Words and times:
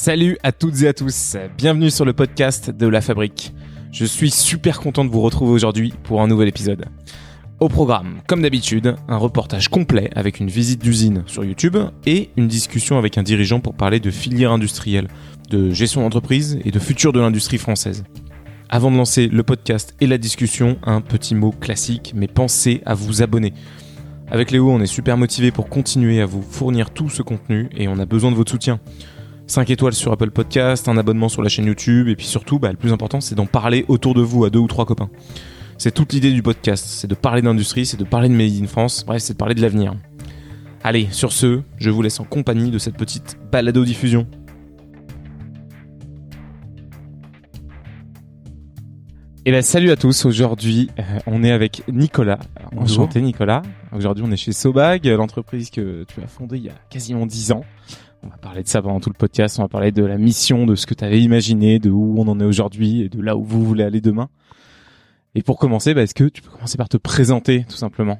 Salut 0.00 0.38
à 0.44 0.52
toutes 0.52 0.80
et 0.82 0.86
à 0.86 0.92
tous, 0.92 1.36
bienvenue 1.56 1.90
sur 1.90 2.04
le 2.04 2.12
podcast 2.12 2.70
de 2.70 2.86
La 2.86 3.00
Fabrique. 3.00 3.52
Je 3.90 4.04
suis 4.04 4.30
super 4.30 4.78
content 4.78 5.04
de 5.04 5.10
vous 5.10 5.20
retrouver 5.20 5.50
aujourd'hui 5.50 5.92
pour 6.04 6.22
un 6.22 6.28
nouvel 6.28 6.46
épisode. 6.46 6.84
Au 7.58 7.68
programme, 7.68 8.20
comme 8.28 8.40
d'habitude, 8.40 8.94
un 9.08 9.16
reportage 9.16 9.66
complet 9.66 10.08
avec 10.14 10.38
une 10.38 10.50
visite 10.50 10.80
d'usine 10.80 11.24
sur 11.26 11.44
YouTube 11.44 11.76
et 12.06 12.30
une 12.36 12.46
discussion 12.46 12.96
avec 12.96 13.18
un 13.18 13.24
dirigeant 13.24 13.58
pour 13.58 13.74
parler 13.74 13.98
de 13.98 14.12
filière 14.12 14.52
industrielle, 14.52 15.08
de 15.50 15.72
gestion 15.72 16.02
d'entreprise 16.02 16.60
et 16.64 16.70
de 16.70 16.78
futur 16.78 17.12
de 17.12 17.18
l'industrie 17.18 17.58
française. 17.58 18.04
Avant 18.68 18.92
de 18.92 18.96
lancer 18.96 19.26
le 19.26 19.42
podcast 19.42 19.96
et 20.00 20.06
la 20.06 20.16
discussion, 20.16 20.78
un 20.84 21.00
petit 21.00 21.34
mot 21.34 21.50
classique, 21.50 22.12
mais 22.14 22.28
pensez 22.28 22.82
à 22.86 22.94
vous 22.94 23.20
abonner. 23.20 23.52
Avec 24.30 24.52
Léo, 24.52 24.70
on 24.70 24.80
est 24.80 24.86
super 24.86 25.16
motivé 25.16 25.50
pour 25.50 25.68
continuer 25.68 26.20
à 26.20 26.26
vous 26.26 26.42
fournir 26.42 26.90
tout 26.90 27.08
ce 27.08 27.22
contenu 27.22 27.68
et 27.76 27.88
on 27.88 27.98
a 27.98 28.06
besoin 28.06 28.30
de 28.30 28.36
votre 28.36 28.52
soutien. 28.52 28.78
5 29.48 29.70
étoiles 29.70 29.94
sur 29.94 30.12
Apple 30.12 30.30
Podcast, 30.30 30.88
un 30.88 30.98
abonnement 30.98 31.30
sur 31.30 31.40
la 31.42 31.48
chaîne 31.48 31.64
YouTube 31.64 32.08
et 32.08 32.16
puis 32.16 32.26
surtout, 32.26 32.58
bah, 32.58 32.70
le 32.70 32.76
plus 32.76 32.92
important, 32.92 33.22
c'est 33.22 33.34
d'en 33.34 33.46
parler 33.46 33.86
autour 33.88 34.12
de 34.12 34.20
vous 34.20 34.44
à 34.44 34.50
deux 34.50 34.58
ou 34.58 34.66
trois 34.66 34.84
copains. 34.84 35.08
C'est 35.78 35.90
toute 35.90 36.12
l'idée 36.12 36.32
du 36.32 36.42
podcast, 36.42 36.84
c'est 36.86 37.06
de 37.06 37.14
parler 37.14 37.40
d'industrie, 37.40 37.86
c'est 37.86 37.96
de 37.96 38.04
parler 38.04 38.28
de 38.28 38.34
Made 38.34 38.62
in 38.62 38.66
France, 38.66 39.04
bref, 39.06 39.22
c'est 39.22 39.32
de 39.32 39.38
parler 39.38 39.54
de 39.54 39.62
l'avenir. 39.62 39.94
Allez, 40.84 41.08
sur 41.12 41.32
ce, 41.32 41.62
je 41.78 41.88
vous 41.88 42.02
laisse 42.02 42.20
en 42.20 42.24
compagnie 42.24 42.70
de 42.70 42.78
cette 42.78 42.98
petite 42.98 43.38
balado-diffusion. 43.50 44.26
Et 49.46 49.50
ben 49.50 49.62
salut 49.62 49.90
à 49.90 49.96
tous, 49.96 50.26
aujourd'hui 50.26 50.90
euh, 50.98 51.02
on 51.26 51.42
est 51.42 51.52
avec 51.52 51.82
Nicolas. 51.88 52.38
Enchanté 52.76 53.22
Nicolas. 53.22 53.62
Aujourd'hui 53.92 54.22
on 54.26 54.30
est 54.30 54.36
chez 54.36 54.52
Sobag, 54.52 55.06
l'entreprise 55.06 55.70
que 55.70 56.04
tu 56.04 56.20
as 56.20 56.26
fondée 56.26 56.58
il 56.58 56.64
y 56.64 56.68
a 56.68 56.74
quasiment 56.90 57.24
10 57.24 57.52
ans. 57.52 57.64
On 58.22 58.28
va 58.28 58.36
parler 58.36 58.62
de 58.62 58.68
ça 58.68 58.82
pendant 58.82 59.00
tout 59.00 59.10
le 59.10 59.16
podcast, 59.18 59.58
on 59.58 59.62
va 59.62 59.68
parler 59.68 59.92
de 59.92 60.04
la 60.04 60.18
mission, 60.18 60.66
de 60.66 60.74
ce 60.74 60.86
que 60.86 60.94
tu 60.94 61.04
avais 61.04 61.20
imaginé, 61.20 61.78
de 61.78 61.90
où 61.90 62.16
on 62.18 62.26
en 62.28 62.40
est 62.40 62.44
aujourd'hui 62.44 63.02
et 63.02 63.08
de 63.08 63.20
là 63.20 63.36
où 63.36 63.44
vous 63.44 63.64
voulez 63.64 63.84
aller 63.84 64.00
demain. 64.00 64.28
Et 65.34 65.42
pour 65.42 65.58
commencer, 65.58 65.94
bah, 65.94 66.02
est-ce 66.02 66.14
que 66.14 66.24
tu 66.24 66.42
peux 66.42 66.50
commencer 66.50 66.76
par 66.76 66.88
te 66.88 66.96
présenter 66.96 67.64
tout 67.68 67.76
simplement? 67.76 68.18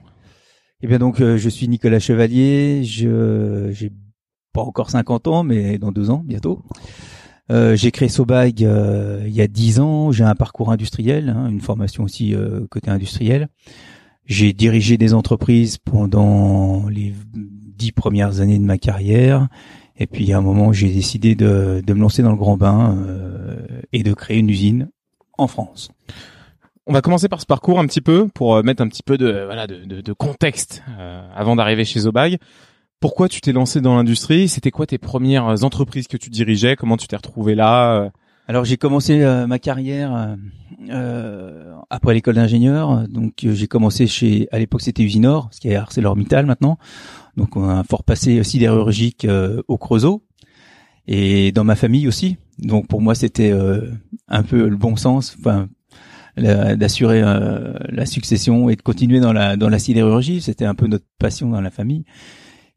Eh 0.81 0.87
bien 0.87 0.99
donc 0.99 1.21
euh, 1.21 1.37
je 1.37 1.49
suis 1.49 1.67
Nicolas 1.67 1.99
Chevalier, 1.99 2.85
je 2.85 3.71
j'ai 3.73 3.91
pas 4.53 4.63
encore 4.63 4.91
50 4.91 5.27
ans 5.27 5.43
mais 5.43 5.79
dans 5.79 5.91
deux 5.91 6.11
ans 6.11 6.23
bientôt. 6.25 6.63
Euh, 7.51 7.77
j'ai 7.77 7.91
créé 7.91 8.09
Sobag 8.09 8.63
euh, 8.63 9.23
il 9.27 9.33
y 9.33 9.41
a 9.41 9.47
dix 9.47 9.81
ans. 9.81 10.13
J'ai 10.13 10.25
un 10.25 10.35
parcours 10.35 10.71
industriel, 10.71 11.31
hein, 11.31 11.49
une 11.49 11.61
formation 11.61 12.05
aussi 12.05 12.35
euh, 12.35 12.67
côté 12.71 12.91
industriel. 12.91 13.49
J'ai 14.27 14.53
dirigé 14.53 14.99
des 14.99 15.15
entreprises 15.15 15.79
pendant 15.79 16.89
les 16.89 17.15
dix 17.35 17.93
premières 17.93 18.41
années 18.41 18.59
de 18.59 18.65
ma 18.65 18.77
carrière. 18.77 19.49
Et 19.99 20.07
puis 20.07 20.33
à 20.33 20.39
un 20.39 20.41
moment, 20.41 20.73
j'ai 20.73 20.89
décidé 20.89 21.35
de, 21.35 21.83
de, 21.85 21.93
me 21.93 22.01
lancer 22.01 22.23
dans 22.23 22.31
le 22.31 22.37
grand 22.37 22.57
bain 22.57 22.97
et 23.93 24.03
de 24.03 24.15
créer 24.15 24.39
une 24.39 24.49
usine 24.49 24.89
en 25.37 25.49
France. 25.49 25.91
On 26.87 26.93
va 26.93 27.03
commencer 27.03 27.29
par 27.29 27.41
ce 27.41 27.47
parcours 27.47 27.81
un 27.81 27.87
petit 27.87 28.01
peu 28.01 28.29
pour 28.29 28.63
mettre 28.63 28.83
un 28.83 28.89
petit 28.89 29.03
peu 29.03 29.19
de 29.19 29.45
voilà 29.45 29.67
de, 29.67 29.85
de, 29.85 30.01
de 30.01 30.13
contexte 30.13 30.83
avant 31.35 31.57
d'arriver 31.57 31.85
chez 31.85 32.01
Zobag. 32.01 32.39
Pourquoi 33.01 33.29
tu 33.29 33.41
t'es 33.41 33.53
lancé 33.53 33.81
dans 33.81 33.97
l'industrie? 33.97 34.49
C'était 34.49 34.73
quoi 34.73 34.85
tes 34.85 34.99
premières 34.99 35.63
entreprises 35.63 36.09
que 36.09 36.17
tu 36.17 36.31
dirigeais? 36.31 36.75
Comment 36.75 36.97
tu 36.97 37.07
t'es 37.07 37.15
retrouvé 37.15 37.55
là 37.55 38.11
Alors 38.49 38.65
j'ai 38.65 38.77
commencé 38.77 39.23
euh, 39.23 39.47
ma 39.47 39.61
carrière 39.61 40.37
euh, 40.91 41.75
après 41.91 42.13
l'école 42.13 42.35
d'ingénieur. 42.35 43.07
Donc 43.09 43.45
euh, 43.45 43.53
j'ai 43.53 43.69
commencé 43.69 44.09
chez, 44.09 44.49
à 44.51 44.59
l'époque 44.59 44.81
c'était 44.81 45.05
Usinor, 45.05 45.49
ce 45.53 45.61
qui 45.61 45.69
est 45.69 45.77
ArcelorMittal 45.77 46.45
maintenant. 46.45 46.77
Donc 47.39 47.57
on 47.57 47.67
a 47.67 47.73
un 47.73 47.85
fort 47.85 48.05
passé 48.05 48.43
sidérurgique 48.45 49.25
euh, 49.25 49.63
au 49.69 49.79
Creusot 49.79 50.23
et 51.07 51.53
dans 51.53 51.65
ma 51.65 51.77
famille 51.77 52.07
aussi. 52.07 52.37
Donc 52.59 52.89
pour 52.89 53.01
moi 53.01 53.15
c'était 53.15 53.55
un 54.29 54.43
peu 54.43 54.69
le 54.69 54.77
bon 54.77 54.97
sens. 54.97 55.37
Enfin 55.39 55.69
d'assurer 56.37 57.23
la 57.23 58.07
succession 58.07 58.69
et 58.69 58.77
de 58.77 58.83
continuer 58.83 59.19
dans 59.19 59.33
la 59.33 59.57
dans 59.57 59.71
la 59.71 59.79
sidérurgie. 59.79 60.41
C'était 60.43 60.67
un 60.67 60.75
peu 60.75 60.87
notre 60.87 61.07
passion 61.19 61.49
dans 61.49 61.63
la 61.63 61.71
famille. 61.71 62.05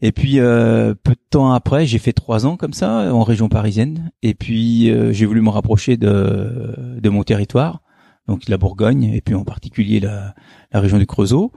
Et 0.02 0.12
puis 0.12 0.40
euh, 0.40 0.96
peu 0.96 1.12
de 1.12 1.20
temps 1.30 1.52
après, 1.52 1.86
j'ai 1.86 2.00
fait 2.00 2.14
trois 2.14 2.46
ans 2.46 2.58
comme 2.58 2.74
ça 2.74 3.14
en 3.14 3.24
région 3.24 3.50
parisienne. 3.50 4.12
Et 4.24 4.34
puis 4.34 4.90
euh, 4.90 5.12
j'ai 5.12 5.26
voulu 5.26 5.42
me 5.42 5.50
rapprocher 5.50 5.96
de, 5.98 6.98
de 7.00 7.10
mon 7.10 7.24
territoire, 7.24 7.82
donc 8.28 8.50
la 8.50 8.58
Bourgogne, 8.58 9.04
et 9.04 9.22
puis 9.22 9.36
en 9.36 9.44
particulier 9.44 10.00
la, 10.00 10.34
la 10.72 10.80
région 10.80 10.98
du 10.98 11.06
Creusot. 11.06 11.52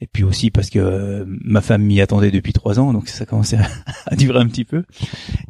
Et 0.00 0.06
puis 0.06 0.24
aussi 0.24 0.50
parce 0.50 0.68
que 0.68 0.78
euh, 0.78 1.24
ma 1.26 1.62
femme 1.62 1.82
m'y 1.82 2.02
attendait 2.02 2.30
depuis 2.30 2.52
trois 2.52 2.78
ans, 2.78 2.92
donc 2.92 3.08
ça 3.08 3.24
commençait 3.24 3.56
à, 3.56 3.66
à 4.06 4.16
durer 4.16 4.40
un 4.40 4.46
petit 4.46 4.64
peu. 4.64 4.84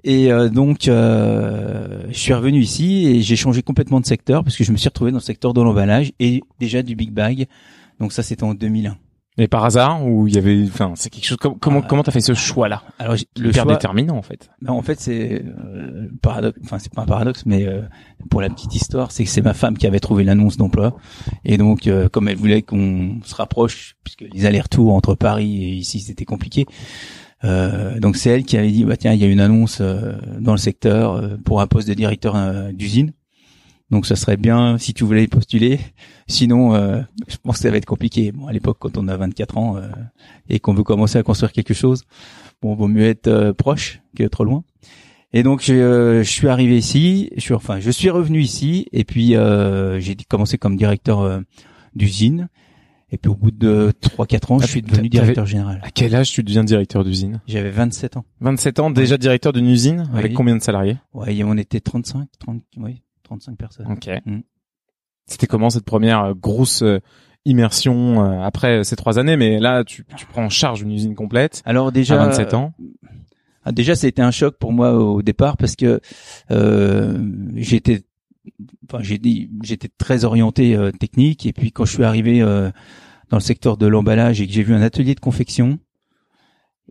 Et 0.05 0.31
euh, 0.31 0.49
donc 0.49 0.83
je 0.85 2.07
suis 2.13 2.33
revenu 2.33 2.61
ici 2.61 3.07
et 3.07 3.23
j'ai 3.23 3.37
changé 3.37 3.63
complètement 3.63 4.01
de 4.01 4.07
secteur 4.07 4.45
parce 4.45 4.57
que 4.57 4.63
je 4.63 4.71
me 4.71 4.77
suis 4.77 4.89
retrouvé 4.89 5.11
dans 5.11 5.19
le 5.19 5.23
secteur 5.23 5.53
de 5.53 5.63
l'emballage 5.63 6.13
et 6.21 6.43
déjà 6.61 6.83
du 6.83 6.95
big 6.95 7.11
bag. 7.11 7.47
Donc 7.99 8.13
ça 8.13 8.23
c'était 8.23 8.45
en 8.45 8.55
2001. 8.55 8.97
Mais 9.39 9.49
par 9.49 9.65
hasard 9.65 10.07
ou 10.07 10.27
il 10.27 10.35
y 10.35 10.39
avait, 10.39 10.65
enfin, 10.67 10.93
c'est 10.95 11.11
quelque 11.11 11.27
chose. 11.27 11.37
Comment 11.61 11.83
comment 11.83 12.03
t'as 12.03 12.13
fait 12.13 12.21
ce 12.23 12.33
choix 12.33 12.69
là 12.69 12.83
Alors 12.99 13.17
le 13.39 13.53
choix 13.53 13.67
déterminant 13.67 14.17
en 14.17 14.23
fait. 14.23 14.51
En 14.67 14.81
fait 14.81 14.99
c'est 14.99 15.45
euh, 15.45 16.09
paradoxe. 16.23 16.59
Enfin 16.65 16.79
c'est 16.79 16.93
pas 16.93 17.03
un 17.03 17.07
paradoxe, 17.07 17.43
mais 17.45 17.67
euh, 17.67 17.83
pour 18.31 18.41
la 18.41 18.49
petite 18.49 18.75
histoire, 18.75 19.13
c'est 19.13 19.25
que 19.25 19.31
c'est 19.31 19.43
ma 19.43 19.53
femme 19.53 19.77
qui 19.77 19.87
avait 19.87 20.01
trouvé 20.01 20.25
l'annonce 20.25 20.57
d'emploi 20.57 20.97
et 21.45 21.59
donc 21.59 21.87
euh, 21.87 22.09
comme 22.09 22.29
elle 22.29 22.37
voulait 22.37 22.63
qu'on 22.63 23.19
se 23.25 23.35
rapproche, 23.35 23.97
puisque 24.05 24.25
les 24.33 24.47
allers-retours 24.47 24.95
entre 24.95 25.15
Paris 25.15 25.65
et 25.65 25.73
ici 25.75 26.01
c'était 26.01 26.25
compliqué. 26.25 26.65
Euh, 27.45 28.01
donc 28.01 28.17
c'est 28.17 28.31
elle 28.31 28.45
qui 28.45 28.57
avait 28.57 28.71
dit 28.71 28.85
bah 28.85 28.97
tiens 28.97 29.13
il 29.13 29.21
y 29.21 29.25
a 29.25 29.29
une 29.29 29.41
annonce 29.41 29.83
dans 29.83 30.53
le 30.53 30.59
secteur 30.59 31.39
pour 31.45 31.61
un 31.61 31.67
poste 31.67 31.89
de 31.89 31.95
directeur 31.95 32.73
d'usine 32.73 33.13
donc 33.91 34.07
ça 34.07 34.17
serait 34.17 34.37
bien 34.37 34.79
si 34.79 34.95
tu 34.95 35.05
voulais 35.05 35.27
postuler. 35.29 35.79
Sinon, 36.27 36.75
euh, 36.75 37.01
je 37.29 37.37
pense 37.37 37.57
que 37.57 37.63
ça 37.63 37.71
va 37.71 37.77
être 37.77 37.87
compliqué. 37.87 38.33
Bon, 38.33 38.47
à 38.47 38.53
l'époque, 38.53 38.79
quand 38.81 38.97
on 38.99 39.07
a 39.09 39.17
24 39.17 39.59
ans 39.59 39.77
euh, 39.77 39.89
et 40.49 40.59
qu'on 40.59 40.75
veut 40.75 40.83
commencer 40.83 41.19
à 41.19 41.23
construire 41.23 41.53
quelque 41.53 41.75
chose, 41.75 42.03
bon, 42.61 42.75
vaut 42.75 42.89
mieux 42.89 43.07
être 43.07 43.29
euh, 43.29 43.53
proche 43.53 44.01
que 44.17 44.25
trop 44.25 44.45
loin. 44.45 44.65
Et 45.33 45.43
donc 45.43 45.63
je, 45.63 46.23
je 46.23 46.31
suis 46.31 46.49
arrivé 46.49 46.77
ici. 46.79 47.31
Je 47.37 47.41
suis, 47.41 47.55
enfin, 47.55 47.79
je 47.79 47.91
suis 47.91 48.11
revenu 48.11 48.41
ici 48.41 48.87
et 48.93 49.05
puis 49.05 49.35
j'ai 49.99 50.17
commencé 50.29 50.57
comme 50.57 50.77
directeur 50.77 51.43
d'usine. 51.95 52.49
Et 53.11 53.19
puis 53.19 53.31
au 53.31 53.35
bout 53.35 53.51
de 53.51 53.93
3-4 54.03 54.53
ans, 54.53 54.59
je 54.59 54.67
suis 54.67 54.83
devenu 54.83 55.09
directeur 55.09 55.47
général. 55.47 55.81
À 55.85 55.91
quel 55.91 56.15
âge 56.15 56.33
tu 56.33 56.43
deviens 56.43 56.65
directeur 56.65 57.05
d'usine? 57.05 57.41
J'avais 57.47 57.71
27 57.71 58.17
ans. 58.17 58.25
27 58.41 58.79
ans, 58.81 58.91
déjà 58.91 59.19
directeur 59.19 59.53
d'une 59.53 59.69
usine 59.69 60.09
Avec 60.15 60.33
combien 60.33 60.57
de 60.57 60.63
salariés? 60.63 60.97
Ouais, 61.13 61.43
on 61.45 61.57
était 61.57 61.81
35, 61.81 62.29
30, 62.39 62.63
oui. 62.79 63.03
35 63.27 63.57
personnes. 63.57 63.87
Ok. 63.91 64.09
Mm. 64.25 64.41
C'était 65.27 65.47
comment 65.47 65.71
cette 65.71 65.85
première 65.85 66.25
euh, 66.25 66.35
grosse 66.35 66.83
euh, 66.83 67.01
immersion 67.45 68.25
euh, 68.25 68.43
après 68.43 68.85
ces 68.85 68.97
trois 68.97 69.19
années? 69.19 69.37
Mais 69.37 69.59
là, 69.59 69.85
tu, 69.85 70.05
tu 70.17 70.27
prends 70.27 70.45
en 70.45 70.51
charge 70.51 70.83
une 70.83 70.93
usine 70.93 71.15
complète. 71.15 71.63
Alors 71.65 71.93
déjà, 71.93 72.23
à 72.23 72.27
27 72.27 72.55
ans. 72.55 72.73
Ah, 73.65 73.73
déjà, 73.73 73.97
ça 73.97 74.07
a 74.07 74.09
été 74.09 74.23
un 74.23 74.31
choc 74.31 74.57
pour 74.59 74.73
moi 74.73 74.95
au 74.95 75.23
départ 75.23 75.57
parce 75.57 75.75
que 75.75 76.01
euh, 76.53 77.19
j'étais, 77.57 78.05
enfin, 78.89 79.03
j'ai 79.03 79.19
dit, 79.19 79.51
j'étais 79.65 79.89
très 79.99 80.25
orienté 80.25 80.79
technique 81.01 81.47
et 81.47 81.53
puis 81.53 81.73
quand 81.73 81.85
je 81.85 81.93
suis 81.93 82.05
arrivé 82.05 82.41
dans 82.41 83.39
le 83.39 83.41
secteur 83.41 83.77
de 83.77 83.89
l'emballage 83.89 84.41
et 84.41 84.47
que 84.47 84.53
j'ai 84.53 84.63
vu 84.63 84.73
un 84.73 84.83
atelier 84.83 85.17
de 85.17 85.21
confection, 85.21 85.81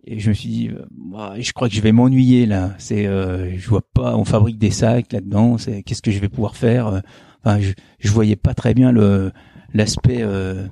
et 0.04 0.18
je 0.18 0.28
me 0.28 0.34
suis 0.34 0.48
dit, 0.48 0.70
bah, 0.90 1.34
je 1.38 1.52
crois 1.52 1.68
que 1.68 1.74
je 1.74 1.80
vais 1.80 1.92
m'ennuyer 1.92 2.46
là. 2.46 2.74
C'est, 2.78 3.06
euh, 3.06 3.56
je 3.58 3.68
vois 3.68 3.82
pas, 3.82 4.16
on 4.16 4.24
fabrique 4.24 4.58
des 4.58 4.70
sacs 4.70 5.12
là-dedans. 5.12 5.58
C'est, 5.58 5.82
qu'est-ce 5.82 6.02
que 6.02 6.10
je 6.10 6.18
vais 6.18 6.28
pouvoir 6.28 6.56
faire 6.56 6.86
euh, 6.86 7.00
Enfin, 7.44 7.60
je, 7.60 7.72
je 7.98 8.10
voyais 8.10 8.36
pas 8.36 8.54
très 8.54 8.74
bien 8.74 8.90
le 8.92 9.32
l'aspect 9.72 10.18
euh, 10.20 10.66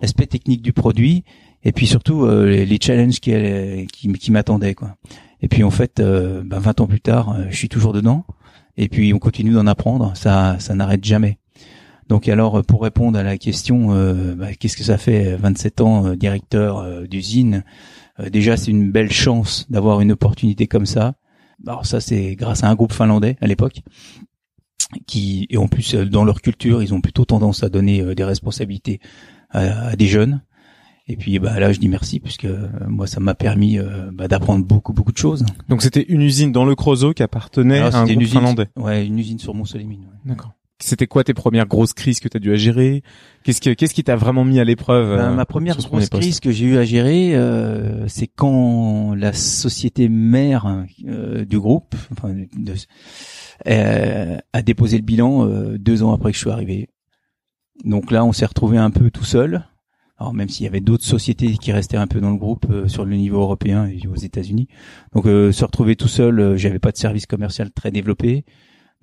l'aspect 0.00 0.26
technique 0.26 0.62
du 0.62 0.72
produit 0.72 1.24
et 1.64 1.72
puis 1.72 1.86
surtout 1.86 2.24
euh, 2.24 2.46
les, 2.46 2.66
les, 2.66 2.78
challenges 2.80 3.20
qui, 3.20 3.86
qui, 3.88 4.30
m'attendaient 4.30 4.74
quoi. 4.74 4.96
Et 5.42 5.48
puis 5.48 5.64
en 5.64 5.70
fait, 5.70 6.00
ben, 6.00 6.58
20 6.58 6.80
ans 6.80 6.86
plus 6.86 7.00
tard, 7.00 7.36
je 7.50 7.56
suis 7.56 7.68
toujours 7.68 7.92
dedans. 7.92 8.24
Et 8.76 8.88
puis 8.88 9.12
on 9.12 9.18
continue 9.18 9.52
d'en 9.52 9.66
apprendre. 9.66 10.12
Ça, 10.16 10.56
ça 10.58 10.74
n'arrête 10.74 11.04
jamais. 11.04 11.38
Donc 12.08 12.28
alors 12.28 12.62
pour 12.64 12.82
répondre 12.82 13.18
à 13.18 13.22
la 13.22 13.36
question, 13.36 13.88
bah, 14.34 14.54
qu'est-ce 14.54 14.76
que 14.76 14.84
ça 14.84 14.96
fait 14.96 15.36
27 15.36 15.80
ans 15.82 16.14
directeur 16.14 17.06
d'usine 17.06 17.56
euh, 17.56 17.60
déjà, 18.30 18.56
c'est 18.56 18.70
une 18.70 18.90
belle 18.90 19.12
chance 19.12 19.66
d'avoir 19.70 20.00
une 20.00 20.12
opportunité 20.12 20.66
comme 20.66 20.86
ça. 20.86 21.14
Alors 21.66 21.86
ça, 21.86 22.00
c'est 22.00 22.34
grâce 22.36 22.64
à 22.64 22.68
un 22.68 22.74
groupe 22.74 22.92
finlandais 22.92 23.36
à 23.40 23.46
l'époque 23.46 23.82
qui 25.06 25.46
et 25.50 25.56
en 25.56 25.66
plus 25.66 25.94
euh, 25.94 26.04
dans 26.04 26.24
leur 26.24 26.40
culture, 26.40 26.82
ils 26.82 26.94
ont 26.94 27.00
plutôt 27.00 27.24
tendance 27.24 27.62
à 27.62 27.68
donner 27.68 28.00
euh, 28.00 28.14
des 28.14 28.24
responsabilités 28.24 29.00
à, 29.50 29.94
des 29.94 30.06
jeunes. 30.06 30.42
Et 31.06 31.16
puis 31.16 31.38
bah 31.38 31.60
là, 31.60 31.72
je 31.72 31.78
dis 31.78 31.88
merci 31.88 32.18
puisque 32.18 32.48
moi, 32.88 33.06
ça 33.06 33.20
m'a 33.20 33.34
permis 33.34 33.78
bah, 34.12 34.26
d'apprendre 34.26 34.64
beaucoup 34.64 34.92
beaucoup 34.92 35.12
de 35.12 35.18
choses. 35.18 35.44
Donc 35.68 35.82
c'était 35.82 36.02
une 36.08 36.22
usine 36.22 36.50
dans 36.50 36.64
le 36.64 36.74
Creusot 36.74 37.12
qui 37.12 37.22
appartenait 37.22 37.78
à 37.78 37.96
un 37.98 38.04
groupe 38.04 38.22
usine, 38.22 38.40
finlandais. 38.40 38.68
Ouais, 38.74 39.06
une 39.06 39.18
usine 39.18 39.38
sur 39.38 39.54
Mont-Solémine. 39.54 40.06
D'accord. 40.24 40.53
C'était 40.80 41.06
quoi 41.06 41.24
tes 41.24 41.34
premières 41.34 41.66
grosses 41.66 41.92
crises 41.94 42.20
que 42.20 42.28
tu 42.28 42.36
as 42.36 42.40
dû 42.40 42.52
à 42.52 42.56
gérer? 42.56 43.02
Qu'est-ce 43.44 43.60
que 43.60 43.70
qu'est-ce 43.70 43.94
qui 43.94 44.04
t'a 44.04 44.16
vraiment 44.16 44.44
mis 44.44 44.58
à 44.60 44.64
l'épreuve 44.64 45.16
Ben, 45.16 45.32
euh, 45.32 45.34
ma 45.34 45.46
première 45.46 45.76
grosse 45.88 46.08
crise 46.20 46.40
que 46.40 46.50
j'ai 46.50 46.66
eu 46.66 46.76
à 46.76 46.84
gérer, 46.84 47.34
euh, 47.36 48.06
c'est 48.08 48.26
quand 48.26 49.14
la 49.14 49.32
société 49.32 50.08
mère 50.08 50.84
euh, 51.06 51.44
du 51.44 51.58
groupe 51.58 51.94
enfin, 52.12 52.34
de- 52.34 52.74
euh, 53.68 54.36
a 54.52 54.62
déposé 54.62 54.96
le 54.98 55.04
bilan 55.04 55.46
euh, 55.48 55.78
deux 55.78 56.02
ans 56.02 56.12
après 56.12 56.30
que 56.32 56.36
je 56.36 56.42
suis 56.42 56.50
arrivé. 56.50 56.88
Donc 57.84 58.10
là, 58.10 58.24
on 58.24 58.32
s'est 58.32 58.46
retrouvé 58.46 58.78
un 58.78 58.90
peu 58.90 59.10
tout 59.10 59.24
seul. 59.24 59.64
Alors 60.18 60.32
même 60.32 60.48
s'il 60.48 60.64
y 60.64 60.68
avait 60.68 60.80
d'autres 60.80 61.04
sociétés 61.04 61.56
qui 61.56 61.72
restaient 61.72 61.96
un 61.96 62.06
peu 62.06 62.20
dans 62.20 62.30
le 62.30 62.36
groupe 62.36 62.66
euh, 62.70 62.86
sur 62.88 63.04
le 63.04 63.16
niveau 63.16 63.40
européen 63.40 63.86
et 63.86 64.06
aux 64.06 64.14
États-Unis, 64.14 64.68
donc 65.12 65.26
euh, 65.26 65.50
se 65.50 65.64
retrouver 65.64 65.96
tout 65.96 66.06
seul, 66.08 66.38
euh, 66.38 66.56
j'avais 66.56 66.78
pas 66.78 66.92
de 66.92 66.96
service 66.96 67.26
commercial 67.26 67.70
très 67.72 67.90
développé. 67.90 68.44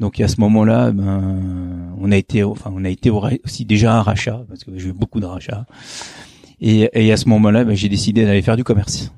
Donc 0.02 0.20
à 0.20 0.28
ce 0.28 0.42
moment-là, 0.42 0.92
ben 0.92 1.94
on 2.00 2.12
a 2.12 2.18
été, 2.18 2.44
enfin 2.44 2.72
on 2.74 2.84
a 2.84 2.90
été 2.90 3.12
aussi 3.12 3.66
déjà 3.66 3.96
un 3.96 4.02
rachat 4.02 4.44
parce 4.50 4.64
que 4.64 4.76
j'ai 4.76 4.90
eu 4.90 4.94
beaucoup 4.94 5.20
de 5.20 5.28
rachats. 5.28 5.68
Et, 6.60 6.90
et 6.94 7.12
à 7.12 7.18
ce 7.18 7.30
moment-là, 7.30 7.64
ben, 7.64 7.76
j'ai 7.76 7.88
décidé 7.88 8.26
d'aller 8.26 8.42
faire 8.42 8.58
du 8.58 8.64
commerce. 8.64 9.14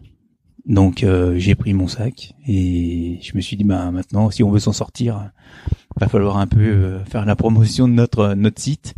Donc 0.66 1.04
euh, 1.04 1.36
j'ai 1.38 1.56
pris 1.56 1.74
mon 1.74 1.88
sac 1.88 2.34
et 2.46 3.18
je 3.22 3.32
me 3.36 3.42
suis 3.42 3.56
dit 3.56 3.64
ben 3.64 3.92
maintenant 3.92 4.30
si 4.30 4.44
on 4.44 4.52
veut 4.52 4.60
s'en 4.60 4.74
sortir, 4.74 5.32
va 6.00 6.10
falloir 6.10 6.38
un 6.38 6.48
peu 6.48 6.60
euh, 6.60 7.06
faire 7.06 7.26
la 7.26 7.38
promotion 7.38 7.88
de 7.88 7.94
notre 7.94 8.34
notre 8.34 8.62
site. 8.62 8.94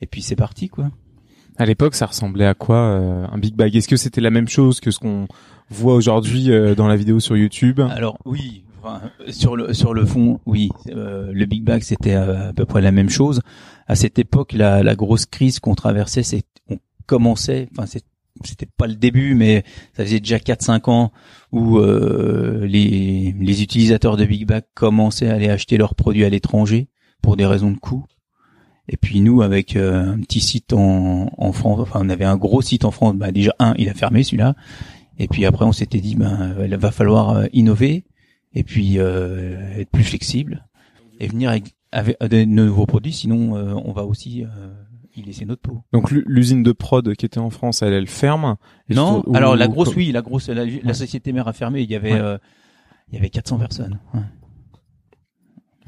Et 0.00 0.06
puis 0.06 0.22
c'est 0.22 0.36
parti 0.36 0.68
quoi. 0.68 0.90
À 1.58 1.66
l'époque, 1.66 1.94
ça 1.94 2.06
ressemblait 2.06 2.46
à 2.46 2.54
quoi 2.54 2.76
euh, 2.76 3.26
un 3.30 3.36
big 3.36 3.54
bag? 3.54 3.76
Est-ce 3.76 3.88
que 3.88 3.98
c'était 3.98 4.22
la 4.22 4.30
même 4.30 4.48
chose 4.48 4.80
que 4.80 4.90
ce 4.90 4.98
qu'on 4.98 5.28
voit 5.68 5.94
aujourd'hui 5.94 6.50
euh, 6.50 6.74
dans 6.74 6.88
la 6.88 6.96
vidéo 6.96 7.20
sur 7.20 7.36
YouTube? 7.36 7.80
Alors 7.80 8.16
oui, 8.24 8.64
enfin, 8.82 9.00
sur 9.28 9.56
le 9.56 9.72
sur 9.72 9.94
le 9.94 10.04
fond, 10.04 10.40
oui, 10.46 10.70
euh, 10.90 11.30
le 11.32 11.46
Big 11.46 11.64
Bang 11.64 11.82
c'était 11.82 12.14
à, 12.14 12.48
à 12.48 12.52
peu 12.52 12.66
près 12.66 12.80
la 12.80 12.92
même 12.92 13.10
chose. 13.10 13.40
À 13.86 13.94
cette 13.94 14.18
époque, 14.18 14.52
la, 14.52 14.82
la 14.82 14.94
grosse 14.94 15.26
crise 15.26 15.60
qu'on 15.60 15.74
traversait, 15.74 16.22
c'est 16.22 16.44
on 16.68 16.78
commençait, 17.06 17.68
enfin 17.76 17.86
c'était 17.86 18.68
pas 18.76 18.86
le 18.86 18.94
début, 18.94 19.34
mais 19.34 19.64
ça 19.94 20.04
faisait 20.04 20.20
déjà 20.20 20.38
4-5 20.38 20.90
ans 20.90 21.12
où 21.52 21.78
euh, 21.78 22.66
les, 22.66 23.34
les 23.38 23.62
utilisateurs 23.62 24.16
de 24.16 24.24
Big 24.24 24.46
Bag 24.46 24.64
commençaient 24.74 25.28
à 25.28 25.34
aller 25.34 25.48
acheter 25.50 25.76
leurs 25.76 25.94
produits 25.94 26.24
à 26.24 26.28
l'étranger 26.28 26.88
pour 27.22 27.36
des 27.36 27.46
raisons 27.46 27.70
de 27.70 27.78
coût. 27.78 28.04
Et 28.88 28.96
puis 28.96 29.20
nous, 29.20 29.42
avec 29.42 29.76
euh, 29.76 30.14
un 30.14 30.20
petit 30.20 30.40
site 30.40 30.72
en, 30.72 31.30
en 31.36 31.52
France, 31.52 31.80
enfin 31.80 32.00
on 32.02 32.08
avait 32.08 32.24
un 32.24 32.36
gros 32.36 32.62
site 32.62 32.84
en 32.84 32.90
France, 32.90 33.14
bah 33.14 33.30
déjà 33.30 33.54
un, 33.58 33.74
il 33.78 33.88
a 33.88 33.94
fermé 33.94 34.22
celui-là. 34.22 34.54
Et 35.18 35.28
puis 35.28 35.44
après, 35.44 35.64
on 35.64 35.72
s'était 35.72 36.00
dit, 36.00 36.16
ben 36.16 36.56
il 36.64 36.74
va 36.76 36.90
falloir 36.90 37.30
euh, 37.30 37.46
innover 37.52 38.04
et 38.54 38.64
puis 38.64 38.98
euh, 38.98 39.78
être 39.78 39.90
plus 39.90 40.04
flexible 40.04 40.66
et 41.20 41.28
venir 41.28 41.50
avec, 41.50 41.74
avec 41.92 42.16
de 42.20 42.44
nouveaux 42.44 42.86
produits, 42.86 43.12
sinon 43.12 43.56
euh, 43.56 43.74
on 43.84 43.92
va 43.92 44.04
aussi 44.04 44.44
euh, 44.44 44.48
y 45.16 45.22
laisser 45.22 45.44
notre 45.44 45.62
peau. 45.62 45.82
Donc 45.92 46.10
l'u- 46.10 46.24
l'usine 46.26 46.62
de 46.62 46.72
prod 46.72 47.14
qui 47.14 47.26
était 47.26 47.38
en 47.40 47.50
France, 47.50 47.82
elle, 47.82 47.92
elle 47.92 48.06
ferme. 48.08 48.56
Non, 48.88 49.22
ou- 49.26 49.36
alors 49.36 49.56
la 49.56 49.66
ou- 49.68 49.70
grosse, 49.72 49.94
oui, 49.96 50.12
la 50.12 50.22
grosse, 50.22 50.48
la, 50.48 50.94
société 50.94 51.32
mère 51.32 51.46
a 51.48 51.52
fermé. 51.52 51.82
Il 51.82 51.90
y 51.90 51.94
avait, 51.96 52.12
Ouais. 52.14 52.20
euh, 52.20 52.38
il 53.08 53.14
y 53.14 53.18
avait 53.18 53.30
400 53.30 53.58
personnes. 53.58 53.98
Ouais. 54.14 54.20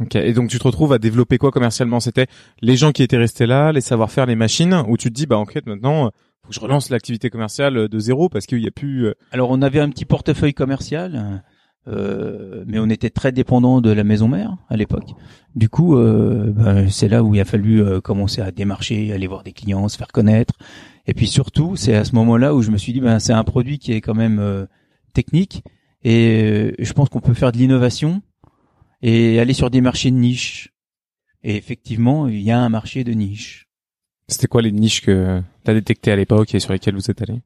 Ok. 0.01 0.17
Et 0.17 0.33
donc 0.33 0.49
tu 0.51 0.59
te 0.59 0.65
retrouves 0.65 0.93
à 0.93 0.99
développer 0.99 1.39
quoi 1.39 1.51
commercialement? 1.51 2.01
C'était 2.01 2.27
les 2.61 2.77
gens 2.77 2.93
qui 2.93 3.03
étaient 3.03 3.17
restés 3.19 3.47
là, 3.47 3.73
les 3.73 3.81
savoir-faire, 3.81 4.27
les 4.27 4.37
machines, 4.37 4.75
ou 4.89 4.97
tu 4.97 5.09
te 5.09 5.15
dis 5.15 5.27
bah 5.27 5.39
en 5.39 5.45
fait 5.47 5.67
maintenant, 5.67 6.07
euh, 6.07 6.09
faut 6.43 6.49
que 6.49 6.55
je 6.55 6.61
relance 6.61 6.91
l'activité 6.91 7.31
commerciale 7.31 7.77
euh, 7.77 7.89
de 7.89 7.99
zéro 7.99 8.29
parce 8.29 8.47
qu'il 8.47 8.59
y 8.59 8.67
a 8.67 8.71
plus. 8.73 9.07
euh, 9.07 9.15
Alors 9.31 9.51
on 9.51 9.63
avait 9.63 9.81
un 9.81 9.89
petit 9.91 10.05
portefeuille 10.05 10.55
commercial, 10.55 11.43
euh, 11.89 12.65
mais 12.67 12.79
on 12.79 12.89
était 12.89 13.11
très 13.11 13.33
dépendant 13.33 13.81
de 13.81 13.91
la 13.91 14.05
maison 14.05 14.29
mère 14.29 14.57
à 14.69 14.77
l'époque. 14.77 15.15
Du 15.55 15.69
coup, 15.69 15.97
euh, 15.97 16.53
ben, 16.53 16.89
c'est 16.89 17.09
là 17.09 17.23
où 17.23 17.35
il 17.35 17.41
a 17.41 17.45
fallu 17.45 17.83
euh, 17.83 18.01
commencer 18.01 18.41
à 18.41 18.51
démarcher, 18.51 19.13
aller 19.13 19.27
voir 19.27 19.43
des 19.43 19.53
clients, 19.53 19.89
se 19.89 19.97
faire 19.97 20.09
connaître. 20.09 20.55
Et 21.07 21.15
puis 21.15 21.27
surtout, 21.27 21.77
c'est 21.77 21.95
à 21.95 22.05
ce 22.05 22.15
moment-là 22.15 22.55
où 22.55 22.63
je 22.63 22.71
me 22.71 22.79
suis 22.79 22.93
dit, 22.93 23.01
ben 23.01 23.19
c'est 23.19 23.33
un 23.33 23.45
produit 23.45 23.79
qui 23.79 23.93
est 23.93 24.01
quand 24.01 24.15
même 24.15 24.39
euh, 24.39 24.67
technique 25.13 25.63
et 26.05 26.43
euh, 26.43 26.73
je 26.79 26.93
pense 26.93 27.09
qu'on 27.09 27.21
peut 27.21 27.35
faire 27.35 27.53
de 27.53 27.59
l'innovation 27.59 28.23
et 29.03 29.41
aller 29.41 29.53
sur 29.53 29.71
des 29.71 29.81
marchés 29.81 30.11
de 30.11 30.17
niche. 30.17 30.73
Et 31.43 31.57
effectivement, 31.57 32.29
il 32.29 32.41
y 32.41 32.53
a 32.53 32.61
un 32.61 32.69
marché 32.69 33.03
de 33.03 33.13
niche. 33.13 33.69
C'était 34.29 34.47
quoi 34.47 34.63
les 34.63 34.73
niches 34.73 35.01
que 35.01 35.43
t'as 35.65 35.75
détectées 35.75 36.13
à 36.13 36.17
l'époque 36.17 36.55
et 36.55 36.61
sur 36.61 36.73
lesquelles 36.73 36.95
vous 36.95 37.11
êtes 37.11 37.21
allé? 37.21 37.43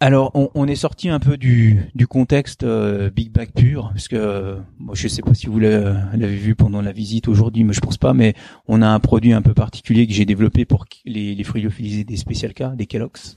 Alors, 0.00 0.30
on, 0.34 0.50
on 0.54 0.66
est 0.66 0.76
sorti 0.76 1.10
un 1.10 1.20
peu 1.20 1.36
du, 1.36 1.90
du 1.94 2.06
contexte 2.06 2.62
euh, 2.62 3.10
Big 3.10 3.30
Bag 3.30 3.50
pur, 3.54 3.90
parce 3.92 4.08
que 4.08 4.16
euh, 4.16 4.56
moi, 4.78 4.94
je 4.94 5.08
sais 5.08 5.20
pas 5.20 5.34
si 5.34 5.46
vous 5.46 5.60
l'avez 5.60 6.36
vu 6.36 6.54
pendant 6.54 6.80
la 6.80 6.92
visite 6.92 7.28
aujourd'hui, 7.28 7.64
mais 7.64 7.74
je 7.74 7.80
pense 7.80 7.98
pas. 7.98 8.14
Mais 8.14 8.34
on 8.66 8.80
a 8.80 8.88
un 8.88 8.98
produit 8.98 9.34
un 9.34 9.42
peu 9.42 9.52
particulier 9.52 10.06
que 10.06 10.14
j'ai 10.14 10.24
développé 10.24 10.64
pour 10.64 10.86
les, 11.04 11.34
les 11.34 11.44
friophilisés 11.44 12.04
des 12.04 12.16
spécial 12.16 12.54
cas, 12.54 12.70
des 12.70 12.86
Kellogg's. 12.86 13.34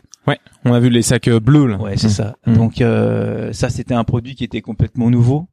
On 0.65 0.74
a 0.74 0.80
vu 0.80 0.89
les 0.89 1.01
sacs 1.01 1.27
euh, 1.27 1.39
bleus 1.39 1.68
là. 1.68 1.77
Ouais, 1.77 1.98
c'est 1.98 2.10
ça. 2.10 2.36
Mm. 2.45 2.54
Donc 2.54 2.81
euh, 2.81 3.51
ça, 3.54 3.69
c'était 3.69 3.94
un 3.94 4.04
produit 4.04 4.36
qui 4.36 4.44
était 4.44 4.62
complètement 4.62 5.09
nouveau. 5.09 5.48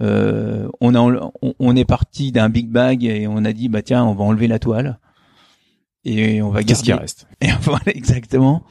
Euh, 0.00 0.68
on 0.80 0.94
a 0.94 1.00
on, 1.00 1.54
on 1.58 1.76
est 1.76 1.84
parti 1.84 2.30
d'un 2.30 2.48
Big 2.48 2.68
Bag 2.68 3.04
et 3.04 3.26
on 3.26 3.44
a 3.44 3.52
dit 3.52 3.68
bah 3.68 3.82
tiens, 3.82 4.04
on 4.04 4.14
va 4.14 4.24
enlever 4.24 4.46
la 4.46 4.58
toile 4.58 4.98
et 6.04 6.40
on 6.42 6.50
va 6.50 6.62
Qu'est-ce 6.62 6.82
qui 6.82 6.90
garder 6.90 7.02
reste? 7.02 7.26
Et 7.40 7.48
voilà, 7.62 7.82
exactement. 7.86 8.62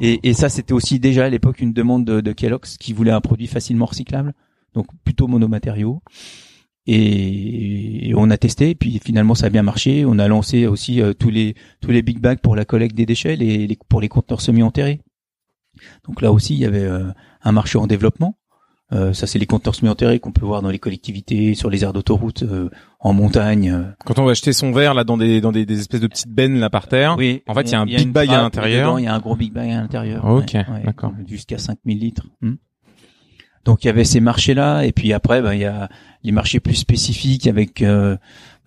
Et, 0.00 0.32
ça, 0.32 0.48
c'était 0.48 0.72
aussi 0.72 0.98
déjà 0.98 1.26
à 1.26 1.28
l'époque 1.28 1.60
une 1.60 1.72
demande 1.72 2.04
de, 2.04 2.20
de 2.20 2.32
Kellogg's 2.32 2.76
qui 2.78 2.92
voulait 2.92 3.10
un 3.10 3.20
produit 3.20 3.46
facilement 3.46 3.86
recyclable, 3.86 4.32
donc 4.74 4.86
plutôt 5.04 5.28
monomatériaux. 5.28 6.02
Et, 6.86 8.12
on 8.16 8.30
a 8.30 8.36
testé, 8.36 8.74
puis 8.74 9.00
finalement 9.04 9.34
ça 9.34 9.46
a 9.46 9.50
bien 9.50 9.62
marché. 9.62 10.04
On 10.04 10.18
a 10.18 10.26
lancé 10.28 10.66
aussi 10.66 11.00
euh, 11.00 11.12
tous 11.12 11.30
les 11.30 11.54
tous 11.80 11.90
les 11.90 12.02
big 12.02 12.18
bags 12.18 12.40
pour 12.40 12.56
la 12.56 12.64
collecte 12.64 12.96
des 12.96 13.06
déchets, 13.06 13.36
les- 13.36 13.78
pour 13.88 14.00
les 14.00 14.08
conteneurs 14.08 14.40
semi-enterrés. 14.40 15.00
Donc 16.06 16.20
là 16.22 16.32
aussi, 16.32 16.54
il 16.54 16.60
y 16.60 16.64
avait 16.66 16.84
euh, 16.84 17.10
un 17.42 17.52
marché 17.52 17.78
en 17.78 17.86
développement. 17.86 18.36
Euh, 18.92 19.12
ça, 19.14 19.26
c'est 19.26 19.38
les 19.38 19.46
conteneurs 19.46 19.74
semi-enterrés 19.74 20.20
qu'on 20.20 20.32
peut 20.32 20.44
voir 20.44 20.60
dans 20.60 20.68
les 20.68 20.78
collectivités, 20.78 21.54
sur 21.54 21.70
les 21.70 21.82
aires 21.82 21.92
d'autoroute, 21.94 22.42
euh, 22.42 22.68
en 23.00 23.12
montagne. 23.14 23.70
euh. 23.70 23.84
Quand 24.04 24.18
on 24.18 24.24
va 24.24 24.32
acheter 24.32 24.52
son 24.52 24.70
verre 24.70 24.92
là 24.92 25.04
dans 25.04 25.16
des 25.16 25.40
dans 25.40 25.50
des, 25.52 25.64
des 25.64 25.80
espèces 25.80 26.00
de 26.00 26.06
petites 26.06 26.28
bennes 26.28 26.58
là 26.58 26.68
par 26.68 26.88
terre. 26.88 27.14
Oui. 27.16 27.42
En 27.46 27.54
fait, 27.54 27.62
il 27.62 27.72
y 27.72 27.74
a 27.74 27.80
un 27.80 27.86
big 27.86 28.10
bag 28.12 28.28
à 28.30 28.42
l'intérieur. 28.42 29.00
Il 29.00 29.04
y 29.04 29.08
a 29.08 29.14
un 29.14 29.18
gros 29.20 29.34
big 29.36 29.52
bag 29.52 29.70
à 29.70 29.80
l'intérieur. 29.80 30.24
Ok, 30.24 30.50
ouais, 30.54 30.58
ouais, 30.68 30.82
d'accord. 30.84 31.12
Jusqu'à 31.26 31.58
5000 31.58 31.98
litres. 31.98 32.26
Hmm. 32.42 32.54
Donc 33.64 33.84
il 33.84 33.86
y 33.86 33.90
avait 33.90 34.04
ces 34.04 34.20
marchés-là, 34.20 34.82
et 34.82 34.92
puis 34.92 35.12
après, 35.12 35.40
ben, 35.40 35.54
il 35.54 35.60
y 35.60 35.64
a 35.64 35.88
les 36.24 36.32
marchés 36.32 36.58
plus 36.60 36.74
spécifiques 36.74 37.46
avec 37.46 37.80
euh, 37.82 38.16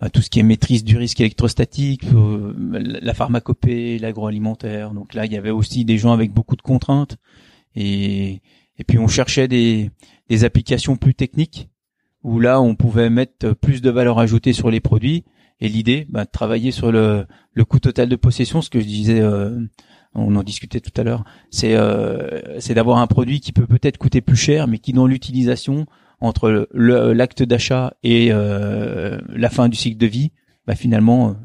ben, 0.00 0.08
tout 0.08 0.22
ce 0.22 0.30
qui 0.30 0.40
est 0.40 0.42
maîtrise 0.42 0.84
du 0.84 0.96
risque 0.96 1.20
électrostatique, 1.20 2.04
euh, 2.14 2.54
la 3.02 3.12
pharmacopée, 3.12 3.98
l'agroalimentaire. 3.98 4.92
Donc 4.92 5.12
là, 5.12 5.26
il 5.26 5.32
y 5.32 5.36
avait 5.36 5.50
aussi 5.50 5.84
des 5.84 5.98
gens 5.98 6.12
avec 6.12 6.32
beaucoup 6.32 6.56
de 6.56 6.62
contraintes, 6.62 7.16
et 7.74 8.40
et 8.78 8.84
puis 8.84 8.98
on 8.98 9.08
cherchait 9.08 9.48
des 9.48 9.90
des 10.28 10.44
applications 10.44 10.96
plus 10.96 11.14
techniques 11.14 11.68
où 12.22 12.40
là 12.40 12.60
on 12.60 12.74
pouvait 12.74 13.10
mettre 13.10 13.52
plus 13.52 13.82
de 13.82 13.90
valeur 13.90 14.18
ajoutée 14.18 14.52
sur 14.52 14.70
les 14.70 14.80
produits. 14.80 15.24
Et 15.58 15.68
l'idée, 15.70 16.06
ben, 16.10 16.24
de 16.24 16.28
travailler 16.30 16.70
sur 16.70 16.92
le 16.92 17.26
le 17.54 17.64
coût 17.64 17.78
total 17.78 18.08
de 18.08 18.16
possession, 18.16 18.60
ce 18.60 18.68
que 18.68 18.80
je 18.80 18.84
disais, 18.84 19.20
euh, 19.20 19.58
on 20.14 20.36
en 20.36 20.42
discutait 20.42 20.80
tout 20.80 20.92
à 21.00 21.04
l'heure, 21.04 21.24
c'est 21.50 21.74
euh, 21.76 22.58
d'avoir 22.74 22.98
un 22.98 23.06
produit 23.06 23.40
qui 23.40 23.52
peut 23.52 23.66
peut-être 23.66 23.98
coûter 23.98 24.20
plus 24.20 24.36
cher, 24.36 24.66
mais 24.66 24.78
qui 24.78 24.92
dans 24.92 25.06
l'utilisation 25.06 25.86
entre 26.20 26.68
l'acte 26.72 27.42
d'achat 27.42 27.94
et 28.02 28.28
euh, 28.32 29.18
la 29.28 29.50
fin 29.50 29.68
du 29.68 29.76
cycle 29.76 29.98
de 29.98 30.06
vie, 30.06 30.32
bah, 30.66 30.74
finalement, 30.74 31.36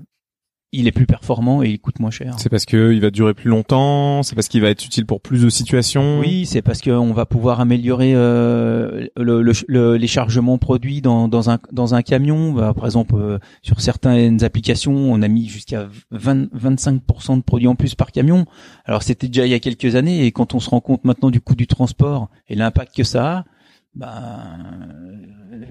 il 0.74 0.88
est 0.88 0.92
plus 0.92 1.06
performant 1.06 1.62
et 1.63 1.70
il 1.70 1.80
coûte 1.80 2.00
moins 2.00 2.12
cher. 2.12 2.36
C'est 2.38 2.50
parce 2.50 2.66
que 2.66 2.94
il 2.94 3.01
va 3.01 3.10
durer 3.12 3.34
plus 3.34 3.50
longtemps. 3.50 4.24
C'est 4.24 4.36
parce 4.36 4.48
qu'il 4.48 4.62
va 4.62 4.70
être 4.70 4.86
utile 4.86 5.06
pour 5.06 5.20
plus 5.22 5.42
de 5.44 5.50
situations. 5.50 6.20
Oui, 6.20 6.46
c'est 6.46 6.62
parce 6.62 6.82
qu'on 6.82 7.12
va 7.13 7.25
pouvoir 7.25 7.60
améliorer 7.60 8.13
euh, 8.16 9.08
le, 9.18 9.42
le- 9.42 9.51
le- 9.68 9.98
les 9.98 10.08
chargements 10.08 10.58
produits 10.58 11.01
dans, 11.01 11.28
dans, 11.28 11.50
un, 11.50 11.60
dans 11.72 11.94
un 11.94 12.01
camion. 12.01 12.54
Bah, 12.54 12.74
par 12.74 12.86
exemple, 12.86 13.16
euh, 13.16 13.38
sur 13.62 13.82
certaines 13.82 14.44
applications, 14.44 14.94
on 14.94 15.22
a 15.22 15.28
mis 15.28 15.48
jusqu'à 15.48 15.88
20 16.12 16.54
25% 16.54 17.38
de 17.38 17.42
produits 17.42 17.68
en 17.68 17.75
plus 17.75 17.96
par 17.96 18.12
camion. 18.12 18.46
Alors 18.86 19.04
c'était 19.04 19.28
déjà 19.28 19.46
il 19.46 19.51
y 19.51 19.56
a 19.56 19.60
quelques 19.60 19.96
années, 19.96 20.25
et 20.25 20.32
quand 20.32 20.54
on 20.54 20.60
se 20.60 20.70
rend 20.70 20.80
compte 20.82 21.04
maintenant 21.06 21.30
du 21.32 21.42
coût 21.42 21.56
du 21.56 21.68
transport 21.68 22.30
et 22.48 22.56
l'impact 22.56 22.96
que 22.96 23.04
ça 23.04 23.38
a, 23.40 23.46
ben 23.93 24.07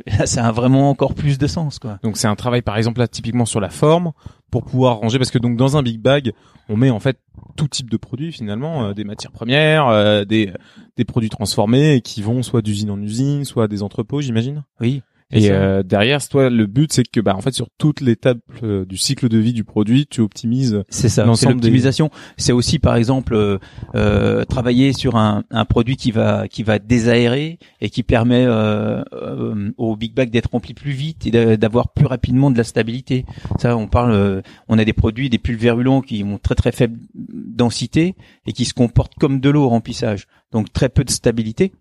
là, 0.07 0.27
ça 0.27 0.47
a 0.47 0.53
vraiment 0.53 0.91
encore 0.91 1.15
plus 1.15 1.39
de 1.39 1.47
sens, 1.47 1.79
quoi. 1.79 1.99
Donc 2.03 2.17
c'est 2.17 2.29
un 2.29 2.37
travail 2.37 2.63
par 2.63 2.77
exemple 2.77 3.01
là 3.01 3.09
typiquement 3.09 3.47
sur 3.47 3.61
la 3.61 3.71
forme 3.71 4.13
pour 4.51 4.65
pouvoir 4.65 4.99
ranger 4.99 5.19
parce 5.19 5.31
que 5.31 5.39
donc 5.39 5.57
dans 5.57 5.77
un 5.77 5.83
big 5.83 6.01
bag 6.01 6.33
on 6.69 6.77
met 6.77 6.91
en 6.91 7.01
fait 7.01 7.19
tout 7.57 7.69
type 7.69 7.91
de 7.91 7.97
produits 7.97 8.33
finalement 8.33 8.85
euh, 8.85 8.95
des 8.95 9.05
matières 9.05 9.33
premières 9.33 9.89
euh, 9.89 10.25
des 10.25 10.53
des 10.97 11.05
produits 11.05 11.31
transformés 11.31 12.01
qui 12.01 12.23
vont 12.23 12.43
soit 12.43 12.63
d'usine 12.63 12.91
en 12.91 13.01
usine 13.01 13.45
soit 13.45 13.69
des 13.69 13.83
entrepôts 13.83 14.21
j'imagine? 14.21 14.65
Oui. 14.81 15.03
Et 15.33 15.51
euh, 15.53 15.83
derrière, 15.85 16.27
toi, 16.29 16.51
le 16.51 16.67
but, 16.67 16.93
c'est 16.93 17.07
que, 17.09 17.21
bah, 17.21 17.37
en 17.37 17.41
fait, 17.41 17.53
sur 17.55 17.69
toute 17.79 18.01
l'étape 18.01 18.39
euh, 18.65 18.85
du 18.85 18.97
cycle 18.97 19.29
de 19.29 19.39
vie 19.39 19.53
du 19.53 19.63
produit, 19.63 20.07
tu 20.09 20.21
optimises. 20.23 20.83
C'est 20.89 21.09
ça, 21.09 21.23
c'est 21.23 21.27
L'ensemble 21.27 21.55
des- 21.61 21.69
l'optimisation. 21.69 22.11
C'est 22.37 22.53
aussi, 22.53 22.81
par 22.81 22.97
exemple, 22.97 23.35
euh, 23.35 23.59
euh, 23.95 24.45
travailler 24.45 24.93
sur 24.93 25.17
un, 25.17 25.45
un 25.51 25.65
produit 25.65 25.97
qui 25.97 26.11
va 26.11 26.49
qui 26.49 26.65
va 26.65 26.81
désaérer 26.81 27.59
et 27.81 27.91
qui 27.91 28.03
permet 28.03 28.45
euh, 28.45 29.03
euh, 29.13 29.71
au 29.77 29.95
Big 29.97 30.15
Bag 30.15 30.31
d'être 30.31 30.51
rempli 30.51 30.75
plus 30.75 30.91
vite 30.93 31.27
et 31.27 31.31
d'a- 31.31 31.57
d'avoir 31.57 31.93
plus 31.93 32.07
rapidement 32.07 32.51
de 32.51 32.59
la 32.59 32.65
stabilité. 32.65 33.25
Ça, 33.61 33.77
on 33.77 33.87
parle, 33.87 34.11
euh, 34.13 34.43
on 34.69 34.79
a 34.81 34.85
des 34.85 34.93
produits, 34.93 35.31
des 35.31 35.39
pulvérulents 35.39 36.01
qui 36.01 36.25
ont 36.25 36.39
très 36.39 36.57
très 36.57 36.73
faible 36.73 36.99
densité 37.15 38.15
et 38.47 38.53
qui 38.53 38.65
se 38.65 38.75
comportent 38.75 39.15
comme 39.19 39.41
de 39.41 39.51
l'eau 39.51 39.65
au 39.65 39.69
remplissage, 39.69 40.27
donc 40.53 40.73
très 40.73 40.89
peu 40.89 41.05
de 41.05 41.11
stabilité. 41.11 41.73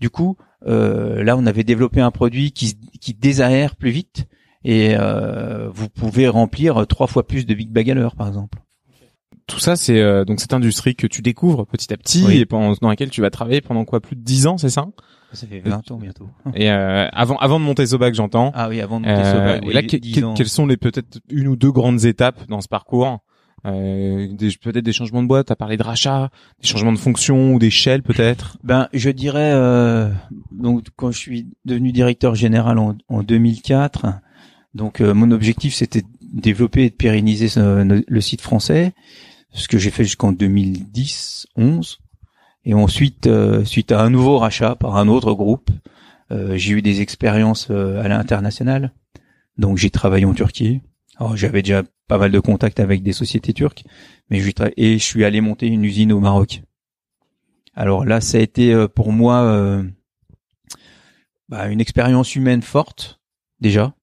Du 0.00 0.10
coup, 0.10 0.36
euh, 0.66 1.22
là, 1.22 1.36
on 1.36 1.46
avait 1.46 1.64
développé 1.64 2.00
un 2.00 2.10
produit 2.10 2.52
qui, 2.52 2.76
qui 3.00 3.14
désaère 3.14 3.76
plus 3.76 3.90
vite 3.90 4.26
et 4.64 4.94
euh, 4.98 5.68
vous 5.72 5.88
pouvez 5.88 6.28
remplir 6.28 6.86
trois 6.86 7.06
fois 7.06 7.26
plus 7.26 7.46
de 7.46 7.54
Big 7.54 7.70
Bag 7.70 7.90
à 7.90 7.94
l'heure, 7.94 8.16
par 8.16 8.26
exemple. 8.28 8.58
Tout 9.46 9.60
ça, 9.60 9.76
c'est 9.76 10.00
euh, 10.00 10.24
donc 10.24 10.40
cette 10.40 10.52
industrie 10.54 10.96
que 10.96 11.06
tu 11.06 11.22
découvres 11.22 11.66
petit 11.66 11.92
à 11.92 11.96
petit 11.96 12.24
Oui. 12.26 12.38
et 12.38 12.46
pendant, 12.46 12.74
dans 12.80 12.88
laquelle 12.88 13.10
tu 13.10 13.20
vas 13.20 13.30
travailler 13.30 13.60
pendant 13.60 13.84
quoi 13.84 14.00
Plus 14.00 14.16
de 14.16 14.22
10 14.22 14.48
ans, 14.48 14.58
c'est 14.58 14.70
ça? 14.70 14.86
Ça 15.32 15.46
fait 15.46 15.60
20 15.60 15.90
ans 15.92 15.98
bientôt. 15.98 16.28
Et 16.54 16.70
euh, 16.70 17.06
avant, 17.12 17.36
avant 17.36 17.60
de 17.60 17.64
monter 17.64 17.86
Sobac, 17.86 18.12
j'entends. 18.14 18.50
Ah 18.54 18.68
oui, 18.68 18.80
avant 18.80 18.98
de 19.00 19.06
monter 19.06 19.20
Euh, 19.20 19.32
Sobac, 19.32 19.62
et 19.62 19.68
oui, 19.68 19.74
là, 19.74 19.82
10 19.82 19.86
que- 19.88 20.20
que- 20.20 20.24
ans. 20.24 20.34
quelles 20.34 20.48
sont 20.48 20.66
les 20.66 20.76
peut-être 20.76 21.20
une 21.30 21.46
ou 21.48 21.54
deux 21.56 21.70
grandes 21.70 22.04
étapes 22.04 22.48
dans 22.48 22.60
ce 22.60 22.66
parcours? 22.68 23.18
Euh, 23.66 24.28
Peut-être 24.62 24.84
des 24.84 24.92
changements 24.92 25.22
de 25.22 25.28
boîte. 25.28 25.46
T'as 25.48 25.56
parlé 25.56 25.76
de 25.76 25.82
rachat, 25.82 26.30
des 26.60 26.68
changements 26.68 26.92
de 26.92 26.98
fonction 26.98 27.54
ou 27.54 27.58
d'échelle 27.58 28.02
peut-être? 28.02 28.56
Ben, 28.62 28.88
je 28.92 29.10
dirais 29.10 29.52
euh, 29.52 30.10
donc 30.52 30.86
quand 30.96 31.10
je 31.10 31.18
suis 31.18 31.48
devenu 31.64 31.92
directeur 31.92 32.34
général 32.34 32.78
en, 32.78 32.96
en 33.08 33.22
2004, 33.22 34.06
donc 34.74 35.00
euh, 35.00 35.14
mon 35.14 35.30
objectif 35.30 35.74
c'était 35.74 36.02
de 36.02 36.08
développer 36.40 36.84
et 36.84 36.90
de 36.90 36.94
pérenniser 36.94 37.48
le 37.56 38.20
site 38.20 38.40
français, 38.40 38.92
ce 39.52 39.68
que 39.68 39.78
j'ai 39.78 39.90
fait 39.90 40.04
jusqu'en 40.04 40.32
2010, 40.32 41.46
11, 41.56 41.98
et 42.64 42.74
ensuite 42.74 43.26
euh, 43.26 43.64
suite 43.64 43.92
à 43.92 44.02
un 44.02 44.10
nouveau 44.10 44.38
rachat 44.38 44.74
par 44.74 44.96
un 44.96 45.08
autre 45.08 45.32
groupe, 45.32 45.70
euh, 46.32 46.56
j'ai 46.56 46.72
eu 46.72 46.82
des 46.82 47.00
expériences 47.00 47.68
euh, 47.70 48.02
à 48.02 48.08
l'international. 48.08 48.92
Donc 49.56 49.78
j'ai 49.78 49.90
travaillé 49.90 50.24
en 50.24 50.34
Turquie. 50.34 50.82
J'avais 51.34 51.62
déjà 51.62 51.82
pas 52.08 52.18
mal 52.18 52.30
de 52.30 52.40
contacts 52.40 52.80
avec 52.80 53.02
des 53.02 53.12
sociétés 53.12 53.52
turques, 53.52 53.84
mais 54.30 54.40
je 54.40 54.50
et 54.76 54.98
je 54.98 55.04
suis 55.04 55.24
allé 55.24 55.40
monter 55.40 55.66
une 55.66 55.84
usine 55.84 56.12
au 56.12 56.20
Maroc. 56.20 56.62
Alors 57.74 58.04
là, 58.04 58.20
ça 58.20 58.38
a 58.38 58.40
été 58.40 58.72
euh, 58.72 58.88
pour 58.88 59.12
moi 59.12 59.42
euh, 59.42 59.82
bah, 61.48 61.68
une 61.68 61.80
expérience 61.80 62.34
humaine 62.34 62.62
forte 62.62 63.20
déjà, 63.60 63.94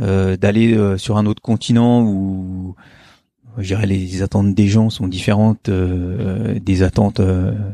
euh, 0.00 0.36
d'aller 0.36 0.74
euh, 0.74 0.96
sur 0.96 1.16
un 1.16 1.26
autre 1.26 1.42
continent 1.42 2.02
où 2.02 2.74
je 3.58 3.66
dirais 3.66 3.86
les 3.86 4.22
attentes 4.22 4.54
des 4.54 4.68
gens 4.68 4.88
sont 4.88 5.08
différentes 5.08 5.68
euh, 5.68 6.54
euh, 6.54 6.60
des 6.60 6.82
attentes 6.82 7.20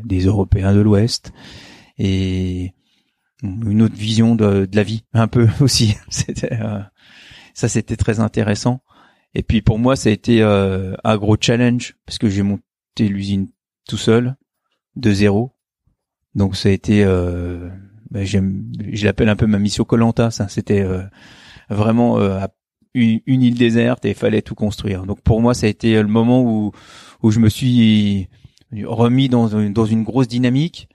des 0.05 0.21
Européens 0.21 0.75
de 0.75 0.81
l'Ouest 0.81 1.33
et 1.99 2.73
une 3.43 3.83
autre 3.83 3.95
vision 3.95 4.35
de, 4.35 4.65
de 4.65 4.77
la 4.77 4.83
vie 4.83 5.05
un 5.13 5.29
peu 5.29 5.47
aussi. 5.61 5.97
C'était 6.09 6.59
ça, 7.57 7.69
c'était 7.71 7.97
très 7.97 8.21
intéressant. 8.21 8.83
Et 9.35 9.43
puis 9.43 9.63
pour 9.63 9.79
moi, 9.79 9.97
ça 9.97 10.11
a 10.11 10.13
été 10.13 10.43
euh, 10.43 10.95
un 11.05 11.17
gros 11.17 11.37
challenge 11.41 11.97
parce 12.05 12.19
que 12.19 12.29
j'ai 12.29 12.43
monté 12.43 12.61
l'usine 13.01 13.49
tout 13.89 13.97
seul 13.97 14.37
de 14.95 15.11
zéro. 15.11 15.53
Donc 16.35 16.55
ça 16.55 16.69
a 16.69 16.73
été, 16.73 17.03
euh, 17.03 17.71
j'aime, 18.13 18.71
je 18.93 19.07
l'appelle 19.07 19.31
un 19.31 19.37
peu 19.37 19.47
ma 19.47 19.59
mission 19.59 19.85
Colanta. 19.85 20.31
Ça, 20.31 20.49
c'était 20.49 20.83
euh, 20.83 21.03
vraiment 21.71 22.19
euh, 22.19 22.47
une, 22.93 23.23
île 23.27 23.57
déserte 23.57 24.05
et 24.05 24.11
il 24.11 24.15
fallait 24.15 24.43
tout 24.43 24.55
construire. 24.55 25.07
Donc 25.07 25.23
pour 25.23 25.41
moi, 25.41 25.55
ça 25.55 25.67
a 25.67 25.71
été 25.71 25.95
le 25.95 26.09
moment 26.09 26.43
où 26.43 26.73
où 27.23 27.31
je 27.31 27.41
me 27.41 27.49
suis 27.49 28.29
remis 28.85 29.31
dans 29.31 29.49
une, 29.59 29.73
dans 29.73 29.87
une 29.87 30.03
grosse 30.03 30.29
dynamique. 30.29 30.91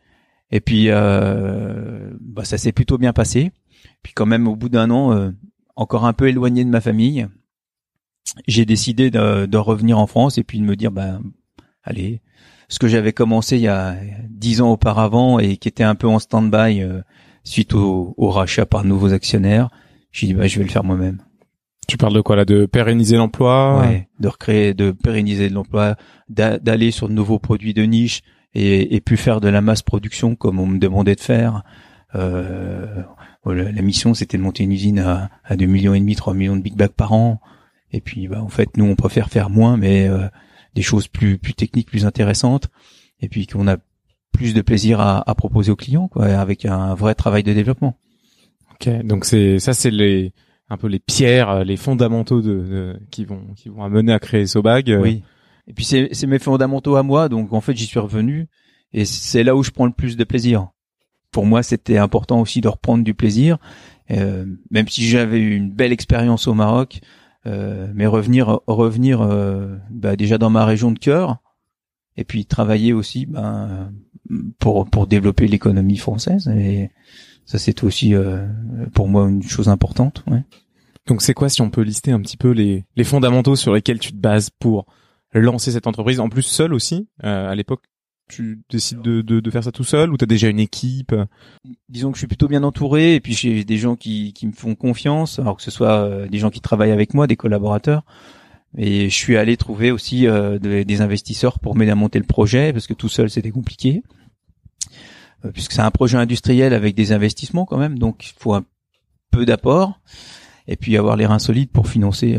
Et 0.51 0.59
puis 0.59 0.85
euh, 0.89 2.11
bah, 2.19 2.45
ça 2.45 2.59
s'est 2.59 2.71
plutôt 2.71 2.99
bien 2.99 3.13
passé. 3.13 3.51
Puis 4.03 4.13
quand 4.13 4.27
même, 4.27 4.47
au 4.47 4.55
bout 4.55 4.69
d'un 4.69 4.91
an, 4.91 5.13
euh, 5.13 5.31
encore 5.81 6.05
un 6.05 6.13
peu 6.13 6.27
éloigné 6.29 6.63
de 6.63 6.69
ma 6.69 6.81
famille, 6.81 7.27
j'ai 8.47 8.65
décidé 8.65 9.09
de, 9.11 9.45
de 9.45 9.57
revenir 9.57 9.97
en 9.99 10.07
France 10.07 10.37
et 10.37 10.43
puis 10.43 10.59
de 10.59 10.63
me 10.63 10.75
dire, 10.75 10.91
ben 10.91 11.21
allez, 11.83 12.21
ce 12.69 12.79
que 12.79 12.87
j'avais 12.87 13.13
commencé 13.13 13.57
il 13.57 13.63
y 13.63 13.67
a 13.67 13.95
dix 14.29 14.61
ans 14.61 14.71
auparavant 14.71 15.39
et 15.39 15.57
qui 15.57 15.67
était 15.67 15.83
un 15.83 15.95
peu 15.95 16.07
en 16.07 16.19
stand-by 16.19 16.81
euh, 16.81 17.01
suite 17.43 17.73
au, 17.73 18.13
au 18.17 18.29
rachat 18.29 18.65
par 18.65 18.83
de 18.83 18.87
nouveaux 18.87 19.11
actionnaires, 19.11 19.69
j'ai 20.11 20.27
dit, 20.27 20.33
bah, 20.33 20.47
je 20.47 20.57
vais 20.59 20.65
le 20.65 20.71
faire 20.71 20.83
moi-même. 20.83 21.21
Tu 21.87 21.97
parles 21.97 22.13
de 22.13 22.21
quoi 22.21 22.35
là 22.35 22.45
De 22.45 22.65
pérenniser 22.65 23.17
l'emploi? 23.17 23.79
Ouais, 23.81 24.07
de 24.19 24.27
recréer, 24.27 24.73
de 24.73 24.91
pérenniser 24.91 25.49
l'emploi, 25.49 25.95
d'a- 26.29 26.59
d'aller 26.59 26.91
sur 26.91 27.09
de 27.09 27.13
nouveaux 27.13 27.39
produits 27.39 27.73
de 27.73 27.83
niche 27.83 28.21
et, 28.53 28.95
et 28.95 29.01
puis 29.01 29.17
faire 29.17 29.41
de 29.41 29.49
la 29.49 29.61
masse 29.61 29.81
production 29.81 30.35
comme 30.35 30.59
on 30.59 30.67
me 30.67 30.77
demandait 30.79 31.15
de 31.15 31.21
faire. 31.21 31.63
Euh, 32.15 33.03
voilà, 33.43 33.71
la 33.71 33.81
mission 33.81 34.13
c'était 34.13 34.37
de 34.37 34.43
monter 34.43 34.63
une 34.63 34.71
usine 34.71 34.99
à, 34.99 35.29
à 35.43 35.55
2 35.55 35.65
millions 35.65 35.93
et 35.93 35.99
demi, 35.99 36.15
3 36.15 36.33
millions 36.33 36.55
de 36.55 36.61
big 36.61 36.75
bags 36.75 36.91
par 36.91 37.11
an. 37.13 37.39
Et 37.91 37.99
puis 38.01 38.27
bah, 38.27 38.41
en 38.41 38.49
fait 38.49 38.77
nous 38.77 38.85
on 38.85 38.95
préfère 38.95 39.29
faire 39.29 39.49
moins 39.49 39.77
mais 39.77 40.07
euh, 40.07 40.27
des 40.75 40.81
choses 40.81 41.07
plus 41.07 41.37
plus 41.37 41.53
techniques, 41.53 41.87
plus 41.87 42.05
intéressantes. 42.05 42.69
Et 43.19 43.29
puis 43.29 43.47
qu'on 43.47 43.67
a 43.67 43.77
plus 44.31 44.53
de 44.53 44.61
plaisir 44.61 44.99
à, 45.01 45.29
à 45.29 45.35
proposer 45.35 45.71
aux 45.71 45.75
clients 45.75 46.07
quoi, 46.07 46.25
avec 46.27 46.65
un 46.65 46.93
vrai 46.95 47.15
travail 47.15 47.43
de 47.43 47.53
développement. 47.53 47.97
Ok, 48.73 48.89
donc 49.05 49.25
c'est 49.25 49.59
ça, 49.59 49.73
c'est 49.73 49.91
les 49.91 50.33
un 50.69 50.77
peu 50.77 50.87
les 50.87 50.99
pierres, 50.99 51.65
les 51.65 51.75
fondamentaux 51.75 52.41
de, 52.41 52.53
de- 52.61 52.99
qui 53.11 53.25
vont 53.25 53.41
qui 53.57 53.67
vont 53.69 53.83
amener 53.83 54.13
à 54.13 54.19
créer 54.19 54.45
Sobag. 54.47 54.89
euh, 54.89 55.01
Oui. 55.01 55.21
Et 55.67 55.73
puis 55.73 55.83
c'est 55.85 56.09
mes 56.27 56.39
fondamentaux 56.39 56.95
à 56.95 57.03
moi, 57.03 57.27
donc 57.29 57.53
en 57.53 57.61
fait 57.61 57.75
j'y 57.75 57.85
suis 57.85 57.99
revenu 57.99 58.47
et 58.93 59.05
c'est 59.05 59.43
là 59.43 59.55
où 59.55 59.63
je 59.63 59.71
prends 59.71 59.85
le 59.85 59.91
plus 59.91 60.17
de 60.17 60.23
plaisir. 60.23 60.69
Pour 61.31 61.45
moi, 61.45 61.63
c'était 61.63 61.97
important 61.97 62.41
aussi 62.41 62.61
de 62.61 62.67
reprendre 62.67 63.03
du 63.03 63.13
plaisir, 63.13 63.57
euh, 64.11 64.45
même 64.69 64.87
si 64.87 65.07
j'avais 65.07 65.39
eu 65.39 65.55
une 65.55 65.71
belle 65.71 65.93
expérience 65.93 66.47
au 66.47 66.53
Maroc, 66.53 66.99
euh, 67.47 67.87
mais 67.95 68.05
revenir 68.05 68.59
revenir 68.67 69.21
euh, 69.21 69.77
bah, 69.89 70.15
déjà 70.15 70.37
dans 70.37 70.51
ma 70.51 70.65
région 70.65 70.91
de 70.91 70.99
cœur 70.99 71.37
et 72.15 72.23
puis 72.23 72.45
travailler 72.45 72.93
aussi 72.93 73.25
ben, 73.25 73.91
pour 74.59 74.87
pour 74.87 75.07
développer 75.07 75.47
l'économie 75.47 75.97
française 75.97 76.47
et 76.49 76.91
ça 77.45 77.57
c'est 77.57 77.83
aussi 77.83 78.13
euh, 78.13 78.45
pour 78.93 79.07
moi 79.07 79.27
une 79.27 79.41
chose 79.41 79.69
importante. 79.69 80.23
Ouais. 80.27 80.43
Donc 81.07 81.23
c'est 81.23 81.33
quoi 81.33 81.49
si 81.49 81.63
on 81.63 81.71
peut 81.71 81.81
lister 81.81 82.11
un 82.11 82.21
petit 82.21 82.37
peu 82.37 82.51
les 82.51 82.85
les 82.95 83.03
fondamentaux 83.03 83.55
sur 83.55 83.73
lesquels 83.73 83.99
tu 83.99 84.11
te 84.11 84.17
bases 84.17 84.51
pour 84.51 84.85
lancer 85.33 85.71
cette 85.71 85.87
entreprise 85.87 86.19
en 86.19 86.29
plus 86.29 86.43
seul 86.43 86.73
aussi 86.73 87.07
euh, 87.23 87.49
à 87.49 87.55
l'époque? 87.55 87.85
Tu 88.31 88.59
décides 88.69 89.01
de, 89.01 89.51
faire 89.51 89.63
ça 89.63 89.71
tout 89.71 89.83
seul 89.83 90.11
ou 90.11 90.17
t'as 90.17 90.25
déjà 90.25 90.47
une 90.47 90.59
équipe? 90.59 91.13
Disons 91.89 92.11
que 92.11 92.17
je 92.17 92.21
suis 92.21 92.27
plutôt 92.27 92.47
bien 92.47 92.63
entouré 92.63 93.15
et 93.15 93.19
puis 93.19 93.33
j'ai 93.33 93.63
des 93.63 93.77
gens 93.77 93.95
qui, 93.95 94.33
me 94.43 94.51
font 94.51 94.75
confiance, 94.75 95.39
alors 95.39 95.57
que 95.57 95.63
ce 95.63 95.71
soit 95.71 96.03
euh, 96.03 96.27
des 96.27 96.39
gens 96.39 96.49
qui 96.49 96.61
travaillent 96.61 96.91
avec 96.91 97.13
moi, 97.13 97.27
des 97.27 97.35
collaborateurs. 97.35 98.03
Et 98.77 99.09
je 99.09 99.15
suis 99.15 99.35
allé 99.35 99.57
trouver 99.57 99.91
aussi 99.91 100.27
euh, 100.27 100.57
de- 100.57 100.83
des 100.83 101.01
investisseurs 101.01 101.59
pour 101.59 101.75
m'aider 101.75 101.91
à 101.91 101.95
monter 101.95 102.19
le 102.19 102.25
projet 102.25 102.71
parce 102.71 102.87
que 102.87 102.93
tout 102.93 103.09
seul 103.09 103.29
c'était 103.29 103.51
compliqué. 103.51 104.03
Euh, 105.45 105.51
puisque 105.51 105.73
c'est 105.73 105.81
un 105.81 105.91
projet 105.91 106.17
industriel 106.17 106.73
avec 106.73 106.95
des 106.95 107.11
investissements 107.11 107.65
quand 107.65 107.77
même, 107.77 107.99
donc 107.99 108.27
il 108.29 108.33
faut 108.37 108.53
un 108.53 108.63
peu 109.31 109.45
d'apport 109.45 109.99
et 110.67 110.77
puis 110.77 110.95
avoir 110.97 111.17
les 111.17 111.25
reins 111.25 111.39
solides 111.39 111.71
pour 111.71 111.87
financer 111.87 112.37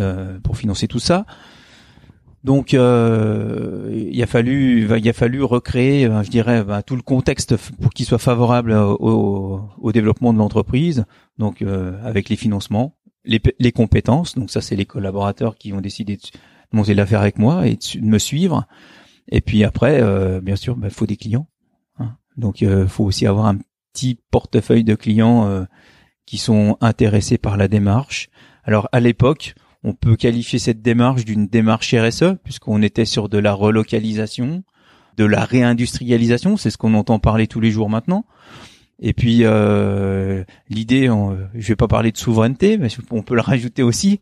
tout 0.88 0.98
ça. 1.00 1.26
Donc 2.44 2.74
euh, 2.74 3.88
il 4.10 4.20
a 4.22 4.26
fallu 4.26 4.88
il 4.98 5.08
a 5.08 5.12
fallu 5.12 5.42
recréer, 5.44 6.06
euh, 6.06 6.22
je 6.24 6.30
dirais, 6.30 6.64
ben, 6.64 6.82
tout 6.82 6.96
le 6.96 7.02
contexte 7.02 7.56
pour 7.80 7.90
qu'il 7.92 8.04
soit 8.04 8.18
favorable 8.18 8.72
au, 8.72 9.60
au- 9.80 9.92
développement 9.92 10.32
de 10.32 10.38
l'entreprise. 10.38 11.04
Donc 11.38 11.62
euh, 11.62 11.96
avec 12.04 12.28
les 12.28 12.36
financements, 12.36 12.96
les, 13.24 13.40
les 13.60 13.70
compétences. 13.72 14.34
Donc 14.36 14.50
ça 14.50 14.60
c'est 14.60 14.74
les 14.76 14.86
collaborateurs 14.86 15.56
qui 15.56 15.72
ont 15.72 15.80
décidé 15.80 16.16
de 16.16 16.22
monter 16.72 16.94
l'affaire 16.94 17.20
avec 17.20 17.38
moi 17.38 17.66
et 17.68 17.76
de, 17.76 18.00
me 18.04 18.18
suivre. 18.18 18.66
Et 19.28 19.40
puis 19.40 19.62
après, 19.62 20.00
euh, 20.02 20.40
bien 20.40 20.56
sûr, 20.56 20.76
il 20.82 20.90
faut 20.90 21.06
des 21.06 21.16
clients. 21.16 21.46
hein. 22.00 22.16
Donc 22.36 22.60
il 22.60 22.88
faut 22.88 23.04
aussi 23.04 23.24
avoir 23.26 23.46
un 23.46 23.58
petit 23.92 24.18
portefeuille 24.32 24.82
de 24.84 24.96
clients 24.96 25.46
euh, 25.46 25.64
qui 26.26 26.38
sont 26.38 26.76
intéressés 26.80 27.38
par 27.38 27.56
la 27.56 27.68
démarche. 27.68 28.30
Alors 28.64 28.88
à 28.90 28.98
l'époque, 28.98 29.54
on 29.84 29.94
peut 29.94 30.16
qualifier 30.16 30.58
cette 30.58 30.82
démarche 30.82 31.24
d'une 31.24 31.46
démarche 31.46 31.94
RSE, 31.94 32.36
puisqu'on 32.44 32.82
était 32.82 33.04
sur 33.04 33.28
de 33.28 33.38
la 33.38 33.52
relocalisation, 33.52 34.62
de 35.16 35.24
la 35.24 35.44
réindustrialisation, 35.44 36.56
c'est 36.56 36.70
ce 36.70 36.78
qu'on 36.78 36.94
entend 36.94 37.18
parler 37.18 37.46
tous 37.46 37.60
les 37.60 37.70
jours 37.70 37.90
maintenant. 37.90 38.24
Et 39.00 39.12
puis 39.12 39.40
euh, 39.42 40.44
l'idée, 40.68 41.10
je 41.54 41.68
vais 41.68 41.76
pas 41.76 41.88
parler 41.88 42.12
de 42.12 42.16
souveraineté, 42.16 42.78
mais 42.78 42.88
on 43.10 43.22
peut 43.22 43.34
le 43.34 43.40
rajouter 43.40 43.82
aussi. 43.82 44.20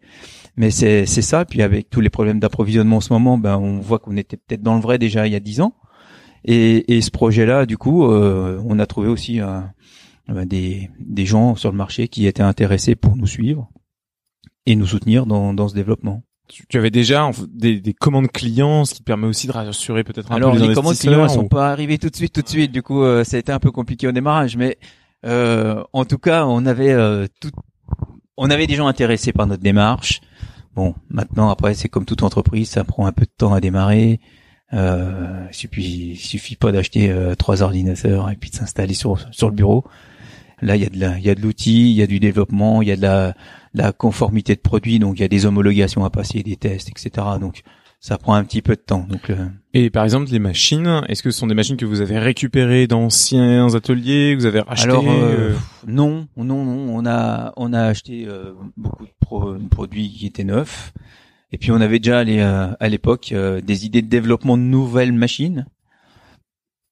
Mais 0.57 0.71
c'est 0.71 1.07
c'est 1.07 1.23
ça. 1.23 1.45
Puis 1.45 1.63
avec 1.63 1.91
tous 1.91 2.01
les 2.01 2.09
problèmes 2.09 2.41
d'approvisionnement 2.41 2.97
en 2.97 3.01
ce 3.01 3.13
moment, 3.13 3.37
ben 3.37 3.59
on 3.59 3.79
voit 3.81 3.99
qu'on 3.99 4.17
était 4.17 4.39
peut-être 4.39 4.63
dans 4.63 4.75
le 4.75 4.81
vrai 4.81 4.99
déjà 4.99 5.27
il 5.27 5.33
y 5.35 5.37
a 5.37 5.41
dix 5.41 5.61
ans. 5.61 5.75
Et, 6.47 7.03
ce 7.03 7.11
projet-là, 7.11 7.67
du 7.67 7.77
coup, 7.77 8.07
euh, 8.07 8.59
on 8.65 8.79
a 8.79 8.87
trouvé 8.87 9.09
aussi 9.09 9.41
un, 9.41 9.75
des, 10.47 10.89
des 10.99 11.27
gens 11.27 11.55
sur 11.55 11.71
le 11.71 11.77
marché 11.77 12.09
qui 12.09 12.27
étaient 12.27 12.43
intéressés 12.43 12.95
pour 12.95 13.15
nous 13.15 13.27
suivre 13.27 13.71
et 14.67 14.77
nous 14.77 14.87
soutenir 14.87 15.27
dans, 15.27 15.55
dans 15.55 15.69
ce 15.69 15.75
développement. 15.75 16.23
Tu, 16.49 16.79
avais 16.79 16.91
déjà 16.91 17.31
des, 17.49 17.81
des, 17.81 17.95
commandes 17.95 18.27
clients, 18.27 18.85
ce 18.85 18.95
qui 18.95 19.03
permet 19.05 19.29
aussi 19.29 19.47
de 19.47 19.53
rassurer 19.53 20.03
peut-être 20.03 20.33
un 20.33 20.35
Alors, 20.35 20.53
peu 20.53 20.59
les, 20.59 20.69
les 20.69 20.75
commandes 20.75 20.97
clients, 20.97 21.23
elles 21.23 21.31
sont 21.31 21.47
pas 21.47 21.71
arrivées 21.71 21.97
tout 21.97 22.11
de 22.11 22.17
suite, 22.17 22.33
tout 22.33 22.43
de 22.43 22.49
suite. 22.49 22.73
Du 22.73 22.83
coup, 22.83 23.05
ça 23.23 23.37
a 23.37 23.39
été 23.39 23.53
un 23.53 23.61
peu 23.61 23.71
compliqué 23.71 24.09
au 24.09 24.13
démarrage, 24.13 24.57
mais 24.57 24.77
euh, 25.25 25.83
en 25.93 26.05
tout 26.05 26.19
cas, 26.19 26.47
on 26.47 26.67
avait 26.67 26.93
euh, 26.93 27.27
tout, 27.41 27.51
on 28.37 28.51
avait 28.51 28.67
des 28.67 28.75
gens 28.75 28.87
intéressés 28.87 29.33
par 29.33 29.47
notre 29.47 29.63
démarche. 29.63 30.21
Bon, 30.75 30.95
maintenant, 31.09 31.51
après, 31.51 31.75
c'est 31.75 31.89
comme 31.89 32.05
toute 32.05 32.23
entreprise, 32.23 32.71
ça 32.71 32.85
prend 32.85 33.07
un 33.07 33.13
peu 33.13 33.25
de 33.27 33.33
temps 33.37 33.53
à 33.53 33.61
démarrer. 33.61 34.21
Euh, 34.73 35.47
il 35.51 35.55
suffit, 35.55 36.17
suffit 36.17 36.57
pas 36.57 36.71
d'acheter 36.71 37.11
euh, 37.11 37.35
trois 37.35 37.63
ordinateurs 37.63 38.31
et 38.31 38.37
puis 38.37 38.51
de 38.51 38.55
s'installer 38.55 38.95
sur 38.95 39.19
sur 39.33 39.49
le 39.49 39.55
bureau. 39.55 39.85
Là, 40.63 40.77
il 40.77 40.83
y 40.83 40.87
a 40.87 40.89
de 40.89 40.99
la, 40.99 41.19
il 41.19 41.25
y 41.25 41.31
a 41.31 41.35
de 41.35 41.41
l'outil, 41.41 41.91
il 41.91 41.97
y 41.97 42.03
a 42.03 42.07
du 42.07 42.21
développement, 42.21 42.83
il 42.83 42.89
y 42.89 42.93
a 42.93 42.97
de 42.97 43.03
la, 43.03 43.35
la 43.75 43.93
conformité 43.93 44.55
de 44.55 44.61
produit, 44.61 44.99
donc 44.99 45.19
il 45.19 45.23
y 45.23 45.25
a 45.25 45.29
des 45.29 45.47
homologations 45.47 46.05
à 46.05 46.11
passer, 46.11 46.43
des 46.43 46.57
tests, 46.57 46.89
etc. 46.89 47.27
Donc 47.41 47.63
ça 48.01 48.17
prend 48.17 48.35
un 48.35 48.45
petit 48.45 48.63
peu 48.63 48.77
de 48.77 48.81
temps. 48.81 49.07
Donc, 49.09 49.29
euh, 49.29 49.47
Et 49.75 49.91
par 49.91 50.05
exemple, 50.05 50.31
les 50.31 50.39
machines, 50.39 51.03
est-ce 51.09 51.23
que 51.23 51.31
ce 51.31 51.39
sont 51.39 51.47
des 51.47 51.55
machines 51.55 51.77
que 51.77 51.85
vous 51.85 52.01
avez 52.01 52.19
récupérées 52.19 52.87
d'anciens 52.87 53.75
ateliers, 53.75 54.35
que 54.35 54.41
vous 54.41 54.47
avez 54.47 54.61
rachetées 54.61 54.89
Alors 54.89 55.05
euh, 55.07 55.55
non, 55.87 56.27
non, 56.37 56.65
non, 56.65 56.97
on 56.97 57.05
a 57.07 57.53
on 57.57 57.73
a 57.75 57.83
acheté 57.83 58.25
euh, 58.27 58.53
beaucoup 58.77 59.05
de 59.05 59.69
produits 59.69 60.11
qui 60.11 60.27
étaient 60.27 60.45
neufs. 60.45 60.93
Et 61.53 61.59
puis 61.59 61.73
on 61.73 61.81
avait 61.81 61.99
déjà 61.99 62.25
les, 62.25 62.41
à 62.41 62.89
l'époque 62.89 63.35
des 63.35 63.85
idées 63.85 64.03
de 64.03 64.09
développement 64.09 64.57
de 64.57 64.63
nouvelles 64.63 65.13
machines. 65.13 65.67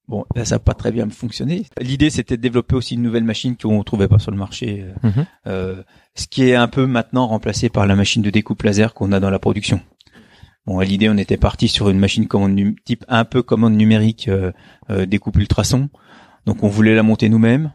Bon, 0.09 0.25
là 0.35 0.45
ça 0.45 0.57
n'a 0.57 0.59
pas 0.59 0.75
très 0.75 0.91
bien 0.91 1.09
fonctionné. 1.11 1.67
L'idée 1.81 2.11
c'était 2.11 2.37
de 2.37 2.43
développer 2.43 2.75
aussi 2.75 2.95
une 2.95 3.03
nouvelle 3.03 3.25
machine 3.25 3.57
qu'on 3.57 3.83
trouvait 3.85 4.09
pas 4.09 4.19
sur 4.19 4.31
le 4.31 4.39
marché, 4.39 4.87
mhm. 5.03 5.27
ce 5.45 6.27
qui 6.29 6.49
est 6.49 6.55
un 6.55 6.69
peu 6.69 6.87
maintenant 6.87 7.27
remplacé 7.27 7.69
par 7.69 7.87
la 7.87 7.95
machine 7.95 8.23
de 8.23 8.31
découpe 8.31 8.63
laser 8.63 8.95
qu'on 8.95 9.13
a 9.13 9.21
dans 9.21 9.31
la 9.31 9.39
production. 9.39 9.81
Bon, 10.69 10.81
à 10.81 10.85
l'idée, 10.85 11.09
on 11.09 11.17
était 11.17 11.39
parti 11.39 11.67
sur 11.67 11.89
une 11.89 11.99
machine 11.99 12.27
commande 12.27 12.75
type 12.85 13.03
un 13.09 13.25
peu 13.25 13.43
commande 13.43 13.73
numérique 13.73 14.29
euh, 14.29 14.53
euh, 14.91 15.07
découpe 15.07 15.39
ultrason. 15.39 15.89
Donc, 16.45 16.63
on 16.63 16.69
voulait 16.69 16.95
la 16.95 17.03
monter 17.03 17.31
nous-mêmes 17.31 17.73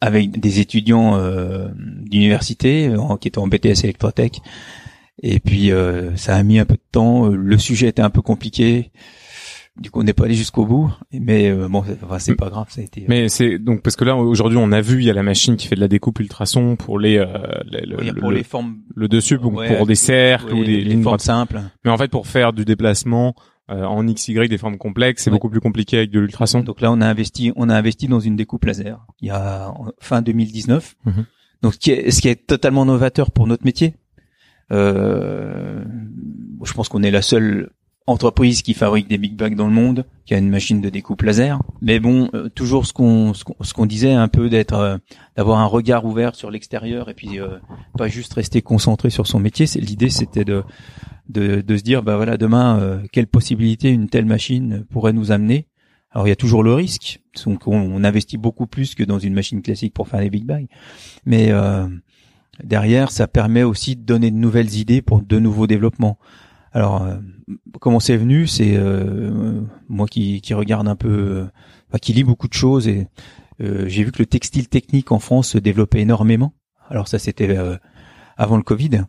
avec 0.00 0.32
des 0.40 0.58
étudiants 0.58 1.14
euh, 1.14 1.68
d'université 1.76 2.92
qui 3.20 3.28
étaient 3.28 3.38
en 3.38 3.46
BTS 3.46 3.84
électrotech. 3.84 4.40
Et 5.22 5.38
puis, 5.38 5.70
ça 6.16 6.34
a 6.34 6.42
mis 6.42 6.58
un 6.58 6.64
peu 6.64 6.74
de 6.74 6.82
temps. 6.90 7.28
Le 7.28 7.58
sujet 7.58 7.86
était 7.86 8.02
un 8.02 8.10
peu 8.10 8.22
compliqué. 8.22 8.90
Du 9.78 9.90
coup, 9.90 10.00
on 10.00 10.02
n'est 10.02 10.12
pas 10.12 10.24
allé 10.24 10.34
jusqu'au 10.34 10.66
bout, 10.66 10.92
mais 11.12 11.50
euh, 11.50 11.68
bon, 11.68 11.84
enfin, 12.02 12.18
c'est 12.18 12.34
pas 12.34 12.50
grave, 12.50 12.66
ça 12.68 12.80
a 12.80 12.84
été. 12.84 13.02
Euh. 13.02 13.06
Mais 13.08 13.28
c'est 13.28 13.58
donc 13.58 13.82
parce 13.82 13.96
que 13.96 14.04
là 14.04 14.16
aujourd'hui, 14.16 14.58
on 14.60 14.72
a 14.72 14.80
vu, 14.80 14.98
il 14.98 15.04
y 15.04 15.10
a 15.10 15.12
la 15.12 15.22
machine 15.22 15.56
qui 15.56 15.68
fait 15.68 15.76
de 15.76 15.80
la 15.80 15.88
découpe 15.88 16.18
ultrason 16.18 16.76
pour 16.76 16.98
les, 16.98 17.18
euh, 17.18 17.26
le, 17.70 18.12
pour 18.18 18.32
les 18.32 18.42
formes, 18.42 18.78
le 18.94 19.08
dessus, 19.08 19.38
pour, 19.38 19.52
pour 19.52 19.86
des 19.86 19.94
cercles 19.94 20.52
ou 20.52 20.64
des 20.64 20.80
lignes 20.82 21.02
formes 21.02 21.18
simples. 21.18 21.60
Mais 21.84 21.90
en 21.90 21.96
fait, 21.96 22.08
pour 22.08 22.26
faire 22.26 22.52
du 22.52 22.64
déplacement 22.64 23.34
en 23.68 24.02
XY 24.02 24.48
des 24.48 24.56
formes 24.56 24.78
complexes, 24.78 25.24
c'est 25.24 25.30
beaucoup 25.30 25.50
plus 25.50 25.60
compliqué 25.60 25.98
avec 25.98 26.10
de 26.10 26.20
l'ultrason. 26.20 26.60
Donc 26.60 26.80
là, 26.80 26.90
on 26.90 27.00
a 27.02 27.06
investi, 27.06 27.52
on 27.54 27.68
a 27.68 27.76
investi 27.76 28.08
dans 28.08 28.20
une 28.20 28.34
découpe 28.34 28.64
laser. 28.64 29.06
Il 29.20 29.28
y 29.28 29.30
a 29.30 29.74
fin 30.00 30.22
2019. 30.22 30.96
Mhm. 31.04 31.26
Donc 31.62 31.74
ce 31.74 31.78
qui 31.78 31.90
est, 31.90 32.10
ce 32.10 32.20
qui 32.20 32.28
est 32.28 32.46
totalement 32.46 32.84
novateur 32.84 33.30
pour 33.30 33.46
notre 33.46 33.64
métier. 33.64 33.94
Euh, 34.70 35.84
je 36.64 36.72
pense 36.72 36.88
qu'on 36.88 37.02
est 37.02 37.10
la 37.10 37.22
seule 37.22 37.70
entreprise 38.08 38.62
qui 38.62 38.72
fabrique 38.72 39.06
des 39.06 39.18
big 39.18 39.36
bags 39.36 39.54
dans 39.54 39.66
le 39.66 39.72
monde, 39.72 40.06
qui 40.24 40.32
a 40.32 40.38
une 40.38 40.48
machine 40.48 40.80
de 40.80 40.88
découpe 40.88 41.20
laser. 41.22 41.60
Mais 41.82 42.00
bon, 42.00 42.30
euh, 42.32 42.48
toujours 42.48 42.86
ce 42.86 42.94
qu'on 42.94 43.34
ce 43.34 43.74
qu'on 43.74 43.86
disait 43.86 44.14
un 44.14 44.28
peu 44.28 44.48
d'être 44.48 44.72
euh, 44.74 44.96
d'avoir 45.36 45.58
un 45.58 45.66
regard 45.66 46.06
ouvert 46.06 46.34
sur 46.34 46.50
l'extérieur 46.50 47.10
et 47.10 47.14
puis 47.14 47.38
euh, 47.38 47.58
pas 47.98 48.08
juste 48.08 48.32
rester 48.32 48.62
concentré 48.62 49.10
sur 49.10 49.26
son 49.26 49.40
métier. 49.40 49.66
C'est 49.66 49.80
l'idée, 49.80 50.08
c'était 50.08 50.46
de, 50.46 50.64
de 51.28 51.60
de 51.60 51.76
se 51.76 51.82
dire 51.82 52.02
bah 52.02 52.16
voilà 52.16 52.38
demain 52.38 53.02
quelle 53.12 53.26
possibilité 53.26 53.90
une 53.90 54.08
telle 54.08 54.24
machine 54.24 54.86
pourrait 54.90 55.12
nous 55.12 55.30
amener? 55.30 55.66
Alors 56.10 56.26
il 56.26 56.30
y 56.30 56.32
a 56.32 56.36
toujours 56.36 56.62
le 56.62 56.72
risque, 56.72 57.20
donc 57.44 57.68
on, 57.68 58.02
investit 58.02 58.38
beaucoup 58.38 58.66
plus 58.66 58.94
que 58.94 59.04
dans 59.04 59.18
une 59.18 59.34
machine 59.34 59.60
classique 59.60 59.92
pour 59.92 60.08
faire 60.08 60.20
des 60.20 60.30
big 60.30 60.46
bags, 60.46 60.66
mais 61.26 61.52
derrière 62.64 63.10
ça 63.10 63.28
permet 63.28 63.62
aussi 63.62 63.96
de 63.96 64.02
donner 64.02 64.30
de 64.30 64.36
nouvelles 64.36 64.74
idées 64.76 65.02
pour 65.02 65.20
de 65.20 65.38
nouveaux 65.38 65.66
développements. 65.66 66.18
Alors, 66.72 67.02
euh, 67.02 67.16
comment 67.80 68.00
c'est 68.00 68.16
venu? 68.16 68.46
C'est 68.46 68.76
euh, 68.76 69.60
moi 69.88 70.06
qui, 70.06 70.42
regarde 70.52 70.88
un 70.88 70.96
peu, 70.96 71.48
euh, 71.94 71.98
qui 71.98 72.12
lit 72.12 72.24
beaucoup 72.24 72.48
de 72.48 72.54
choses 72.54 72.88
et 72.88 73.06
j'ai 73.60 74.04
vu 74.04 74.12
que 74.12 74.20
le 74.20 74.26
textile 74.26 74.68
technique 74.68 75.10
en 75.10 75.18
France 75.18 75.48
se 75.48 75.58
développait 75.58 76.00
énormément. 76.00 76.52
Alors 76.88 77.08
ça, 77.08 77.18
c'était 77.18 77.56
avant 78.36 78.56
le 78.56 78.62
Covid. 78.62 79.02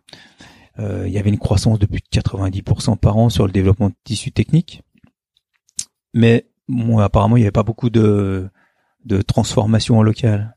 il 0.79 1.09
y 1.09 1.19
avait 1.19 1.29
une 1.29 1.37
croissance 1.37 1.77
de 1.77 1.85
plus 1.85 1.99
de 1.99 2.19
90% 2.19 2.97
par 2.97 3.17
an 3.17 3.29
sur 3.29 3.45
le 3.45 3.51
développement 3.51 3.89
de 3.89 3.95
tissus 4.03 4.31
techniques. 4.31 4.81
Mais 6.15 6.49
bon, 6.67 6.97
apparemment, 6.97 7.37
il 7.37 7.41
n'y 7.41 7.45
avait 7.45 7.51
pas 7.51 7.61
beaucoup 7.61 7.91
de, 7.91 8.49
de 9.05 9.21
transformation 9.21 9.99
en 9.99 10.01
local. 10.01 10.55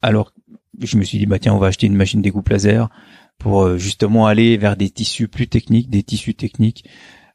Alors, 0.00 0.32
je 0.80 0.96
me 0.96 1.04
suis 1.04 1.18
dit, 1.18 1.26
bah 1.26 1.38
tiens, 1.38 1.52
on 1.52 1.58
va 1.58 1.66
acheter 1.66 1.86
une 1.86 1.94
machine 1.94 2.22
découpe 2.22 2.48
laser 2.48 2.88
pour 3.38 3.62
euh, 3.62 3.78
justement 3.78 4.26
aller 4.26 4.56
vers 4.56 4.76
des 4.76 4.90
tissus 4.90 5.28
plus 5.28 5.48
techniques, 5.48 5.90
des 5.90 6.02
tissus 6.02 6.34
techniques 6.34 6.88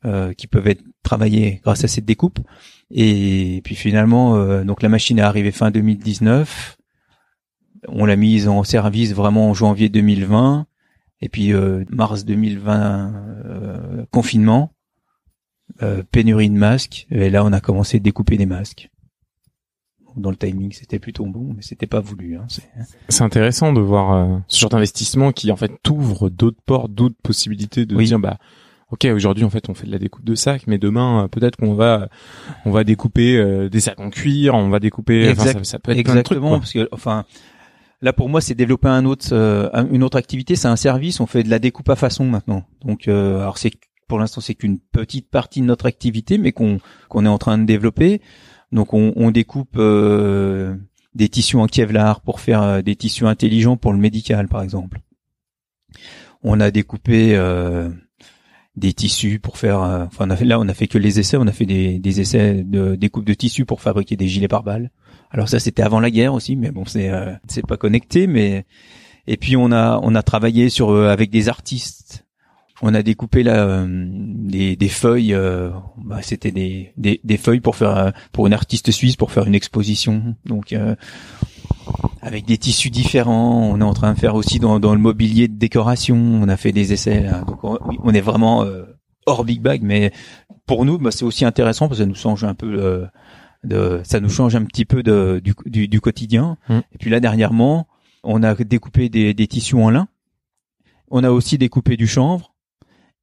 euh, 0.05 0.33
qui 0.33 0.47
peuvent 0.47 0.67
être 0.67 0.83
travaillés 1.03 1.61
grâce 1.63 1.83
à 1.83 1.87
cette 1.87 2.05
découpe. 2.05 2.39
Et 2.89 3.61
puis 3.63 3.75
finalement, 3.75 4.35
euh, 4.35 4.63
donc 4.63 4.81
la 4.81 4.89
machine 4.89 5.19
est 5.19 5.23
arrivée 5.23 5.51
fin 5.51 5.71
2019. 5.71 6.77
On 7.87 8.05
l'a 8.05 8.15
mise 8.15 8.47
en 8.47 8.63
service 8.63 9.13
vraiment 9.13 9.49
en 9.49 9.53
janvier 9.53 9.89
2020. 9.89 10.67
Et 11.23 11.29
puis 11.29 11.53
mars 11.91 12.25
2020, 12.25 14.07
confinement, 14.09 14.73
pénurie 16.11 16.49
de 16.49 16.55
masques. 16.55 17.05
Et 17.11 17.29
là, 17.29 17.45
on 17.45 17.53
a 17.53 17.59
commencé 17.59 17.97
à 17.97 17.99
découper 17.99 18.37
des 18.37 18.47
masques 18.47 18.89
dans 20.15 20.29
le 20.29 20.35
timing 20.35 20.71
c'était 20.71 20.99
plutôt 20.99 21.25
bon 21.25 21.53
mais 21.55 21.61
c'était 21.61 21.87
pas 21.87 21.99
voulu 21.99 22.37
hein. 22.37 22.45
c'est 23.09 23.23
intéressant 23.23 23.73
de 23.73 23.81
voir 23.81 24.13
euh, 24.13 24.37
ce 24.47 24.59
genre 24.59 24.69
d'investissement 24.69 25.31
qui 25.31 25.51
en 25.51 25.55
fait 25.55 25.71
t'ouvre 25.83 26.29
d'autres 26.29 26.61
portes 26.65 26.93
d'autres 26.93 27.15
possibilités 27.23 27.85
de 27.85 27.95
dire 27.95 28.19
bah 28.19 28.37
ok 28.91 29.05
aujourd'hui 29.13 29.43
en 29.43 29.49
fait 29.49 29.69
on 29.69 29.73
fait 29.73 29.87
de 29.87 29.91
la 29.91 29.99
découpe 29.99 30.23
de 30.23 30.35
sacs 30.35 30.67
mais 30.67 30.77
demain 30.77 31.23
euh, 31.23 31.27
peut-être 31.27 31.55
qu'on 31.55 31.73
va 31.73 32.09
on 32.65 32.71
va 32.71 32.83
découper 32.83 33.37
euh, 33.37 33.69
des 33.69 33.79
sacs 33.79 33.99
en 33.99 34.09
cuir 34.09 34.55
on 34.55 34.69
va 34.69 34.79
découper 34.79 35.33
ça, 35.35 35.79
peut 35.79 35.91
être 35.91 35.97
exactement 35.97 36.59
parce 36.59 36.73
que 36.73 36.89
enfin 36.91 37.25
là 38.01 38.13
pour 38.13 38.29
moi 38.29 38.41
c'est 38.41 38.55
développer 38.55 38.89
un 38.89 39.05
autre 39.05 39.33
une 39.91 40.03
autre 40.03 40.17
activité 40.17 40.55
c'est 40.55 40.67
un 40.67 40.75
service 40.75 41.19
on 41.19 41.27
fait 41.27 41.43
de 41.43 41.49
la 41.49 41.59
découpe 41.59 41.89
à 41.89 41.95
façon 41.95 42.25
maintenant. 42.25 42.63
Donc 42.83 43.07
alors 43.07 43.57
c'est 43.57 43.71
pour 44.07 44.19
l'instant 44.19 44.41
c'est 44.41 44.55
qu'une 44.55 44.77
petite 44.77 45.29
partie 45.29 45.61
de 45.61 45.65
notre 45.65 45.85
activité 45.85 46.37
mais 46.37 46.51
qu'on 46.51 46.79
qu'on 47.07 47.25
est 47.25 47.29
en 47.29 47.37
train 47.37 47.57
de 47.57 47.65
développer 47.65 48.21
donc 48.71 48.93
on, 48.93 49.31
découpe 49.31 49.75
euh, 49.77 50.75
des 51.13 51.27
tissus 51.27 51.57
en 51.57 51.67
Kevlar 51.67 52.21
pour 52.21 52.39
faire 52.39 52.61
euh, 52.61 52.81
des 52.81 52.95
tissus 52.95 53.27
intelligents 53.27 53.75
pour 53.75 53.91
le 53.91 53.99
médical, 53.99 54.47
par 54.47 54.61
exemple. 54.61 54.99
On 56.41 56.59
a 56.61 56.71
découpé 56.71 57.35
euh, 57.35 57.89
des 58.77 58.93
tissus 58.93 59.39
pour 59.39 59.57
faire. 59.57 59.79
enfin, 59.79 60.25
on 60.27 60.29
a 60.29 60.35
fait, 60.37 60.45
là, 60.45 60.59
on 60.59 60.67
a 60.69 60.73
fait 60.73 60.87
que 60.87 60.97
les 60.97 61.19
essais. 61.19 61.35
On 61.37 61.47
a 61.47 61.51
fait 61.51 61.65
des, 61.65 61.99
des 61.99 62.21
essais 62.21 62.63
de 62.63 62.95
découpe 62.95 63.25
de 63.25 63.33
tissus 63.33 63.65
pour 63.65 63.81
fabriquer 63.81 64.15
des 64.15 64.27
gilets 64.27 64.47
pare-balles. 64.47 64.89
Alors 65.31 65.49
ça, 65.49 65.59
c'était 65.59 65.83
avant 65.83 65.99
la 65.99 66.09
guerre 66.09 66.33
aussi, 66.33 66.55
mais 66.55 66.71
bon, 66.71 66.85
c'est 66.85 67.11
c'est 67.47 67.65
pas 67.65 67.77
connecté. 67.77 68.25
Mais 68.27 68.65
et 69.27 69.37
puis 69.37 69.57
on 69.57 69.71
a 69.71 69.99
on 70.01 70.15
a 70.15 70.23
travaillé 70.23 70.69
sur 70.69 70.95
avec 70.95 71.29
des 71.29 71.49
artistes 71.49 72.25
on 72.81 72.93
a 72.93 73.03
découpé 73.03 73.43
là 73.43 73.63
euh, 73.63 73.85
des, 73.87 74.75
des, 74.75 74.89
feuilles. 74.89 75.33
Euh, 75.33 75.69
bah, 75.97 76.21
C'était 76.21 76.51
des, 76.51 76.93
des, 76.97 77.21
des, 77.23 77.37
feuilles 77.37 77.59
pour 77.59 77.75
faire 77.75 77.97
euh, 77.97 78.11
pour 78.31 78.47
une 78.47 78.53
artiste 78.53 78.91
suisse 78.91 79.15
pour 79.15 79.31
faire 79.31 79.45
une 79.45 79.55
exposition. 79.55 80.35
Donc 80.45 80.75
avec 82.21 82.45
des 82.45 82.57
tissus 82.57 82.89
différents. 82.89 83.69
On 83.71 83.79
est 83.79 83.83
en 83.83 83.93
train 83.93 84.13
de 84.13 84.19
faire 84.19 84.35
aussi 84.35 84.59
dans, 84.59 84.79
dans 84.79 84.93
le 84.93 84.99
mobilier 84.99 85.47
de 85.47 85.57
décoration. 85.57 86.17
On 86.17 86.47
a 86.49 86.57
fait 86.57 86.71
des 86.71 86.93
essais. 86.93 87.21
Là. 87.21 87.41
Donc 87.41 87.63
on, 87.63 88.13
est 88.13 88.21
vraiment 88.21 88.65
hors 89.25 89.43
big 89.43 89.61
bag, 89.61 89.81
mais 89.83 90.11
pour 90.65 90.85
nous, 90.85 90.97
bah, 90.97 91.11
c'est 91.11 91.25
aussi 91.25 91.45
intéressant 91.45 91.87
parce 91.87 91.99
que 91.99 92.03
ça 92.03 92.09
nous 92.09 92.15
change 92.15 92.43
un 92.43 92.55
peu. 92.55 93.07
de, 93.63 94.01
ça 94.03 94.19
nous 94.19 94.29
change 94.29 94.55
un 94.55 94.63
petit 94.63 94.85
peu 94.85 95.03
de, 95.03 95.41
du, 95.43 95.53
du, 95.65 95.87
du 95.87 96.01
quotidien. 96.01 96.57
Mmh. 96.69 96.79
Et 96.93 96.97
puis 96.99 97.09
là 97.09 97.19
dernièrement, 97.19 97.87
on 98.23 98.43
a 98.43 98.55
découpé 98.55 99.09
des, 99.09 99.33
des 99.33 99.47
tissus 99.47 99.75
en 99.75 99.89
lin. 99.89 100.07
On 101.09 101.23
a 101.23 101.31
aussi 101.31 101.57
découpé 101.57 101.97
du 101.97 102.07
chanvre 102.07 102.50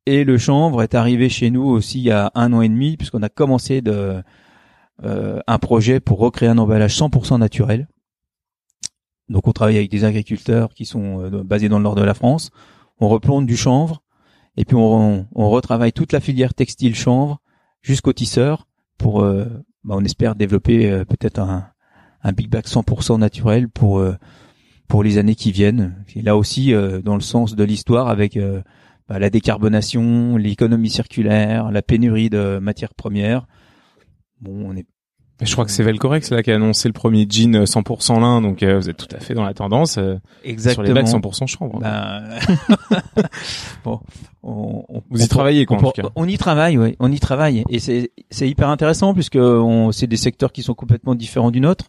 et 0.08 0.24
le 0.24 0.38
chanvre 0.38 0.82
est 0.82 0.94
arrivé 0.94 1.28
chez 1.28 1.50
nous 1.50 1.64
aussi 1.64 1.98
il 1.98 2.04
y 2.04 2.10
a 2.10 2.32
un 2.34 2.52
an 2.54 2.62
et 2.62 2.68
demi, 2.68 2.96
puisqu'on 2.96 3.22
a 3.22 3.28
commencé 3.28 3.82
de, 3.82 4.22
euh, 5.04 5.38
un 5.46 5.58
projet 5.58 6.00
pour 6.00 6.18
recréer 6.18 6.48
un 6.48 6.56
emballage 6.56 6.96
100% 6.98 7.38
naturel. 7.38 7.88
Donc 9.28 9.46
on 9.46 9.52
travaille 9.52 9.76
avec 9.76 9.90
des 9.90 10.04
agriculteurs 10.04 10.72
qui 10.72 10.86
sont 10.86 11.20
euh, 11.20 11.44
basés 11.44 11.68
dans 11.68 11.76
le 11.78 11.84
nord 11.84 11.94
de 11.94 12.02
la 12.02 12.14
France. 12.14 12.50
On 12.98 13.08
replante 13.08 13.46
du 13.46 13.56
chanvre 13.56 14.02
et 14.56 14.64
puis 14.64 14.76
on, 14.76 15.26
retravaille 15.34 15.92
toute 15.92 16.12
la 16.12 16.20
filière 16.20 16.54
textile 16.54 16.94
chanvre 16.94 17.40
jusqu'au 17.82 18.12
tisseur 18.12 18.66
pour, 18.96 19.22
euh, 19.22 19.44
bah, 19.84 19.94
on 19.96 20.04
espère 20.04 20.34
développer 20.34 21.04
peut-être 21.04 21.38
un, 21.38 21.68
un 22.22 22.32
Big 22.32 22.48
Bag 22.48 22.64
100% 22.64 23.18
naturel 23.18 23.68
pour 23.68 24.02
pour 24.88 25.02
les 25.02 25.18
années 25.18 25.34
qui 25.34 25.52
viennent. 25.52 26.02
Et 26.16 26.22
là 26.22 26.34
aussi, 26.34 26.72
dans 27.04 27.14
le 27.14 27.20
sens 27.20 27.54
de 27.54 27.62
l'histoire, 27.62 28.08
avec 28.08 28.38
bah, 29.08 29.18
la 29.18 29.30
décarbonation, 29.30 30.36
l'économie 30.36 30.90
circulaire, 30.90 31.70
la 31.70 31.82
pénurie 31.82 32.30
de 32.30 32.58
matières 32.58 32.94
premières. 32.94 33.46
Bon, 34.40 34.64
on 34.66 34.76
est 34.76 34.86
je 35.40 35.52
crois 35.52 35.64
que 35.64 35.70
c'est 35.70 35.84
Velcorex 35.84 36.30
là 36.30 36.42
qui 36.42 36.50
a 36.50 36.56
annoncé 36.56 36.88
le 36.88 36.92
premier 36.92 37.24
jean 37.28 37.62
100% 37.62 38.20
lin, 38.20 38.40
donc 38.42 38.64
euh, 38.64 38.80
vous 38.80 38.90
êtes 38.90 38.96
tout 38.96 39.14
à 39.14 39.20
fait 39.20 39.34
dans 39.34 39.44
la 39.44 39.54
tendance 39.54 39.96
euh, 39.96 40.16
Exactement. 40.42 40.84
sur 40.84 40.94
les 40.94 41.00
bacs 41.00 41.06
100% 41.06 41.46
chanvre. 41.46 41.78
Ben... 41.78 42.24
bon, 43.84 44.00
on, 44.42 44.84
vous 45.10 45.22
y 45.22 45.28
travaillez 45.28 45.64
quoi 45.64 45.76
on, 45.76 45.86
en 45.86 45.90
tout 45.92 46.02
cas. 46.02 46.08
On 46.16 46.26
y 46.26 46.36
travaille, 46.38 46.76
oui, 46.76 46.96
on 46.98 47.12
y 47.12 47.20
travaille, 47.20 47.62
et 47.68 47.78
c'est 47.78 48.10
c'est 48.30 48.48
hyper 48.48 48.68
intéressant 48.68 49.14
puisque 49.14 49.38
c'est 49.92 50.08
des 50.08 50.16
secteurs 50.16 50.50
qui 50.50 50.64
sont 50.64 50.74
complètement 50.74 51.14
différents 51.14 51.52
du 51.52 51.60
nôtre. 51.60 51.88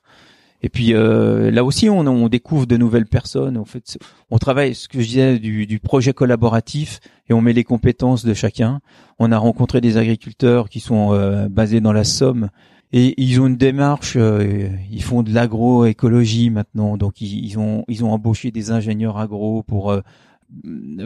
Et 0.62 0.70
puis 0.70 0.94
euh, 0.94 1.52
là 1.52 1.64
aussi, 1.64 1.90
on, 1.90 2.00
on, 2.00 2.28
découvre 2.28 2.66
de 2.66 2.76
nouvelles 2.76 3.06
personnes. 3.06 3.58
En 3.58 3.66
fait, 3.66 3.98
on 4.30 4.38
travaille, 4.38 4.76
ce 4.76 4.88
que 4.88 5.00
je 5.00 5.08
disais, 5.08 5.40
du, 5.40 5.66
du, 5.66 5.80
projet 5.80 6.14
collaboratif 6.14 7.00
et 7.30 7.34
on 7.34 7.42
met 7.42 7.54
les 7.54 7.64
compétences 7.64 8.26
de 8.26 8.34
chacun. 8.34 8.82
On 9.20 9.32
a 9.32 9.38
rencontré 9.38 9.80
des 9.80 9.98
agriculteurs 9.98 10.70
qui 10.70 10.80
sont 10.82 11.48
basés 11.50 11.80
dans 11.80 11.94
la 11.94 12.04
Somme 12.04 12.50
et 12.92 13.14
ils 13.22 13.40
ont 13.40 13.48
une 13.48 13.58
démarche, 13.58 14.16
euh, 14.16 14.68
ils 14.90 15.04
font 15.04 15.22
de 15.22 15.32
l'agroécologie 15.32 16.50
maintenant, 16.50 16.98
donc 16.98 17.22
ils, 17.22 17.60
ont 17.60 17.84
ils 17.88 18.04
ont 18.04 18.12
embauché 18.12 18.50
des 18.50 18.72
ingénieurs 18.72 19.20
agro 19.20 19.62
pour 19.62 19.92
euh, 19.92 20.02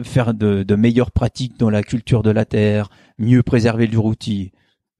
faire 0.02 0.32
de, 0.32 0.62
de, 0.62 0.74
meilleures 0.76 1.10
pratiques 1.10 1.58
dans 1.58 1.68
la 1.68 1.82
culture 1.82 2.22
de 2.22 2.30
la 2.30 2.46
terre, 2.46 2.88
mieux 3.18 3.42
préserver 3.42 3.86
le 3.86 3.98
routier. 3.98 4.52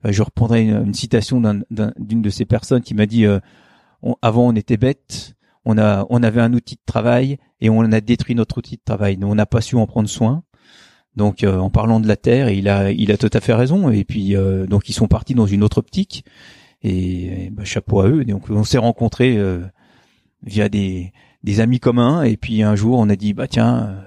je 0.04 0.22
reprendrai 0.22 0.68
une, 0.68 0.92
citation 0.92 1.40
d'une 1.70 2.20
de 2.20 2.30
ces 2.30 2.44
personnes 2.44 2.82
qui 2.82 2.92
m'a 2.92 3.06
dit 3.06 3.24
euh, 4.04 4.12
avant 4.22 4.48
on 4.48 4.54
était 4.54 4.76
bête, 4.76 5.34
on 5.64 5.78
a 5.78 6.06
on 6.10 6.22
avait 6.22 6.40
un 6.40 6.52
outil 6.52 6.76
de 6.76 6.82
travail 6.86 7.38
et 7.60 7.70
on 7.70 7.80
a 7.80 8.00
détruit 8.00 8.34
notre 8.34 8.58
outil 8.58 8.76
de 8.76 8.82
travail, 8.84 9.16
nous 9.16 9.28
on 9.28 9.34
n'a 9.34 9.46
pas 9.46 9.60
su 9.60 9.76
en 9.76 9.86
prendre 9.86 10.08
soin. 10.08 10.42
Donc 11.16 11.44
en 11.44 11.70
parlant 11.70 12.00
de 12.00 12.08
la 12.08 12.16
terre, 12.16 12.50
il 12.50 12.68
a 12.68 12.90
il 12.90 13.12
a 13.12 13.16
tout 13.16 13.30
à 13.32 13.40
fait 13.40 13.54
raison 13.54 13.88
et 13.88 14.02
puis 14.02 14.34
donc 14.68 14.88
ils 14.88 14.92
sont 14.92 15.06
partis 15.06 15.34
dans 15.34 15.46
une 15.46 15.62
autre 15.62 15.78
optique 15.78 16.24
et, 16.84 17.50
bah, 17.50 17.64
chapeau 17.64 18.00
à 18.00 18.08
eux. 18.08 18.24
Donc 18.24 18.50
on 18.50 18.62
s'est 18.62 18.78
rencontrés 18.78 19.36
euh, 19.36 19.64
via 20.42 20.68
des, 20.68 21.12
des 21.42 21.60
amis 21.60 21.80
communs 21.80 22.22
et 22.22 22.36
puis 22.36 22.62
un 22.62 22.76
jour 22.76 22.98
on 22.98 23.08
a 23.08 23.16
dit 23.16 23.32
bah 23.32 23.48
tiens, 23.48 23.86
euh, 23.88 24.00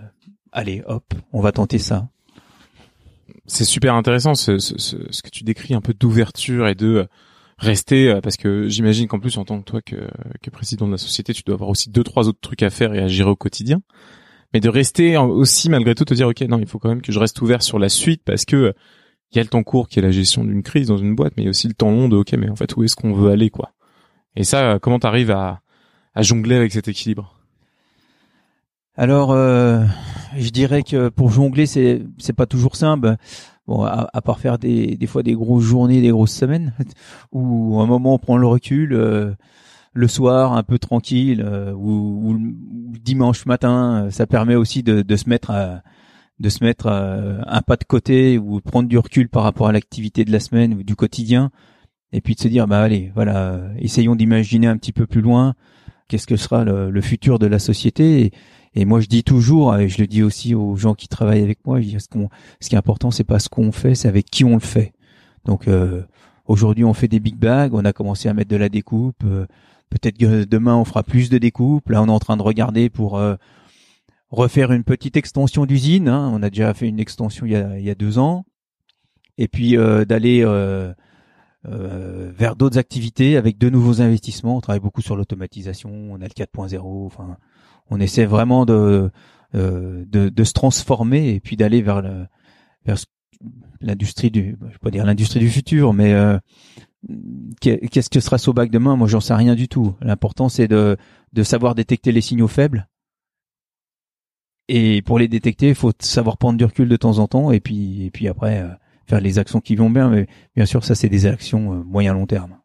allez 0.51 0.83
hop, 0.85 1.13
on 1.33 1.41
va 1.41 1.51
tenter 1.51 1.79
ça. 1.79 2.07
C'est 3.45 3.65
super 3.65 3.95
intéressant 3.95 4.35
ce, 4.35 4.57
ce, 4.59 4.77
ce, 4.77 5.21
que 5.21 5.29
tu 5.29 5.43
décris 5.43 5.73
un 5.73 5.81
peu 5.81 5.93
d'ouverture 5.93 6.67
et 6.67 6.75
de 6.75 7.07
rester 7.57 8.09
euh, 8.09 8.21
parce 8.21 8.37
que 8.37 8.67
j'imagine 8.67 9.07
qu'en 9.07 9.19
plus 9.19 9.37
en 9.37 9.45
tant 9.45 9.59
que 9.59 9.63
toi 9.63 9.81
que, 9.81 10.07
que 10.41 10.49
président 10.49 10.87
de 10.87 10.91
la 10.91 10.97
société 10.97 11.33
tu 11.33 11.43
dois 11.43 11.55
avoir 11.55 11.69
aussi 11.69 11.89
deux 11.89 12.03
trois 12.03 12.27
autres 12.27 12.39
trucs 12.41 12.63
à 12.63 12.69
faire 12.69 12.93
et 12.93 12.99
à 12.99 13.07
gérer 13.07 13.29
au 13.29 13.35
quotidien 13.35 13.81
mais 14.53 14.59
de 14.59 14.69
rester 14.69 15.17
aussi 15.17 15.69
malgré 15.69 15.95
tout 15.95 16.05
te 16.05 16.13
dire 16.13 16.27
ok 16.27 16.41
non 16.41 16.59
il 16.59 16.67
faut 16.67 16.79
quand 16.79 16.89
même 16.89 17.01
que 17.01 17.11
je 17.11 17.19
reste 17.19 17.41
ouvert 17.41 17.63
sur 17.63 17.79
la 17.79 17.89
suite 17.89 18.21
parce 18.23 18.45
que 18.45 18.73
il 19.31 19.37
y 19.37 19.39
a 19.39 19.43
le 19.43 19.49
temps 19.49 19.63
court 19.63 19.87
qui 19.89 19.99
est 19.99 20.01
la 20.01 20.11
gestion 20.11 20.43
d'une 20.43 20.63
crise 20.63 20.87
dans 20.87 20.97
une 20.97 21.15
boîte, 21.15 21.33
mais 21.35 21.43
il 21.43 21.45
y 21.45 21.49
a 21.49 21.49
aussi 21.49 21.67
le 21.67 21.73
temps 21.73 21.91
long 21.91 22.07
de 22.07 22.15
ok, 22.15 22.33
mais 22.33 22.49
en 22.49 22.55
fait 22.55 22.75
où 22.75 22.83
est-ce 22.83 22.95
qu'on 22.95 23.13
veut 23.13 23.31
aller 23.31 23.49
quoi? 23.49 23.71
Et 24.35 24.43
ça, 24.43 24.79
comment 24.81 24.99
t'arrives 24.99 25.31
à, 25.31 25.61
à 26.13 26.21
jongler 26.21 26.55
avec 26.55 26.71
cet 26.71 26.87
équilibre? 26.87 27.33
Alors, 28.95 29.31
euh, 29.31 29.83
je 30.37 30.49
dirais 30.49 30.83
que 30.83 31.09
pour 31.09 31.29
jongler, 31.29 31.65
c'est 31.65 32.01
c'est 32.17 32.33
pas 32.33 32.45
toujours 32.45 32.75
simple. 32.75 33.15
Bon, 33.67 33.83
à, 33.83 34.09
à, 34.13 34.21
part 34.21 34.39
faire 34.39 34.57
des 34.57 34.95
des 34.95 35.07
fois 35.07 35.23
des 35.23 35.33
grosses 35.33 35.63
journées, 35.63 36.01
des 36.01 36.09
grosses 36.09 36.33
semaines, 36.33 36.73
où 37.31 37.79
à 37.79 37.83
un 37.83 37.85
moment 37.85 38.13
on 38.15 38.19
prend 38.19 38.37
le 38.37 38.47
recul. 38.47 38.93
Euh, 38.93 39.33
le 39.93 40.07
soir 40.07 40.53
un 40.53 40.61
peu 40.61 40.77
tranquille 40.77 41.43
euh, 41.43 41.73
ou, 41.73 42.37
dimanche 43.01 43.47
matin, 43.47 44.09
ça 44.11 44.27
permet 44.27 44.53
aussi 44.53 44.83
de, 44.83 45.01
de 45.01 45.15
se 45.15 45.27
mettre 45.27 45.49
à, 45.49 45.81
de 46.39 46.49
se 46.49 46.63
mettre 46.63 46.85
euh, 46.87 47.39
un 47.47 47.61
pas 47.61 47.77
de 47.77 47.83
côté 47.83 48.37
ou 48.37 48.61
prendre 48.61 48.87
du 48.87 48.97
recul 48.97 49.27
par 49.27 49.43
rapport 49.43 49.67
à 49.67 49.71
l'activité 49.71 50.23
de 50.23 50.31
la 50.31 50.39
semaine 50.39 50.75
ou 50.75 50.83
du 50.83 50.95
quotidien 50.95 51.49
et 52.11 52.21
puis 52.21 52.35
de 52.35 52.39
se 52.39 52.47
dire 52.47 52.67
bah 52.67 52.81
allez 52.81 53.11
voilà 53.15 53.59
essayons 53.79 54.15
d'imaginer 54.15 54.67
un 54.67 54.77
petit 54.77 54.93
peu 54.93 55.07
plus 55.07 55.21
loin 55.21 55.55
qu'est-ce 56.07 56.27
que 56.27 56.37
sera 56.37 56.63
le, 56.63 57.01
futur 57.01 57.39
de 57.39 57.47
la 57.47 57.59
société 57.59 58.31
moi 58.85 58.99
je 58.99 59.07
dis 59.07 59.23
toujours 59.23 59.75
et 59.75 59.89
je 59.89 59.99
le 59.99 60.07
dis 60.07 60.23
aussi 60.23 60.55
aux 60.55 60.75
gens 60.75 60.93
qui 60.93 61.07
travaillent 61.07 61.43
avec 61.43 61.59
moi 61.65 61.81
je 61.81 61.87
dis, 61.87 61.99
ce, 61.99 62.07
qu'on, 62.07 62.29
ce 62.59 62.69
qui 62.69 62.75
est 62.75 62.77
important 62.77 63.11
c'est 63.11 63.23
pas 63.23 63.39
ce 63.39 63.49
qu'on 63.49 63.71
fait 63.71 63.95
c'est 63.95 64.07
avec 64.07 64.25
qui 64.25 64.43
on 64.43 64.53
le 64.53 64.59
fait 64.59 64.93
donc 65.45 65.67
euh, 65.67 66.03
aujourd'hui 66.45 66.83
on 66.83 66.93
fait 66.93 67.07
des 67.07 67.19
big 67.19 67.35
bags 67.35 67.73
on 67.73 67.85
a 67.85 67.93
commencé 67.93 68.29
à 68.29 68.33
mettre 68.33 68.49
de 68.49 68.55
la 68.55 68.69
découpe 68.69 69.23
euh, 69.23 69.45
peut-être 69.89 70.17
que 70.17 70.43
demain 70.43 70.75
on 70.75 70.85
fera 70.85 71.03
plus 71.03 71.29
de 71.29 71.37
découpe 71.37 71.89
là 71.89 72.01
on 72.01 72.07
est 72.07 72.11
en 72.11 72.19
train 72.19 72.37
de 72.37 72.43
regarder 72.43 72.89
pour 72.89 73.19
refaire 74.29 74.71
une 74.71 74.83
petite 74.83 75.17
extension 75.17 75.65
d'usine. 75.65 76.07
Hein. 76.07 76.31
On 76.33 76.43
a 76.43 76.49
déjà 76.49 76.73
fait 76.73 76.87
une 76.87 76.99
extension 76.99 77.45
il 77.45 77.53
y 77.53 77.55
a, 77.55 77.77
il 77.77 77.85
y 77.85 77.89
a 77.89 77.95
deux 77.95 78.19
ans. 78.19 78.45
Et 79.37 79.47
puis 79.47 79.77
euh, 79.77 80.03
d'aller 80.03 80.43
euh, 80.43 80.93
euh, 81.67 82.31
vers 82.35 82.55
d'autres 82.55 82.77
activités 82.77 83.37
avec 83.37 83.57
de 83.57 83.69
nouveaux 83.69 84.01
investissements. 84.01 84.57
On 84.57 84.61
travaille 84.61 84.79
beaucoup 84.79 85.01
sur 85.01 85.15
l'automatisation. 85.15 85.89
On 85.89 86.15
a 86.15 86.25
le 86.25 86.27
4.0. 86.27 87.05
Enfin, 87.05 87.37
on 87.89 87.99
essaie 87.99 88.25
vraiment 88.25 88.65
de, 88.65 89.11
de, 89.53 90.05
de 90.05 90.43
se 90.43 90.53
transformer 90.53 91.29
et 91.29 91.39
puis 91.39 91.55
d'aller 91.55 91.81
vers 91.81 92.01
le, 92.01 92.25
vers 92.85 92.97
l'industrie 93.81 94.31
du, 94.31 94.57
je 94.71 94.77
pas 94.77 94.91
dire 94.91 95.05
l'industrie 95.05 95.39
du 95.39 95.49
futur, 95.49 95.93
mais 95.93 96.15
qu'est-ce 97.61 98.09
que 98.09 98.19
sera 98.19 98.37
Sobac 98.37 98.69
demain? 98.69 98.95
Moi, 98.95 99.07
j'en 99.07 99.21
sais 99.21 99.33
rien 99.33 99.55
du 99.55 99.67
tout. 99.67 99.95
L'important, 100.01 100.49
c'est 100.49 100.67
de, 100.67 100.97
de 101.33 101.43
savoir 101.43 101.75
détecter 101.75 102.11
les 102.11 102.21
signaux 102.21 102.47
faibles 102.47 102.87
et 104.67 105.01
pour 105.01 105.17
les 105.19 105.27
détecter, 105.27 105.69
il 105.69 105.75
faut 105.75 105.93
savoir 105.99 106.37
prendre 106.37 106.57
du 106.57 106.65
recul 106.65 106.89
de 106.89 106.95
temps 106.97 107.19
en 107.19 107.27
temps 107.27 107.51
et 107.51 107.59
puis 107.59 108.05
et 108.05 108.11
puis 108.11 108.27
après 108.27 108.61
euh, 108.61 108.69
faire 109.05 109.21
les 109.21 109.39
actions 109.39 109.61
qui 109.61 109.75
vont 109.75 109.89
bien. 109.89 110.09
Mais 110.09 110.27
bien 110.55 110.65
sûr, 110.65 110.83
ça 110.83 110.95
c'est 110.95 111.09
des 111.09 111.25
actions 111.25 111.73
euh, 111.73 111.83
moyen 111.83 112.13
long 112.13 112.27
terme. 112.27 112.57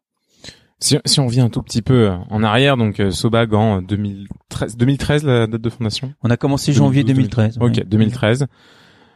Si, 0.83 0.97
si, 1.05 1.21
on 1.21 1.27
vient 1.27 1.45
un 1.45 1.49
tout 1.49 1.61
petit 1.61 1.81
peu 1.81 2.09
euh, 2.09 2.17
en 2.29 2.43
arrière, 2.43 2.75
donc 2.75 3.01
Sobag 3.09 3.53
en 3.53 3.81
2013, 3.81 4.75
2013 4.75 5.23
la 5.23 5.47
date 5.47 5.61
de 5.61 5.69
fondation? 5.69 6.13
On 6.23 6.29
a 6.29 6.35
commencé 6.35 6.73
janvier 6.73 7.05
2013. 7.05 7.57
Ok, 7.61 7.85
2013. 7.85 8.47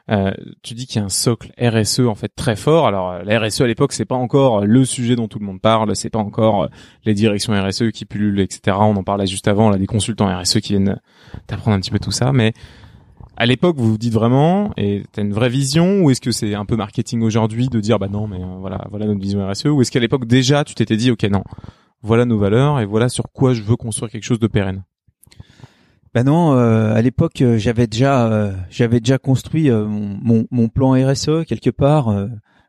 Euh, 0.10 0.32
tu 0.64 0.76
dis 0.76 0.88
qu'il 0.88 1.02
y 1.02 1.04
a 1.04 1.06
un 1.06 1.10
socle 1.10 1.52
RSE 1.60 2.00
en 2.00 2.16
fait 2.16 2.32
très 2.34 2.56
fort. 2.56 2.88
Alors 2.88 3.22
la 3.22 3.40
RSE 3.42 3.60
à 3.60 3.68
l'époque 3.68 3.92
c'est 3.92 4.06
pas 4.06 4.16
encore 4.16 4.66
le 4.66 4.86
sujet 4.86 5.18
dont 5.18 5.28
tout 5.28 5.40
le 5.40 5.46
monde 5.46 5.60
parle, 5.60 5.94
c'est 5.94 6.10
pas 6.10 6.20
encore 6.20 6.70
les 7.04 7.14
directions 7.14 7.52
RSE 7.52 7.92
qui 7.92 8.06
pullulent, 8.06 8.40
etc. 8.40 8.78
On 8.80 8.96
en 8.96 9.04
parlait 9.04 9.28
juste 9.28 9.50
avant, 9.50 9.70
là 9.70 9.78
des 9.78 9.88
consultants 9.88 10.34
RSE 10.34 10.62
qui 10.62 10.72
viennent 10.72 11.02
t'apprendre 11.48 11.76
un 11.76 11.82
petit 11.82 11.92
peu 11.92 12.00
tout 12.00 12.12
ça. 12.12 12.32
Mais 12.32 12.54
à 13.38 13.46
l'époque 13.46 13.78
vous 13.78 13.92
vous 13.92 13.98
dites 13.98 14.14
vraiment 14.14 14.74
et 14.76 15.04
t'as 15.14 15.22
une 15.22 15.34
vraie 15.34 15.50
vision 15.50 16.02
ou 16.02 16.10
est-ce 16.10 16.22
que 16.22 16.32
c'est 16.32 16.56
un 16.56 16.66
peu 16.66 16.76
marketing 16.76 17.22
aujourd'hui 17.22 17.70
de 17.70 17.80
dire 17.80 18.00
bah 18.00 18.10
non 18.10 18.28
mais 18.28 18.42
euh, 18.42 18.58
voilà 18.60 18.86
voilà 18.90 19.06
notre 19.06 19.22
vision 19.22 19.48
RSE 19.48 19.68
ou 19.68 19.82
est-ce 19.82 19.92
qu'à 19.92 20.00
l'époque 20.00 20.26
déjà 20.26 20.64
tu 20.64 20.76
t'étais 20.76 20.98
dit 20.98 21.12
ok 21.12 21.24
non 21.24 21.44
voilà 22.02 22.26
nos 22.26 22.38
valeurs 22.38 22.80
et 22.80 22.86
voilà 22.86 23.10
sur 23.10 23.26
quoi 23.32 23.54
je 23.54 23.62
veux 23.62 23.76
construire 23.76 24.12
quelque 24.12 24.24
chose 24.24 24.40
de 24.40 24.48
pérenne? 24.48 24.84
Ben 26.14 26.24
non, 26.24 26.54
euh, 26.54 26.94
à 26.94 27.02
l'époque 27.02 27.42
euh, 27.42 27.58
j'avais 27.58 27.86
déjà 27.88 28.32
euh, 28.32 28.54
j'avais 28.70 29.00
déjà 29.00 29.18
construit 29.18 29.70
mon, 29.70 30.48
mon, 30.50 30.70
plan 30.70 30.92
RSE 30.92 31.46
quelque 31.48 31.70
part. 31.70 32.12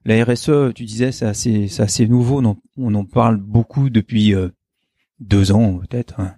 la 0.04 0.24
RSE, 0.24 0.74
tu 0.74 0.84
disais, 0.84 1.12
c'est 1.12 1.26
assez 1.26 1.68
c'est 1.68 1.82
assez 1.82 2.06
nouveau. 2.06 2.40
On 2.40 2.44
en, 2.44 2.56
on 2.76 2.94
en 2.94 3.04
parle 3.04 3.36
beaucoup 3.38 3.90
depuis 3.90 4.34
deux 5.20 5.52
ans 5.52 5.78
peut-être. 5.78 6.20
Hein. 6.20 6.34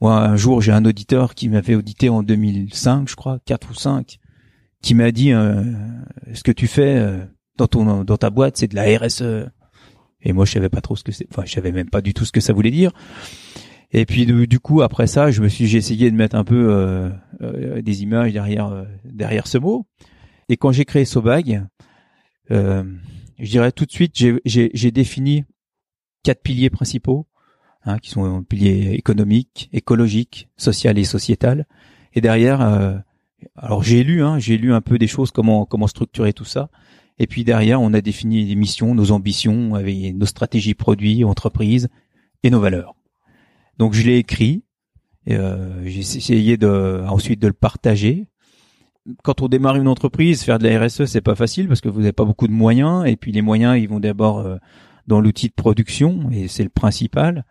Moi, 0.00 0.22
un 0.22 0.36
jour, 0.36 0.60
j'ai 0.60 0.72
un 0.72 0.84
auditeur 0.84 1.34
qui 1.34 1.48
m'avait 1.48 1.74
audité 1.74 2.08
en 2.08 2.22
2005, 2.22 3.08
je 3.08 3.16
crois, 3.16 3.38
quatre 3.44 3.70
ou 3.70 3.74
cinq, 3.74 4.18
qui 4.82 4.94
m'a 4.94 5.10
dit 5.12 5.30
ce 5.30 6.42
que 6.42 6.52
tu 6.52 6.66
fais 6.66 7.26
dans 7.56 7.66
ton 7.66 8.04
dans 8.04 8.16
ta 8.16 8.30
boîte, 8.30 8.56
c'est 8.56 8.68
de 8.68 8.74
la 8.74 8.98
RSE. 8.98 9.48
Et 10.22 10.32
moi, 10.32 10.44
je 10.44 10.52
savais 10.52 10.68
pas 10.68 10.80
trop 10.80 10.96
ce 10.96 11.04
que 11.04 11.12
c'est. 11.12 11.26
Enfin, 11.30 11.44
je 11.46 11.52
savais 11.52 11.72
même 11.72 11.88
pas 11.88 12.00
du 12.00 12.12
tout 12.12 12.24
ce 12.24 12.32
que 12.32 12.40
ça 12.40 12.52
voulait 12.52 12.70
dire. 12.70 12.90
Et 13.96 14.06
puis 14.06 14.26
du, 14.26 14.58
coup 14.58 14.82
après 14.82 15.06
ça, 15.06 15.30
je 15.30 15.40
me 15.40 15.48
suis 15.48 15.68
j'ai 15.68 15.78
essayé 15.78 16.10
de 16.10 16.16
mettre 16.16 16.34
un 16.34 16.42
peu 16.42 16.68
euh, 16.68 17.10
euh, 17.42 17.80
des 17.80 18.02
images 18.02 18.32
derrière 18.32 18.66
euh, 18.66 18.84
derrière 19.04 19.46
ce 19.46 19.56
mot. 19.56 19.86
Et 20.48 20.56
quand 20.56 20.72
j'ai 20.72 20.84
créé 20.84 21.04
Sobag, 21.04 21.64
je 22.50 22.84
dirais 23.38 23.70
tout 23.70 23.86
de 23.86 23.92
suite 23.92 24.16
j'ai 24.44 24.90
défini 24.90 25.44
quatre 26.24 26.42
piliers 26.42 26.70
principaux, 26.70 27.28
hein, 27.84 27.98
qui 27.98 28.10
sont 28.10 28.42
piliers 28.42 28.92
économiques, 28.94 29.68
écologiques, 29.72 30.48
social 30.56 30.98
et 30.98 31.04
sociétal. 31.04 31.66
Et 32.14 32.20
derrière, 32.20 32.60
alors 33.56 33.82
j'ai 33.82 34.04
lu, 34.04 34.22
hein, 34.22 34.38
j'ai 34.38 34.56
lu 34.56 34.72
un 34.72 34.80
peu 34.80 34.98
des 34.98 35.06
choses 35.06 35.30
comment 35.30 35.64
comment 35.66 35.86
structurer 35.86 36.32
tout 36.32 36.44
ça. 36.44 36.70
Et 37.18 37.26
puis 37.26 37.44
derrière, 37.44 37.80
on 37.80 37.92
a 37.94 38.00
défini 38.00 38.44
les 38.44 38.54
missions, 38.56 38.94
nos 38.94 39.12
ambitions, 39.12 39.74
avec 39.74 40.14
nos 40.14 40.26
stratégies 40.26 40.74
produits, 40.74 41.24
entreprises 41.24 41.88
et 42.42 42.50
nos 42.50 42.60
valeurs. 42.60 42.94
Donc 43.78 43.94
je 43.94 44.02
l'ai 44.02 44.18
écrit. 44.18 44.64
Euh, 45.30 45.82
j'ai 45.84 46.00
essayé 46.00 46.56
de 46.56 47.02
ensuite 47.08 47.40
de 47.40 47.46
le 47.46 47.54
partager. 47.54 48.28
Quand 49.22 49.42
on 49.42 49.48
démarre 49.48 49.76
une 49.76 49.88
entreprise, 49.88 50.42
faire 50.42 50.58
de 50.58 50.66
la 50.66 50.84
RSE, 50.84 51.04
c'est 51.04 51.20
pas 51.20 51.34
facile 51.34 51.68
parce 51.68 51.80
que 51.80 51.88
vous 51.88 52.00
n'avez 52.00 52.12
pas 52.12 52.24
beaucoup 52.24 52.48
de 52.48 52.52
moyens 52.52 53.04
et 53.06 53.16
puis 53.16 53.32
les 53.32 53.42
moyens, 53.42 53.78
ils 53.78 53.88
vont 53.88 54.00
d'abord 54.00 54.38
euh, 54.40 54.56
dans 55.06 55.20
l'outil 55.20 55.48
de 55.48 55.54
production 55.54 56.30
et 56.30 56.48
c'est 56.48 56.62
le 56.62 56.70
principal. 56.70 57.44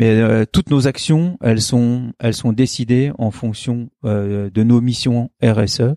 Mais 0.00 0.08
euh, 0.18 0.46
toutes 0.50 0.70
nos 0.70 0.88
actions, 0.88 1.36
elles 1.42 1.60
sont, 1.60 2.14
elles 2.18 2.32
sont 2.32 2.54
décidées 2.54 3.12
en 3.18 3.30
fonction 3.30 3.90
euh, 4.06 4.48
de 4.48 4.62
nos 4.62 4.80
missions 4.80 5.30
RSE. 5.42 5.94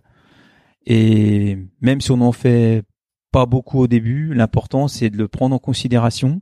Et 0.86 1.58
même 1.80 2.02
si 2.02 2.12
on 2.12 2.18
n'en 2.18 2.34
fait 2.34 2.84
pas 3.32 3.46
beaucoup 3.46 3.80
au 3.80 3.88
début, 3.88 4.34
l'important 4.34 4.90
c'est 4.90 5.10
de 5.10 5.18
le 5.18 5.30
prendre 5.30 5.56
en 5.56 5.60
considération, 5.60 6.42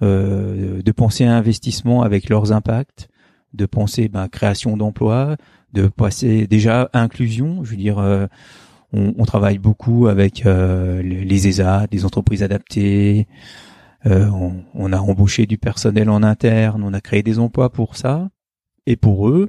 euh, 0.00 0.80
de 0.82 0.92
penser 0.92 1.26
à 1.26 1.36
investissement 1.36 2.00
avec 2.00 2.30
leurs 2.30 2.52
impacts, 2.52 3.08
de 3.52 3.66
penser 3.66 4.08
ben, 4.08 4.28
création 4.28 4.78
d'emplois, 4.78 5.36
de 5.74 5.88
passer 5.88 6.46
déjà 6.46 6.88
inclusion. 6.94 7.62
Je 7.62 7.72
veux 7.72 7.76
dire, 7.76 7.98
euh, 7.98 8.26
on, 8.94 9.12
on, 9.18 9.24
travaille 9.26 9.58
beaucoup 9.58 10.06
avec 10.06 10.46
euh, 10.46 11.02
les 11.02 11.46
ESA, 11.46 11.88
des 11.88 12.06
entreprises 12.06 12.42
adaptées. 12.42 13.26
Euh, 14.06 14.30
on, 14.74 14.92
a 14.92 14.98
embauché 14.98 15.46
du 15.46 15.58
personnel 15.58 16.10
en 16.10 16.22
interne, 16.22 16.82
on 16.84 16.92
a 16.92 17.00
créé 17.00 17.22
des 17.22 17.38
emplois 17.38 17.70
pour 17.70 17.96
ça 17.96 18.30
et 18.86 18.96
pour 18.96 19.28
eux 19.28 19.48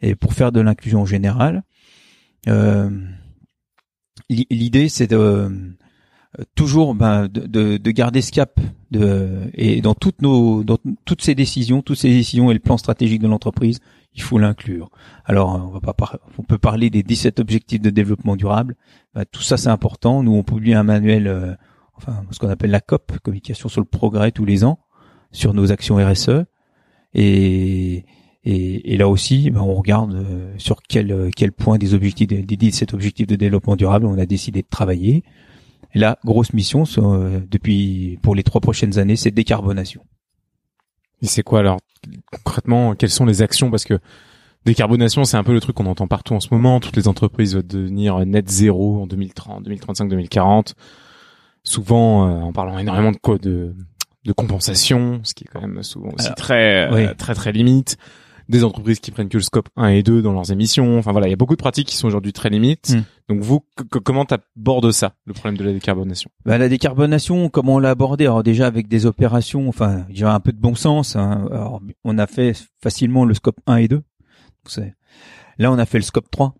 et 0.00 0.14
pour 0.14 0.32
faire 0.32 0.52
de 0.52 0.60
l'inclusion 0.60 1.04
générale. 1.04 1.64
L'idée, 4.28 4.88
c'est 4.88 5.08
de 5.08 5.76
toujours 6.54 6.94
ben, 6.94 7.28
de, 7.28 7.46
de, 7.46 7.76
de, 7.76 7.90
garder 7.90 8.22
ce 8.22 8.30
cap 8.30 8.60
et 8.92 9.80
dans 9.80 9.94
toutes 9.94 10.22
nos 10.22 10.62
dans 10.64 10.78
toutes 11.04 11.22
ces 11.22 11.34
décisions, 11.34 11.82
toutes 11.82 11.98
ces 11.98 12.10
décisions 12.10 12.50
et 12.50 12.54
le 12.54 12.60
plan 12.60 12.76
stratégique 12.76 13.20
de 13.20 13.28
l'entreprise, 13.28 13.80
il 14.14 14.22
faut 14.22 14.38
l'inclure. 14.38 14.90
Alors 15.24 15.54
on 15.54 15.78
va 15.78 15.92
pas 15.92 16.20
on 16.38 16.42
peut 16.42 16.58
parler 16.58 16.90
des 16.90 17.02
17 17.02 17.40
objectifs 17.40 17.80
de 17.80 17.90
développement 17.90 18.36
durable, 18.36 18.76
ben, 19.14 19.24
tout 19.30 19.42
ça 19.42 19.56
c'est 19.56 19.68
important. 19.68 20.22
Nous 20.22 20.32
on 20.32 20.42
publie 20.42 20.74
un 20.74 20.84
manuel, 20.84 21.26
euh, 21.26 21.54
enfin 22.00 22.24
ce 22.30 22.38
qu'on 22.38 22.48
appelle 22.48 22.70
la 22.70 22.80
COP, 22.80 23.18
communication 23.22 23.68
sur 23.68 23.80
le 23.80 23.86
progrès 23.86 24.32
tous 24.32 24.44
les 24.44 24.64
ans 24.64 24.78
sur 25.32 25.54
nos 25.54 25.70
actions 25.72 25.96
RSE 25.96 26.44
et 27.14 28.04
et, 28.42 28.94
et, 28.94 28.96
là 28.96 29.06
aussi, 29.06 29.50
ben 29.50 29.60
on 29.60 29.74
regarde 29.74 30.14
euh, 30.14 30.54
sur 30.56 30.80
quel, 30.82 31.30
quel 31.36 31.52
point 31.52 31.76
des 31.76 31.92
objectifs, 31.92 32.26
des 32.26 32.42
17 32.42 32.94
objectifs 32.94 33.26
de 33.26 33.36
développement 33.36 33.76
durable 33.76 34.06
on 34.06 34.18
a 34.18 34.24
décidé 34.24 34.62
de 34.62 34.66
travailler. 34.66 35.24
Et 35.94 35.98
la 35.98 36.18
grosse 36.24 36.54
mission 36.54 36.84
euh, 36.98 37.40
depuis 37.50 38.18
pour 38.22 38.34
les 38.34 38.42
trois 38.42 38.62
prochaines 38.62 38.98
années, 38.98 39.16
c'est 39.16 39.30
décarbonation. 39.30 40.02
Et 41.20 41.26
c'est 41.26 41.42
quoi 41.42 41.58
alors 41.58 41.80
concrètement 42.32 42.94
Quelles 42.94 43.10
sont 43.10 43.26
les 43.26 43.42
actions? 43.42 43.70
Parce 43.70 43.84
que 43.84 43.98
décarbonation, 44.64 45.24
c'est 45.24 45.36
un 45.36 45.44
peu 45.44 45.52
le 45.52 45.60
truc 45.60 45.76
qu'on 45.76 45.86
entend 45.86 46.06
partout 46.06 46.32
en 46.32 46.40
ce 46.40 46.48
moment. 46.50 46.80
Toutes 46.80 46.96
les 46.96 47.08
entreprises 47.08 47.56
veulent 47.56 47.66
devenir 47.66 48.24
net 48.24 48.48
zéro 48.48 49.02
en 49.02 49.06
2030, 49.06 49.64
2035, 49.64 50.08
2040. 50.08 50.74
Souvent, 51.62 52.28
euh, 52.28 52.40
en 52.40 52.52
parlant 52.52 52.78
énormément 52.78 53.12
de 53.12 53.18
quoi 53.18 53.38
de, 53.38 53.74
de 54.24 54.32
compensation, 54.32 55.20
ce 55.24 55.34
qui 55.34 55.44
est 55.44 55.48
quand 55.48 55.60
même 55.60 55.82
souvent 55.82 56.10
aussi 56.18 56.32
très, 56.36 56.90
euh, 56.90 57.14
très 57.14 57.34
très 57.34 57.52
limite 57.52 57.96
des 58.50 58.64
entreprises 58.64 58.98
qui 58.98 59.12
prennent 59.12 59.28
que 59.28 59.36
le 59.36 59.42
scope 59.42 59.68
1 59.76 59.88
et 59.88 60.02
2 60.02 60.22
dans 60.22 60.32
leurs 60.32 60.50
émissions. 60.50 60.98
Enfin 60.98 61.12
voilà, 61.12 61.28
il 61.28 61.30
y 61.30 61.32
a 61.32 61.36
beaucoup 61.36 61.54
de 61.54 61.60
pratiques 61.60 61.86
qui 61.86 61.96
sont 61.96 62.08
aujourd'hui 62.08 62.32
très 62.32 62.50
limites. 62.50 62.90
Hmm. 62.96 63.02
Donc 63.28 63.40
vous, 63.42 63.60
comment 64.04 64.24
t'abordes 64.24 64.90
ça, 64.90 65.14
le 65.24 65.32
problème 65.34 65.56
de 65.56 65.62
la 65.62 65.72
décarbonation? 65.72 66.30
Bah, 66.44 66.58
La 66.58 66.68
décarbonation, 66.68 67.48
comment 67.48 67.76
on 67.76 67.78
l'a 67.78 67.90
abordé? 67.90 68.24
Alors 68.24 68.42
déjà 68.42 68.66
avec 68.66 68.88
des 68.88 69.06
opérations, 69.06 69.68
enfin, 69.68 70.04
j'ai 70.10 70.24
un 70.24 70.40
peu 70.40 70.52
de 70.52 70.58
bon 70.58 70.74
sens. 70.74 71.14
Hein. 71.14 71.46
Alors, 71.52 71.80
on 72.02 72.18
a 72.18 72.26
fait 72.26 72.52
facilement 72.82 73.24
le 73.24 73.34
scope 73.34 73.60
1 73.68 73.76
et 73.76 73.88
2. 73.88 74.02
Là, 75.58 75.70
on 75.70 75.78
a 75.78 75.86
fait 75.86 75.98
le 75.98 76.04
scope 76.04 76.30
3. 76.30 76.54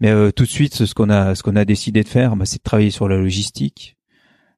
Mais 0.00 0.10
euh, 0.10 0.30
tout 0.30 0.44
de 0.44 0.48
suite, 0.48 0.84
ce 0.84 0.94
qu'on 0.94 1.10
a, 1.10 1.34
ce 1.34 1.42
qu'on 1.42 1.56
a 1.56 1.64
décidé 1.64 2.02
de 2.02 2.08
faire, 2.08 2.36
bah, 2.36 2.44
c'est 2.46 2.58
de 2.58 2.62
travailler 2.62 2.90
sur 2.90 3.08
la 3.08 3.16
logistique, 3.16 3.96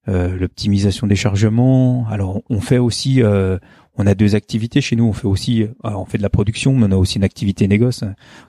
euh, 0.08 0.36
l'optimisation 0.36 1.06
des 1.06 1.16
chargements. 1.16 2.06
Alors, 2.10 2.42
on 2.50 2.60
fait 2.60 2.78
aussi, 2.78 3.22
euh, 3.22 3.58
on 3.98 4.06
a 4.06 4.14
deux 4.14 4.36
activités 4.36 4.80
chez 4.80 4.96
nous. 4.96 5.04
On 5.04 5.12
fait 5.12 5.26
aussi, 5.26 5.64
euh, 5.64 5.68
on 5.82 6.06
fait 6.06 6.18
de 6.18 6.22
la 6.22 6.30
production, 6.30 6.72
mais 6.74 6.86
on 6.88 6.92
a 6.92 6.96
aussi 6.96 7.18
une 7.18 7.24
activité 7.24 7.66
négoce. 7.66 8.04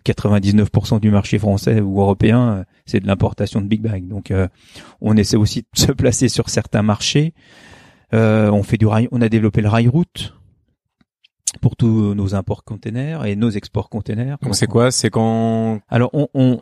99% 0.06 1.00
du 1.00 1.10
marché 1.10 1.40
français 1.40 1.82
ou 1.82 2.00
européen, 2.00 2.50
euh, 2.50 2.64
c'est 2.86 3.00
de 3.00 3.08
l'importation 3.08 3.60
de 3.60 3.68
Big 3.68 3.82
Bag. 3.82 4.08
Donc, 4.08 4.32
euh, 4.32 4.48
on 5.02 5.18
essaie 5.18 5.38
aussi 5.38 5.62
de 5.62 5.80
se 5.80 5.92
placer 5.92 6.30
sur 6.30 6.50
certains 6.50 6.84
marchés. 6.84 7.34
on 8.12 8.64
fait 8.64 8.78
du 8.78 8.86
rail, 8.86 9.08
on 9.12 9.22
a 9.22 9.30
développé 9.30 9.62
le 9.62 9.70
rail 9.70 9.88
route 9.88 10.34
pour 11.58 11.76
tous 11.76 12.14
nos 12.14 12.36
imports 12.36 12.64
containers 12.64 13.26
et 13.26 13.36
nos 13.36 13.50
exports 13.50 13.90
containers. 13.90 14.38
Donc 14.42 14.56
c'est 14.56 14.68
quoi? 14.68 14.92
C'est 14.92 15.10
quand 15.10 15.80
Alors 15.90 16.10
on, 16.14 16.28
on 16.34 16.62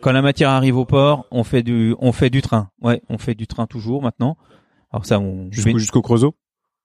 quand 0.00 0.12
la 0.12 0.22
matière 0.22 0.50
arrive 0.50 0.76
au 0.76 0.84
port, 0.84 1.26
on 1.30 1.44
fait 1.44 1.62
du 1.62 1.94
on 1.98 2.12
fait 2.12 2.30
du 2.30 2.42
train. 2.42 2.70
Ouais, 2.82 3.02
on 3.08 3.18
fait 3.18 3.34
du 3.34 3.46
train 3.46 3.66
toujours 3.66 4.02
maintenant. 4.02 4.36
Alors 4.92 5.06
ça 5.06 5.18
on 5.18 5.50
jusqu'au 5.50 6.02
Creusot? 6.02 6.34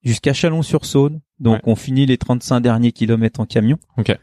Jusqu'à 0.03 0.33
Chalon-sur-Saône. 0.33 1.21
Donc 1.39 1.59
on 1.65 1.75
finit 1.75 2.05
les 2.05 2.17
35 2.17 2.59
derniers 2.61 2.91
kilomètres 2.91 3.39
en 3.39 3.45
camion. 3.45 3.77
Ok. 3.97 4.17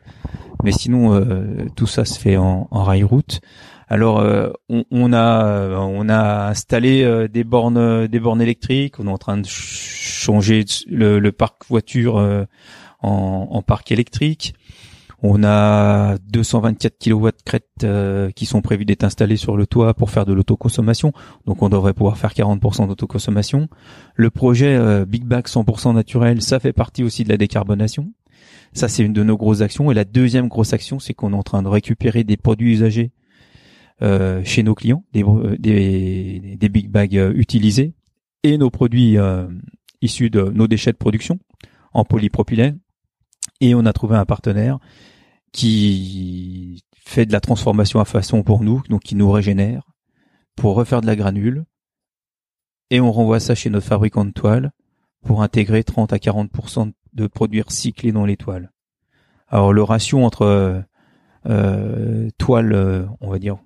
Mais 0.65 0.73
sinon 0.73 1.15
euh, 1.15 1.67
tout 1.77 1.87
ça 1.87 2.05
se 2.05 2.19
fait 2.19 2.37
en, 2.37 2.67
en 2.71 2.83
rail 2.83 3.05
route. 3.05 3.41
Alors 3.89 4.19
euh, 4.19 4.51
on, 4.69 4.85
on, 4.91 5.13
a 5.13 5.77
on 5.79 6.09
a 6.09 6.49
installé 6.49 7.03
euh, 7.03 7.29
des 7.29 7.45
bornes 7.45 8.07
des 8.07 8.21
bornes 8.21 8.43
électriques. 8.43 8.99
On 8.99 9.07
est 9.07 9.11
en 9.11 9.19
train 9.19 9.39
de 9.39 9.47
changer 9.47 10.65
le, 10.89 11.19
le 11.21 11.33
parc 11.33 11.67
voiture 11.69 12.19
en, 13.01 13.49
en, 13.51 13.63
parc 13.63 13.93
électrique. 13.93 14.55
On 15.21 15.43
a 15.43 16.17
224 16.31 16.97
kW 16.99 17.29
crête 17.45 17.67
euh, 17.83 18.31
qui 18.31 18.47
sont 18.47 18.63
prévus 18.63 18.85
d'être 18.85 19.03
installés 19.03 19.37
sur 19.37 19.57
le 19.57 19.67
toit 19.67 19.93
pour 19.95 20.11
faire 20.11 20.25
de 20.25 20.33
l'autoconsommation. 20.33 21.13
Donc 21.45 21.61
on 21.63 21.69
devrait 21.69 21.93
pouvoir 21.93 22.19
faire 22.19 22.33
40% 22.33 22.87
d'autoconsommation. 22.87 23.69
Le 24.15 24.31
projet 24.31 24.77
euh, 24.77 25.05
Big 25.05 25.25
Bag 25.25 25.47
100% 25.47 25.93
naturel, 25.93 26.41
ça 26.41 26.61
fait 26.61 26.73
partie 26.73 27.03
aussi 27.03 27.25
de 27.25 27.31
la 27.31 27.37
décarbonation. 27.37 28.13
Ça 28.73 28.87
c'est 28.87 29.03
une 29.03 29.13
de 29.13 29.25
nos 29.25 29.37
grosses 29.37 29.61
actions. 29.61 29.91
Et 29.91 29.95
la 29.95 30.05
deuxième 30.05 30.47
grosse 30.47 30.73
action, 30.73 31.01
c'est 31.01 31.15
qu'on 31.15 31.33
est 31.33 31.37
en 31.37 31.43
train 31.43 31.63
de 31.63 31.69
récupérer 31.69 32.23
des 32.23 32.37
produits 32.37 32.75
usagés 32.75 33.11
euh, 34.03 34.43
chez 34.45 34.63
nos 34.63 34.77
clients, 34.77 35.03
des, 35.13 35.25
des, 35.59 36.57
des 36.57 36.69
Big 36.69 36.91
Bags 36.91 37.33
utilisés 37.35 37.95
et 38.45 38.57
nos 38.57 38.71
produits 38.71 39.17
issus 40.01 40.31
de 40.31 40.43
nos 40.43 40.69
déchets 40.69 40.93
de 40.93 40.97
production 40.97 41.41
en 41.93 42.05
polypropylène. 42.05 42.79
Et 43.61 43.75
on 43.75 43.87
a 43.87 43.93
trouvé 43.93 44.17
un 44.17 44.25
partenaire 44.25 44.79
qui 45.53 46.85
fait 46.95 47.27
de 47.27 47.33
la 47.33 47.41
transformation 47.41 48.01
à 48.01 48.05
façon 48.05 48.43
pour 48.43 48.63
nous, 48.63 48.83
donc 48.89 49.03
qui 49.03 49.15
nous 49.15 49.31
régénère, 49.31 49.83
pour 50.57 50.75
refaire 50.75 51.01
de 51.01 51.07
la 51.07 51.17
granule, 51.17 51.65
et 52.91 53.01
on 53.01 53.13
renvoie 53.13 53.41
ça 53.41 53.55
chez 53.55 53.71
notre 53.71 53.87
fabricant 53.87 54.25
de 54.25 54.31
toiles 54.31 54.71
pour 55.25 55.43
intégrer 55.43 55.85
30 55.85 56.13
à 56.13 56.17
40% 56.17 56.93
de 57.13 57.27
produits 57.27 57.63
recyclés 57.63 58.13
dans 58.13 58.25
les 58.25 58.37
toiles. 58.37 58.71
Alors 59.49 59.73
le 59.73 59.83
ratio 59.83 60.23
entre 60.23 60.85
euh, 61.47 62.29
toile, 62.39 62.73
euh, 62.73 63.07
on 63.21 63.31
va 63.31 63.39
dire, 63.39 63.59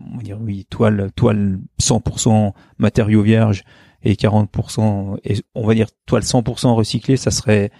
on 0.00 0.16
va 0.16 0.22
dire 0.22 0.38
oui, 0.40 0.66
toile, 0.68 1.10
toile 1.14 1.58
100% 1.80 2.52
matériaux 2.78 3.22
vierges 3.22 3.64
et 4.02 4.14
40%, 4.14 5.18
et 5.24 5.36
on 5.54 5.66
va 5.66 5.74
dire 5.74 5.88
toile 6.06 6.22
100% 6.22 6.74
recyclée, 6.74 7.16
ça 7.16 7.30
serait 7.30 7.70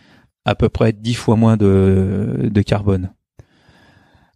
à 0.47 0.55
peu 0.55 0.71
près 0.71 0.93
10 0.93 1.15
fois 1.15 1.37
moins 1.37 1.59
de, 1.59 2.49
de 2.51 2.63
carbone. 2.63 3.11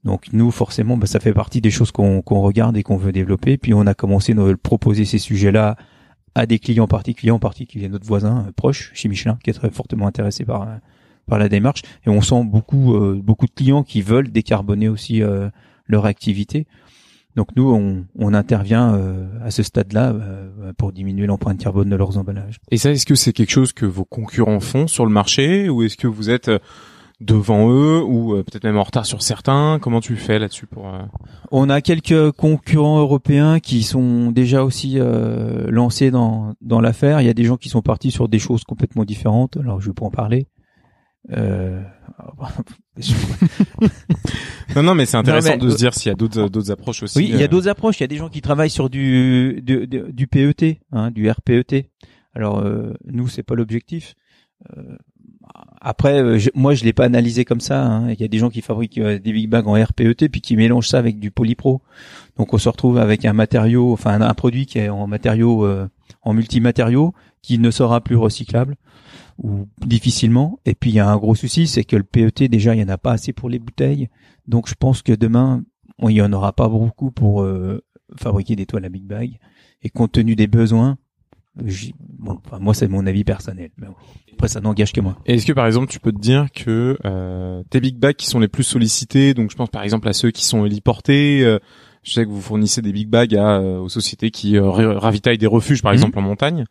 Donc 0.04 0.32
nous, 0.32 0.50
forcément, 0.50 0.96
bah, 0.96 1.06
ça 1.06 1.20
fait 1.20 1.32
partie 1.32 1.60
des 1.60 1.70
choses 1.70 1.92
qu'on 1.92 2.20
regarde 2.20 2.76
et 2.76 2.82
qu'on 2.82 2.96
veut 2.96 3.12
développer. 3.12 3.56
Puis 3.56 3.72
on 3.72 3.86
a 3.86 3.94
commencé 3.94 4.32
à 4.32 4.56
proposer 4.56 5.04
ces 5.04 5.18
sujets-là 5.18 5.76
à 6.34 6.46
des 6.46 6.58
clients 6.58 6.86
particuliers, 6.86 7.32
en 7.32 7.38
particulier 7.38 7.88
notre 7.88 8.06
voisin 8.06 8.46
euh, 8.46 8.52
proche 8.52 8.92
chez 8.94 9.08
Michelin, 9.08 9.38
qui 9.42 9.50
est 9.50 9.54
très 9.54 9.70
fortement 9.70 10.06
intéressé 10.06 10.44
par 10.44 10.66
par 11.26 11.38
la 11.38 11.48
démarche. 11.48 11.82
Et 12.06 12.10
on 12.10 12.20
sent 12.22 12.42
beaucoup 12.44 12.94
euh, 12.94 13.20
beaucoup 13.22 13.46
de 13.46 13.52
clients 13.52 13.82
qui 13.82 14.02
veulent 14.02 14.30
décarboner 14.30 14.88
aussi 14.88 15.22
euh, 15.22 15.48
leur 15.86 16.06
activité. 16.06 16.66
Donc 17.36 17.48
nous, 17.56 17.70
on, 17.72 18.04
on 18.18 18.34
intervient 18.34 18.98
à 19.44 19.50
ce 19.50 19.62
stade-là 19.62 20.14
pour 20.76 20.92
diminuer 20.92 21.26
l'empreinte 21.26 21.58
carbone 21.58 21.88
de 21.88 21.96
leurs 21.96 22.18
emballages. 22.18 22.58
Et 22.70 22.76
ça, 22.76 22.90
est-ce 22.90 23.06
que 23.06 23.14
c'est 23.14 23.32
quelque 23.32 23.50
chose 23.50 23.72
que 23.72 23.86
vos 23.86 24.04
concurrents 24.04 24.60
font 24.60 24.86
sur 24.86 25.06
le 25.06 25.12
marché, 25.12 25.68
ou 25.68 25.82
est-ce 25.82 25.96
que 25.96 26.08
vous 26.08 26.28
êtes 26.28 26.50
devant 27.20 27.70
eux 27.70 28.02
ou 28.02 28.34
euh, 28.34 28.42
peut-être 28.42 28.64
même 28.64 28.78
en 28.78 28.82
retard 28.82 29.06
sur 29.06 29.22
certains? 29.22 29.78
Comment 29.80 30.00
tu 30.00 30.16
fais 30.16 30.38
là-dessus 30.38 30.66
pour 30.66 30.88
euh, 30.88 31.02
On 31.50 31.68
a 31.68 31.80
quelques 31.80 32.32
concurrents 32.32 32.98
européens 32.98 33.60
qui 33.60 33.82
sont 33.82 34.30
déjà 34.30 34.64
aussi 34.64 34.94
euh, 34.98 35.66
lancés 35.70 36.10
dans 36.10 36.54
dans 36.60 36.80
l'affaire. 36.80 37.20
Il 37.20 37.26
y 37.26 37.30
a 37.30 37.34
des 37.34 37.44
gens 37.44 37.56
qui 37.56 37.68
sont 37.68 37.82
partis 37.82 38.10
sur 38.10 38.28
des 38.28 38.38
choses 38.38 38.64
complètement 38.64 39.04
différentes. 39.04 39.56
Alors 39.58 39.80
je 39.80 39.88
vais 39.88 39.94
pas 39.94 40.06
en 40.06 40.10
parler. 40.10 40.46
Euh... 41.30 41.82
non 44.74 44.82
non 44.82 44.94
mais 44.94 45.04
c'est 45.06 45.16
intéressant 45.16 45.56
de 45.56 45.70
se 45.70 45.76
dire 45.76 45.94
s'il 45.94 46.08
y 46.08 46.12
a 46.12 46.14
d'autres 46.14 46.48
d'autres 46.48 46.70
approches 46.70 47.02
aussi. 47.02 47.18
Oui, 47.18 47.28
il 47.30 47.38
y 47.38 47.42
a 47.42 47.48
d'autres 47.48 47.68
approches. 47.68 48.00
Il 48.00 48.02
y 48.02 48.04
a 48.04 48.08
des 48.08 48.16
gens 48.16 48.28
qui 48.28 48.40
travaillent 48.40 48.70
sur 48.70 48.88
du 48.90 49.60
du, 49.62 49.86
du 49.86 50.26
PET, 50.26 50.80
hein, 50.92 51.10
du 51.10 51.30
RPET. 51.30 51.90
Alors 52.34 52.64
nous 53.04 53.28
c'est 53.28 53.42
pas 53.42 53.54
l'objectif. 53.54 54.14
Euh, 54.76 54.96
après, 55.80 56.22
euh, 56.22 56.38
moi, 56.54 56.74
je 56.74 56.84
l'ai 56.84 56.92
pas 56.92 57.04
analysé 57.04 57.44
comme 57.44 57.60
ça. 57.60 57.84
Hein. 57.84 58.10
Il 58.10 58.20
y 58.20 58.24
a 58.24 58.28
des 58.28 58.38
gens 58.38 58.50
qui 58.50 58.60
fabriquent 58.60 58.98
euh, 58.98 59.18
des 59.18 59.32
big 59.32 59.48
bags 59.48 59.66
en 59.66 59.72
RPET 59.72 60.28
puis 60.30 60.40
qui 60.40 60.56
mélangent 60.56 60.88
ça 60.88 60.98
avec 60.98 61.18
du 61.18 61.30
polypro. 61.30 61.80
Donc, 62.36 62.52
on 62.52 62.58
se 62.58 62.68
retrouve 62.68 62.98
avec 62.98 63.24
un 63.24 63.32
matériau, 63.32 63.92
enfin 63.92 64.20
un, 64.20 64.34
produit 64.34 64.66
qui 64.66 64.78
est 64.78 64.88
en 64.88 65.06
matériau 65.06 65.68
en 66.22 66.32
multimatériaux 66.32 67.14
qui 67.42 67.58
ne 67.58 67.70
sera 67.70 68.00
plus 68.00 68.16
recyclable 68.16 68.76
ou 69.42 69.66
difficilement. 69.86 70.58
Et 70.66 70.74
puis 70.74 70.90
il 70.90 70.94
y 70.94 71.00
a 71.00 71.08
un 71.08 71.16
gros 71.16 71.34
souci, 71.34 71.66
c'est 71.66 71.84
que 71.84 71.96
le 71.96 72.02
PET 72.04 72.48
déjà 72.48 72.74
il 72.74 72.80
y 72.80 72.84
en 72.84 72.88
a 72.88 72.98
pas 72.98 73.12
assez 73.12 73.32
pour 73.32 73.48
les 73.48 73.58
bouteilles. 73.58 74.08
Donc 74.46 74.68
je 74.68 74.74
pense 74.74 75.02
que 75.02 75.12
demain 75.12 75.62
il 76.02 76.10
y 76.12 76.22
en 76.22 76.32
aura 76.32 76.52
pas 76.52 76.68
beaucoup 76.68 77.10
pour 77.10 77.42
euh, 77.42 77.82
fabriquer 78.16 78.56
des 78.56 78.66
toiles 78.66 78.84
à 78.84 78.88
Big 78.88 79.04
Bag. 79.04 79.38
Et 79.82 79.88
compte 79.88 80.12
tenu 80.12 80.34
des 80.36 80.46
besoins, 80.46 80.98
bon, 81.56 82.38
enfin, 82.46 82.58
moi 82.58 82.74
c'est 82.74 82.88
mon 82.88 83.06
avis 83.06 83.24
personnel. 83.24 83.70
Mais 83.78 83.86
après 84.32 84.48
ça 84.48 84.60
n'engage 84.60 84.92
que 84.92 85.00
moi. 85.00 85.16
Est-ce 85.26 85.46
que 85.46 85.52
par 85.52 85.66
exemple 85.66 85.88
tu 85.90 86.00
peux 86.00 86.12
te 86.12 86.20
dire 86.20 86.48
que 86.54 86.98
euh, 87.04 87.62
tes 87.70 87.80
Big 87.80 87.96
Bags 87.98 88.16
qui 88.16 88.26
sont 88.26 88.40
les 88.40 88.48
plus 88.48 88.62
sollicités, 88.64 89.34
donc 89.34 89.50
je 89.50 89.56
pense 89.56 89.70
par 89.70 89.82
exemple 89.82 90.08
à 90.08 90.12
ceux 90.12 90.30
qui 90.30 90.44
sont 90.44 90.64
héliportés. 90.66 91.42
Euh, 91.44 91.58
je 92.02 92.12
sais 92.12 92.24
que 92.24 92.30
vous 92.30 92.40
fournissez 92.40 92.80
des 92.80 92.92
big 92.92 93.08
bags 93.08 93.36
à, 93.36 93.58
euh, 93.58 93.78
aux 93.78 93.90
sociétés 93.90 94.30
qui 94.30 94.56
euh, 94.56 94.70
ravitaillent 94.70 95.36
des 95.36 95.46
refuges, 95.46 95.82
par 95.82 95.92
Mhm. 95.92 95.96
exemple 95.96 96.18
en 96.18 96.22
montagne. 96.22 96.64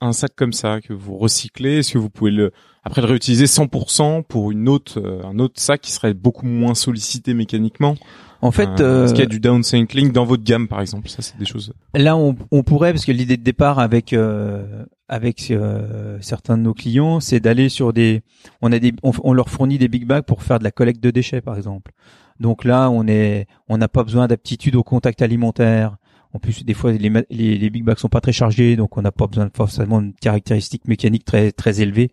Un 0.00 0.12
sac 0.12 0.32
comme 0.36 0.52
ça 0.52 0.80
que 0.80 0.92
vous 0.92 1.16
recyclez, 1.16 1.78
est-ce 1.78 1.92
que 1.92 1.98
vous 1.98 2.10
pouvez 2.10 2.30
le 2.30 2.52
après 2.84 3.00
le 3.02 3.08
réutiliser 3.08 3.46
100% 3.46 4.22
pour 4.22 4.50
une 4.52 4.68
autre 4.68 5.00
euh, 5.00 5.22
un 5.24 5.38
autre 5.40 5.60
sac 5.60 5.80
qui 5.80 5.90
serait 5.92 6.14
beaucoup 6.14 6.46
moins 6.46 6.74
sollicité 6.74 7.34
mécaniquement? 7.34 7.96
En 8.40 8.52
fait, 8.52 8.68
Euh, 8.80 9.04
Est-ce 9.04 9.12
qu'il 9.14 9.18
y 9.20 9.22
a 9.22 9.26
euh, 9.26 9.28
du 9.28 9.40
downcycling 9.40 10.12
dans 10.12 10.24
votre 10.24 10.44
gamme, 10.44 10.68
par 10.68 10.80
exemple? 10.80 11.08
Ça, 11.08 11.22
c'est 11.22 11.36
des 11.36 11.44
choses. 11.44 11.72
Là, 11.94 12.16
on, 12.16 12.36
on 12.52 12.62
pourrait, 12.62 12.92
parce 12.92 13.04
que 13.04 13.10
l'idée 13.10 13.36
de 13.36 13.42
départ 13.42 13.80
avec 13.80 14.12
euh, 14.12 14.84
avec 15.08 15.50
euh, 15.50 16.18
certains 16.20 16.56
de 16.56 16.62
nos 16.62 16.74
clients, 16.74 17.18
c'est 17.18 17.40
d'aller 17.40 17.68
sur 17.68 17.92
des, 17.92 18.22
on 18.62 18.70
a 18.70 18.78
des, 18.78 18.92
on, 19.02 19.10
on 19.24 19.32
leur 19.32 19.48
fournit 19.48 19.78
des 19.78 19.88
big 19.88 20.06
bags 20.06 20.22
pour 20.24 20.44
faire 20.44 20.60
de 20.60 20.64
la 20.64 20.70
collecte 20.70 21.02
de 21.02 21.10
déchets, 21.10 21.40
par 21.40 21.56
exemple. 21.56 21.90
Donc 22.38 22.64
là, 22.64 22.88
on 22.90 23.08
est, 23.08 23.48
on 23.68 23.78
n'a 23.78 23.88
pas 23.88 24.04
besoin 24.04 24.28
d'aptitude 24.28 24.76
au 24.76 24.84
contact 24.84 25.20
alimentaire. 25.22 25.96
En 26.34 26.38
plus, 26.38 26.64
des 26.64 26.74
fois, 26.74 26.92
les, 26.92 27.10
les, 27.30 27.58
les 27.58 27.70
big 27.70 27.84
bags 27.84 27.98
sont 27.98 28.08
pas 28.08 28.20
très 28.20 28.32
chargés, 28.32 28.76
donc 28.76 28.96
on 28.96 29.02
n'a 29.02 29.12
pas 29.12 29.26
besoin 29.26 29.46
de 29.46 29.52
forcément 29.54 30.02
de 30.02 30.12
caractéristiques 30.20 30.86
mécaniques 30.86 31.24
très 31.24 31.52
très 31.52 31.80
élevées. 31.80 32.10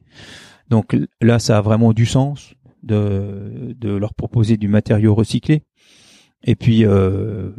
Donc 0.70 0.98
là, 1.22 1.40
ça 1.40 1.58
a 1.58 1.62
vraiment 1.62 1.94
du 1.94 2.06
sens 2.06 2.54
de 2.84 3.76
de 3.78 3.90
leur 3.90 4.14
proposer 4.14 4.58
du 4.58 4.68
matériau 4.68 5.14
recyclé. 5.14 5.64
Et 6.48 6.56
puis, 6.56 6.86
euh, 6.86 7.52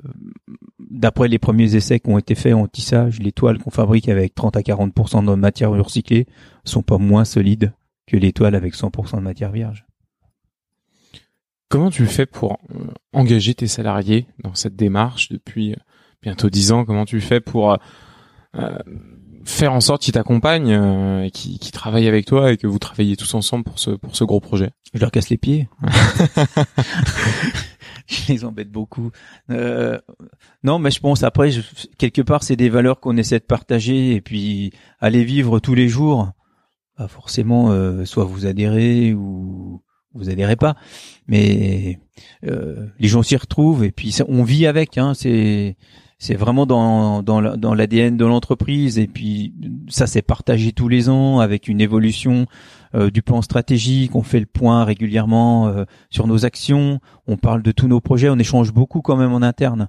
d'après 0.79 1.29
les 1.29 1.41
premiers 1.41 1.75
essais 1.75 1.99
qui 1.99 2.09
ont 2.09 2.19
été 2.19 2.37
faits 2.37 2.55
en 2.55 2.69
tissage, 2.69 3.19
les 3.19 3.33
toiles 3.33 3.59
qu'on 3.59 3.71
fabrique 3.71 4.09
avec 4.09 4.35
30 4.35 4.57
à 4.57 4.61
40% 4.61 5.27
de 5.27 5.35
matière 5.35 5.73
recyclée 5.73 6.27
sont 6.65 6.83
pas 6.83 6.99
moins 6.99 7.25
solides 7.25 7.73
que 8.07 8.17
les 8.17 8.33
toiles 8.33 8.55
avec 8.55 8.75
100% 8.75 9.17
de 9.17 9.23
matière 9.23 9.51
vierge. 9.51 9.85
Comment 11.69 11.91
tu 11.91 12.07
fais 12.07 12.27
pour 12.27 12.61
euh, 12.75 12.87
engager 13.13 13.55
tes 13.55 13.67
salariés 13.67 14.29
dans 14.45 14.55
cette 14.55 14.77
démarche 14.77 15.31
depuis 15.31 15.75
bientôt 16.23 16.51
dix 16.51 16.73
ans 16.73 16.85
Comment 16.85 17.05
tu 17.05 17.21
fais 17.21 17.41
pour 17.41 17.73
euh, 17.73 17.77
euh, 18.57 18.79
faire 19.45 19.73
en 19.73 19.81
sorte 19.81 20.03
qu'ils 20.03 20.15
t'accompagnent 20.15 20.73
euh, 20.73 21.25
et 21.25 21.31
qu'ils 21.31 21.59
qu'ils 21.59 21.73
travaillent 21.73 22.09
avec 22.09 22.27
toi 22.27 22.53
et 22.53 22.57
que 22.57 22.67
vous 22.67 22.79
travaillez 22.79 23.17
tous 23.17 23.35
ensemble 23.35 23.65
pour 23.65 23.79
ce 23.79 23.91
pour 23.91 24.15
ce 24.17 24.25
gros 24.25 24.41
projet? 24.41 24.71
Je 24.95 25.01
leur 25.01 25.11
casse 25.11 25.29
les 25.31 25.39
pieds. 25.39 25.69
je 28.07 28.33
les 28.33 28.45
embête 28.45 28.71
beaucoup. 28.71 29.11
Euh, 29.51 29.99
non, 30.63 30.79
mais 30.79 30.91
je 30.91 31.01
pense 31.01 31.23
après, 31.23 31.51
je- 31.51 31.63
quelque 31.99 32.23
part, 32.23 32.43
c'est 32.43 32.57
des 32.57 32.69
valeurs 32.69 33.01
qu'on 33.01 33.17
essaie 33.17 33.39
de 33.39 33.45
partager 33.45 34.15
et 34.15 34.21
puis 34.21 34.73
aller 35.01 35.25
vivre 35.25 35.59
tous 35.61 35.75
les 35.75 35.89
jours. 35.89 36.31
Pas 36.97 37.09
forcément, 37.09 37.71
euh, 37.73 38.05
soit 38.05 38.25
vous 38.25 38.47
adhérez 38.47 39.13
ou 39.13 39.83
vous 40.15 40.31
adhérez 40.31 40.57
pas, 40.57 40.77
mais 41.29 42.01
euh, 42.47 42.87
les 42.99 43.09
gens 43.09 43.23
s'y 43.23 43.37
retrouvent 43.37 43.85
et 43.85 43.93
puis 43.93 44.13
ça- 44.13 44.25
on 44.29 44.45
vit 44.45 44.67
avec. 44.67 44.97
Hein, 44.97 45.13
c'est 45.15 45.77
c'est 46.19 46.35
vraiment 46.35 46.65
dans 46.67 47.23
dans 47.23 47.41
la- 47.41 47.57
dans 47.57 47.75
l'ADN 47.75 48.17
de 48.17 48.25
l'entreprise 48.25 48.99
et 48.99 49.07
puis 49.07 49.53
ça 49.89 50.07
c'est 50.07 50.23
partagé 50.23 50.73
tous 50.73 50.89
les 50.89 51.09
ans 51.11 51.41
avec 51.41 51.69
une 51.69 51.81
évolution 51.81 52.47
euh, 52.95 53.11
du 53.11 53.21
plan 53.23 53.43
stratégique. 53.43 54.15
On 54.17 54.23
fait 54.23 54.41
le 54.41 54.47
point 54.47 54.85
régulièrement 54.85 55.69
euh, 55.69 55.85
sur 56.11 56.27
nos 56.27 56.47
actions. 56.47 57.01
On 57.27 57.37
parle 57.37 57.63
de 57.63 57.71
tous 57.73 57.87
nos 57.89 58.01
projets. 58.01 58.31
On 58.31 58.39
échange 58.39 58.73
beaucoup 58.73 59.03
quand 59.03 59.17
même 59.17 59.33
en 59.33 59.43
interne. 59.43 59.89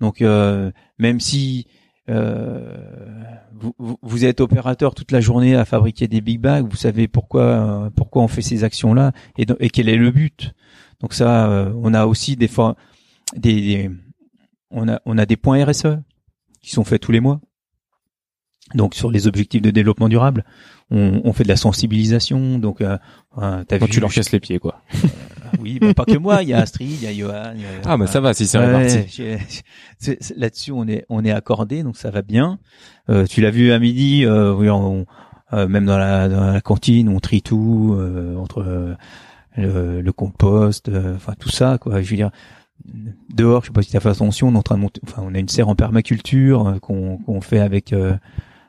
Donc 0.00 0.22
euh, 0.22 0.70
même 0.98 1.20
si 1.20 1.66
vous, 2.08 3.96
vous- 4.00 4.24
êtes 4.24 4.40
opérateur 4.40 4.94
toute 4.94 5.10
la 5.12 5.20
journée 5.20 5.56
à 5.56 5.64
fabriquer 5.64 6.06
des 6.08 6.20
big 6.20 6.40
bags, 6.40 6.66
vous 6.68 6.76
savez 6.76 7.08
pourquoi 7.08 7.90
pourquoi 7.96 8.22
on 8.22 8.28
fait 8.28 8.42
ces 8.42 8.62
actions 8.64 8.94
là 8.94 9.12
et, 9.36 9.44
quel 9.70 9.88
est 9.88 9.96
le 9.96 10.10
but. 10.10 10.52
Donc 11.00 11.12
ça, 11.14 11.68
on 11.82 11.92
a 11.94 12.06
aussi 12.06 12.36
des 12.36 12.48
fois 12.48 12.76
des- 13.36 13.90
on 14.76 14.88
a 14.88 15.00
on 15.06 15.18
a 15.18 15.26
des 15.26 15.36
points 15.36 15.64
RSE 15.64 15.98
qui 16.62 16.70
sont 16.70 16.84
faits 16.84 17.00
tous 17.02 17.10
les 17.12 17.20
mois. 17.20 17.40
Donc 18.74 18.94
sur 18.96 19.10
les 19.12 19.28
objectifs 19.28 19.62
de 19.62 19.70
développement 19.70 20.08
durable, 20.08 20.44
on, 20.90 21.20
on 21.24 21.32
fait 21.32 21.44
de 21.44 21.48
la 21.48 21.56
sensibilisation. 21.56 22.58
Donc 22.58 22.80
euh, 22.80 22.98
euh, 23.38 23.62
vu 23.70 23.88
tu 23.88 24.00
leur 24.00 24.12
casses 24.12 24.32
les 24.32 24.40
pieds, 24.40 24.58
quoi. 24.58 24.82
oui, 25.60 25.78
bah, 25.80 25.94
pas 25.94 26.04
que 26.04 26.18
moi. 26.18 26.42
Il 26.42 26.48
y 26.48 26.52
a 26.52 26.58
Astrid, 26.58 26.90
il 26.90 27.02
y 27.02 27.06
a 27.06 27.12
Johan. 27.14 27.52
il 27.54 27.62
y 27.62 27.64
a- 27.64 27.68
Ah 27.84 27.96
bah 27.96 28.08
ça 28.08 28.20
va 28.20 28.34
si 28.34 28.46
c'est 28.46 28.58
réparti. 28.58 29.38
Là-dessus, 30.36 30.72
on 30.72 30.86
est 30.88 31.04
on 31.08 31.24
est 31.24 31.30
accordé, 31.30 31.82
donc 31.84 31.96
ça 31.96 32.10
va 32.10 32.22
bien. 32.22 32.58
Euh, 33.08 33.24
tu 33.26 33.40
l'as 33.40 33.50
vu 33.52 33.70
à 33.72 33.78
midi, 33.78 34.24
euh, 34.24 34.52
oui, 34.52 34.68
on- 34.68 35.06
euh, 35.52 35.68
même 35.68 35.86
dans 35.86 35.96
la, 35.98 36.28
dans 36.28 36.44
la 36.52 36.60
cantine, 36.60 37.08
on 37.08 37.20
trie 37.20 37.40
tout 37.40 37.94
euh, 37.96 38.34
entre 38.36 38.62
euh, 38.62 38.94
le, 39.56 40.00
le 40.02 40.12
compost, 40.12 40.88
euh, 40.88 41.14
enfin 41.14 41.34
tout 41.38 41.50
ça, 41.50 41.78
quoi. 41.80 42.02
Je 42.02 42.10
veux 42.10 42.16
dire, 42.16 42.30
dehors, 43.32 43.62
je 43.62 43.66
sais 43.68 43.72
pas 43.72 43.82
si 43.82 43.90
tu 43.90 43.96
as 43.96 44.00
fait 44.00 44.08
attention, 44.08 44.48
on 44.48 44.54
est 44.54 44.58
en 44.58 44.62
train 44.62 44.76
de 44.76 44.80
monter, 44.82 45.00
enfin, 45.04 45.22
on 45.24 45.34
a 45.34 45.38
une 45.38 45.48
serre 45.48 45.68
en 45.68 45.74
permaculture 45.74 46.66
euh, 46.68 46.78
qu'on 46.78 47.40
fait 47.40 47.60
avec. 47.60 47.92
euh, 47.92 48.16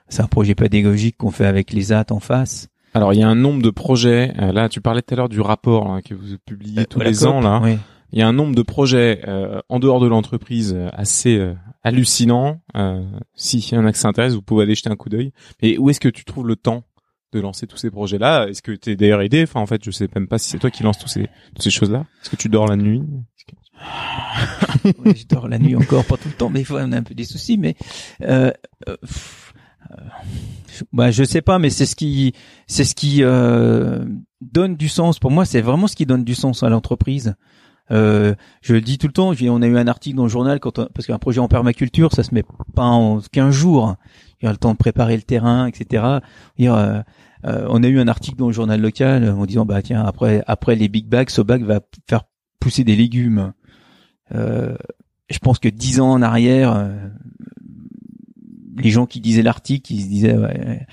c'est 0.09 0.21
un 0.21 0.27
projet 0.27 0.55
pédagogique 0.55 1.17
qu'on 1.17 1.31
fait 1.31 1.45
avec 1.45 1.73
les 1.73 1.91
AT 1.91 2.05
en 2.11 2.19
face. 2.21 2.69
Alors 2.93 3.13
il 3.13 3.19
y 3.19 3.23
a 3.23 3.27
un 3.27 3.35
nombre 3.35 3.61
de 3.61 3.69
projets. 3.69 4.33
euh, 4.39 4.51
là, 4.53 4.69
tu 4.69 4.79
parlais 4.81 5.01
tout 5.01 5.13
à 5.13 5.17
l'heure 5.17 5.29
du 5.29 5.41
rapport 5.41 5.91
hein, 5.91 6.01
que 6.01 6.13
vous 6.15 6.37
publiez 6.45 6.85
tous 6.85 6.99
Euh, 6.99 7.03
la 7.03 7.09
les 7.09 7.17
COP, 7.17 7.27
ans 7.27 7.41
là. 7.41 7.59
oui. 7.63 7.77
Il 8.13 8.19
y 8.19 8.21
a 8.21 8.27
un 8.27 8.31
nombre 8.33 8.55
de 8.55 8.61
projets 8.61 9.21
euh, 9.27 9.59
en 9.67 9.79
dehors 9.79 9.99
de 9.99 10.07
l'entreprise 10.07 10.77
assez 10.93 11.37
euh, 11.37 11.53
hallucinant. 11.83 12.61
Euh, 12.77 13.03
S'il 13.35 13.61
y 13.73 13.77
en 13.77 13.85
a 13.85 13.91
que 13.91 13.97
ça 13.97 14.07
intéresse, 14.07 14.33
vous 14.33 14.41
pouvez 14.41 14.63
aller 14.63 14.75
jeter 14.75 14.89
un 14.89 14.95
coup 14.95 15.09
d'œil. 15.09 15.33
Mais 15.61 15.77
où 15.77 15.89
est-ce 15.89 15.99
que 15.99 16.07
tu 16.07 16.23
trouves 16.23 16.47
le 16.47 16.55
temps 16.55 16.83
de 17.33 17.41
lancer 17.41 17.67
tous 17.67 17.75
ces 17.75 17.91
projets-là? 17.91 18.47
Est-ce 18.47 18.61
que 18.61 18.71
tu 18.71 18.91
es 18.91 18.95
d'ailleurs 18.95 19.19
aidé? 19.21 19.43
Enfin, 19.43 19.59
en 19.59 19.65
fait, 19.65 19.83
je 19.83 19.91
sais 19.91 20.07
même 20.15 20.29
pas 20.29 20.37
si 20.37 20.47
c'est 20.49 20.57
toi 20.57 20.71
qui 20.71 20.83
lances 20.83 20.99
tous 20.99 21.09
ces, 21.09 21.23
toutes 21.53 21.61
ces 21.63 21.69
choses-là. 21.69 22.05
Est-ce 22.21 22.29
que 22.29 22.37
tu 22.37 22.47
dors 22.47 22.65
la 22.65 22.77
nuit? 22.77 23.03
Je 25.05 25.25
dors 25.27 25.47
la 25.47 25.59
nuit 25.59 25.75
encore, 25.75 26.05
pas 26.05 26.17
tout 26.17 26.27
le 26.27 26.33
temps, 26.33 26.49
mais 26.49 26.59
des 26.59 26.65
fois 26.65 26.81
on 26.83 26.91
a 26.91 26.97
un 26.97 27.03
peu 27.03 27.15
des 27.15 27.23
soucis. 27.23 27.57
Mais 27.57 27.75
euh, 28.21 28.51
euh, 28.87 28.95
euh, 29.91 29.95
bah, 30.91 31.11
je 31.11 31.23
sais 31.23 31.41
pas, 31.41 31.59
mais 31.59 31.69
c'est 31.69 31.85
ce 31.85 31.95
qui, 31.95 32.33
c'est 32.67 32.83
ce 32.83 32.95
qui 32.95 33.23
euh, 33.23 34.05
donne 34.41 34.75
du 34.75 34.89
sens. 34.89 35.19
Pour 35.19 35.31
moi, 35.31 35.45
c'est 35.45 35.61
vraiment 35.61 35.87
ce 35.87 35.95
qui 35.95 36.05
donne 36.05 36.23
du 36.23 36.35
sens 36.35 36.63
à 36.63 36.69
l'entreprise. 36.69 37.35
Je 37.89 38.35
le 38.69 38.81
dis 38.81 38.97
tout 38.97 39.07
le 39.07 39.13
temps. 39.13 39.31
On 39.41 39.61
a 39.61 39.67
eu 39.67 39.77
un 39.77 39.87
article 39.87 40.17
dans 40.17 40.23
le 40.23 40.29
journal 40.29 40.59
quand 40.59 40.85
parce 40.93 41.07
qu'un 41.07 41.19
projet 41.19 41.39
en 41.39 41.47
permaculture, 41.47 42.11
ça 42.11 42.23
se 42.23 42.33
met 42.33 42.43
pas 42.75 42.83
en 42.83 43.21
15 43.31 43.53
jours. 43.53 43.95
Il 44.41 44.45
y 44.45 44.47
a 44.47 44.51
le 44.51 44.57
temps 44.57 44.73
de 44.73 44.77
préparer 44.77 45.15
le 45.15 45.23
terrain, 45.23 45.67
etc. 45.67 46.03
On 46.59 47.83
a 47.83 47.87
eu 47.87 47.99
un 47.99 48.07
article 48.09 48.37
dans 48.37 48.47
le 48.47 48.53
journal 48.53 48.81
local 48.81 49.29
en 49.29 49.45
disant 49.45 49.65
bah 49.65 49.81
tiens 49.81 50.03
après 50.03 50.43
après 50.47 50.75
les 50.75 50.89
big 50.89 51.07
bags, 51.07 51.29
Sobag 51.29 51.63
va 51.63 51.79
faire 52.09 52.23
pousser 52.59 52.83
des 52.83 52.97
légumes. 52.97 53.53
Euh, 54.33 54.75
je 55.29 55.39
pense 55.39 55.59
que 55.59 55.69
dix 55.69 55.99
ans 55.99 56.11
en 56.11 56.21
arrière, 56.21 56.73
euh, 56.73 56.95
les 58.77 58.89
gens 58.89 59.05
qui 59.05 59.19
disaient 59.21 59.41
l'article, 59.43 59.93
ils 59.93 60.01
se 60.03 60.07
disaient 60.07 60.37
ouais, 60.37 60.85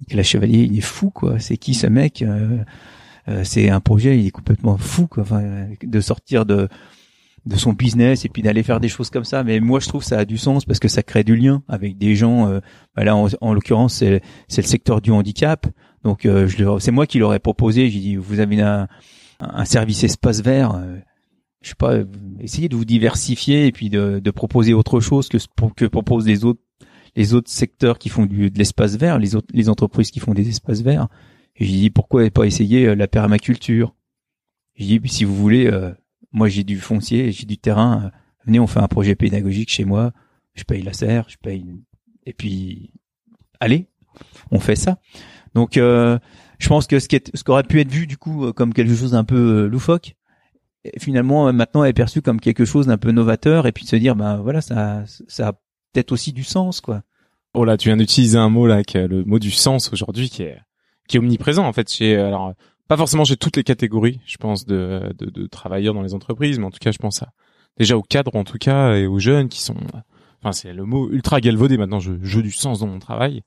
Nicolas 0.00 0.22
Chevalier, 0.22 0.62
il 0.62 0.76
est 0.78 0.82
fou 0.82 1.10
quoi. 1.10 1.38
C'est 1.38 1.56
qui 1.56 1.74
ce 1.74 1.86
mec 1.86 2.22
Euh, 2.22 3.42
C'est 3.44 3.70
un 3.70 3.80
projet, 3.80 4.18
il 4.18 4.26
est 4.26 4.30
complètement 4.30 4.76
fou 4.76 5.06
quoi. 5.06 5.22
Enfin, 5.24 5.66
de 5.82 6.00
sortir 6.00 6.46
de 6.46 6.68
de 7.44 7.54
son 7.54 7.72
business 7.72 8.24
et 8.24 8.28
puis 8.28 8.42
d'aller 8.42 8.64
faire 8.64 8.80
des 8.80 8.88
choses 8.88 9.08
comme 9.08 9.24
ça. 9.24 9.44
Mais 9.44 9.60
moi, 9.60 9.78
je 9.78 9.86
trouve 9.86 10.02
ça 10.02 10.18
a 10.18 10.24
du 10.24 10.36
sens 10.36 10.64
parce 10.64 10.80
que 10.80 10.88
ça 10.88 11.04
crée 11.04 11.22
du 11.22 11.36
lien 11.36 11.62
avec 11.68 11.96
des 11.96 12.16
gens. 12.16 12.48
Euh, 12.48 12.58
bah 12.96 13.04
là, 13.04 13.14
en, 13.14 13.28
en 13.40 13.54
l'occurrence, 13.54 13.94
c'est 13.94 14.20
c'est 14.48 14.62
le 14.62 14.66
secteur 14.66 15.00
du 15.00 15.12
handicap. 15.12 15.66
Donc, 16.02 16.26
euh, 16.26 16.48
je 16.48 16.64
c'est 16.80 16.90
moi 16.90 17.06
qui 17.06 17.18
leur 17.20 17.34
ai 17.34 17.38
proposé. 17.38 17.88
J'ai 17.88 18.00
dit, 18.00 18.16
vous 18.16 18.40
avez 18.40 18.60
un, 18.60 18.88
un 19.38 19.64
service 19.64 20.02
espace 20.02 20.40
vert. 20.42 20.74
Je 21.62 21.70
sais 21.70 21.74
pas, 21.74 21.94
euh, 21.94 22.04
essayez 22.40 22.68
de 22.68 22.76
vous 22.76 22.84
diversifier 22.84 23.66
et 23.66 23.72
puis 23.72 23.90
de, 23.90 24.20
de 24.20 24.30
proposer 24.30 24.74
autre 24.74 25.00
chose 25.00 25.28
que 25.28 25.38
que 25.74 25.84
proposent 25.86 26.26
les 26.26 26.44
autres 26.44 26.60
les 27.16 27.32
autres 27.32 27.50
secteurs 27.50 27.98
qui 27.98 28.10
font 28.10 28.26
du, 28.26 28.50
de 28.50 28.58
l'espace 28.58 28.96
vert, 28.96 29.18
les 29.18 29.34
autres 29.34 29.48
les 29.52 29.68
entreprises 29.68 30.10
qui 30.10 30.20
font 30.20 30.34
des 30.34 30.48
espaces 30.48 30.82
verts. 30.82 31.08
Et 31.56 31.64
j'ai 31.64 31.72
dit 31.72 31.90
pourquoi 31.90 32.28
pas 32.30 32.44
essayer 32.44 32.86
euh, 32.86 32.94
la 32.94 33.08
permaculture? 33.08 33.94
J'ai 34.74 34.98
dit 34.98 35.08
si 35.08 35.24
vous 35.24 35.34
voulez, 35.34 35.66
euh, 35.66 35.92
moi 36.32 36.48
j'ai 36.48 36.62
du 36.62 36.78
foncier, 36.78 37.32
j'ai 37.32 37.46
du 37.46 37.56
terrain. 37.58 38.04
euh, 38.04 38.10
venez, 38.44 38.60
on 38.60 38.66
fait 38.66 38.80
un 38.80 38.88
projet 38.88 39.14
pédagogique 39.14 39.70
chez 39.70 39.84
moi. 39.84 40.12
Je 40.54 40.64
paye 40.64 40.82
la 40.82 40.92
serre, 40.92 41.26
je 41.28 41.36
paye 41.38 41.66
et 42.26 42.32
puis 42.32 42.92
allez, 43.60 43.88
on 44.50 44.60
fait 44.60 44.76
ça. 44.76 44.98
Donc 45.54 45.78
euh, 45.78 46.18
je 46.58 46.68
pense 46.68 46.86
que 46.86 46.98
ce 46.98 47.08
qui 47.08 47.16
est, 47.16 47.34
ce 47.34 47.42
qui 47.42 47.50
aurait 47.50 47.62
pu 47.62 47.80
être 47.80 47.90
vu 47.90 48.06
du 48.06 48.18
coup 48.18 48.52
comme 48.52 48.74
quelque 48.74 48.94
chose 48.94 49.12
d'un 49.12 49.24
peu 49.24 49.66
loufoque, 49.66 50.16
finalement 50.98 51.48
euh, 51.48 51.52
maintenant 51.52 51.84
est 51.84 51.92
perçu 51.92 52.22
comme 52.22 52.40
quelque 52.40 52.64
chose 52.64 52.86
d'un 52.86 52.98
peu 52.98 53.10
novateur 53.10 53.66
et 53.66 53.72
puis 53.72 53.84
de 53.84 53.88
se 53.88 53.96
dire 53.96 54.16
ben 54.16 54.36
voilà 54.38 54.60
ça 54.60 55.04
ça 55.06 55.48
a 55.48 55.52
peut-être 55.92 56.12
aussi 56.12 56.32
du 56.32 56.44
sens 56.44 56.80
quoi. 56.80 57.02
Oh 57.54 57.64
là, 57.64 57.78
tu 57.78 57.88
viens 57.88 57.96
d'utiliser 57.96 58.36
un 58.36 58.50
mot 58.50 58.66
là, 58.66 58.84
qui 58.84 58.98
est 58.98 59.08
le 59.08 59.24
mot 59.24 59.38
du 59.38 59.50
sens 59.50 59.90
aujourd'hui, 59.92 60.28
qui 60.28 60.42
est 60.42 60.58
qui 61.08 61.16
est 61.16 61.20
omniprésent 61.20 61.66
en 61.66 61.72
fait 61.72 61.90
chez 61.90 62.16
alors 62.16 62.52
pas 62.88 62.96
forcément 62.96 63.24
chez 63.24 63.36
toutes 63.36 63.56
les 63.56 63.64
catégories, 63.64 64.20
je 64.26 64.36
pense 64.36 64.66
de, 64.66 65.12
de, 65.18 65.30
de 65.30 65.46
travailleurs 65.46 65.94
dans 65.94 66.02
les 66.02 66.14
entreprises, 66.14 66.58
mais 66.58 66.66
en 66.66 66.70
tout 66.70 66.78
cas, 66.80 66.92
je 66.92 66.98
pense 66.98 67.22
à 67.22 67.32
déjà 67.78 67.96
aux 67.96 68.02
cadres 68.02 68.34
en 68.36 68.44
tout 68.44 68.58
cas 68.58 68.94
et 68.94 69.06
aux 69.06 69.18
jeunes 69.18 69.48
qui 69.48 69.62
sont 69.62 69.76
enfin 70.40 70.52
c'est 70.52 70.72
le 70.72 70.84
mot 70.84 71.10
ultra 71.10 71.40
galvaudé 71.40 71.76
maintenant 71.76 72.00
je 72.00 72.12
je 72.22 72.40
du 72.40 72.50
sens 72.50 72.80
dans 72.80 72.86
mon 72.86 72.98
travail 72.98 73.42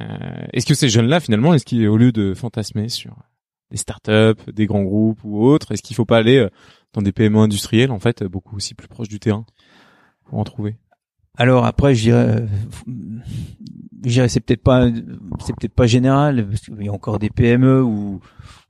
euh, 0.00 0.46
est-ce 0.52 0.66
que 0.66 0.74
ces 0.74 0.88
jeunes 0.88 1.06
là 1.06 1.20
finalement 1.20 1.54
est-ce 1.54 1.64
qu'au 1.64 1.96
lieu 1.96 2.12
de 2.12 2.34
fantasmer 2.34 2.88
sur 2.88 3.16
des 3.70 3.76
startups 3.76 4.52
des 4.52 4.66
grands 4.66 4.84
groupes 4.84 5.20
ou 5.24 5.44
autres 5.44 5.72
est-ce 5.72 5.82
qu'il 5.82 5.96
faut 5.96 6.04
pas 6.04 6.18
aller 6.18 6.38
euh, 6.38 6.50
dans 6.92 7.02
des 7.02 7.12
PME 7.12 7.38
industrielles 7.38 7.90
en 7.90 7.98
fait 7.98 8.22
beaucoup 8.24 8.56
aussi 8.56 8.74
plus 8.74 8.88
proches 8.88 9.08
du 9.08 9.20
terrain 9.20 9.44
pour 10.24 10.38
en 10.38 10.44
trouver? 10.44 10.76
Alors 11.38 11.66
après, 11.66 11.94
je 11.94 12.02
dirais, 12.02 12.46
je 12.86 14.10
dirais 14.10 14.28
c'est 14.28 14.40
peut-être 14.40 14.62
pas, 14.62 14.88
c'est 15.40 15.54
peut-être 15.54 15.74
pas 15.74 15.86
général 15.86 16.48
parce 16.48 16.62
qu'il 16.62 16.82
y 16.82 16.88
a 16.88 16.92
encore 16.92 17.18
des 17.18 17.28
PME 17.28 17.82
où, 17.82 18.20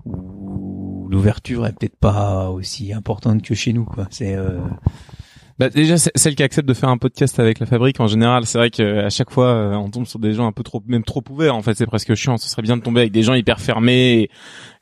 où 0.05 1.09
l'ouverture 1.09 1.67
est 1.67 1.73
peut-être 1.73 1.97
pas 1.97 2.51
aussi 2.51 2.93
importante 2.93 3.43
que 3.43 3.55
chez 3.55 3.73
nous. 3.73 3.85
Quoi. 3.85 4.09
C'est 4.11 4.35
euh... 4.35 4.59
bah 5.59 5.71
déjà 5.71 5.97
celle 5.97 6.35
qui 6.35 6.43
accepte 6.43 6.69
de 6.69 6.75
faire 6.75 6.91
un 6.91 6.99
podcast 6.99 7.39
avec 7.41 7.61
la 7.61 7.67
fabrique 7.67 7.99
en 8.01 8.07
général, 8.07 8.45
c'est 8.45 8.59
vrai 8.59 8.71
qu'à 8.71 9.09
chaque 9.09 9.31
fois 9.31 9.49
euh, 9.49 9.75
on 9.75 9.89
tombe 9.89 10.07
sur 10.07 10.19
des 10.19 10.33
gens 10.33 10.47
un 10.47 10.53
peu 10.53 10.63
trop, 10.63 10.83
même 10.87 11.03
trop 11.03 11.23
ouverts. 11.31 11.55
En 11.55 11.63
fait, 11.63 11.75
c'est 11.75 11.87
presque 11.87 12.15
chiant. 12.15 12.37
Ce 12.37 12.49
serait 12.49 12.63
bien 12.63 12.77
de 12.77 12.83
tomber 12.83 13.01
avec 13.01 13.13
des 13.13 13.23
gens 13.23 13.35
hyper 13.35 13.59
fermés 13.59 14.29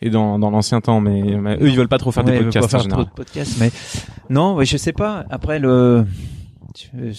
et, 0.01 0.11
dans, 0.11 0.39
dans 0.39 0.51
l'ancien 0.51 0.81
temps, 0.81 1.01
mais, 1.01 1.23
eux 1.23 1.69
ils 1.69 1.77
veulent 1.77 1.89
pas 1.89 1.99
trop 1.99 2.11
faire 2.11 2.25
des 2.25 2.39
podcasts 2.39 2.71
pas 2.71 2.79
en 2.79 2.83
général. 2.83 3.05
Trop 3.05 3.11
de 3.11 3.15
podcasts, 3.15 3.59
mais 3.61 3.71
non, 4.31 4.57
ouais, 4.57 4.65
je 4.65 4.77
sais 4.77 4.93
pas. 4.93 5.25
Après 5.31 5.59
le 5.59 6.05
euh, 6.95 7.13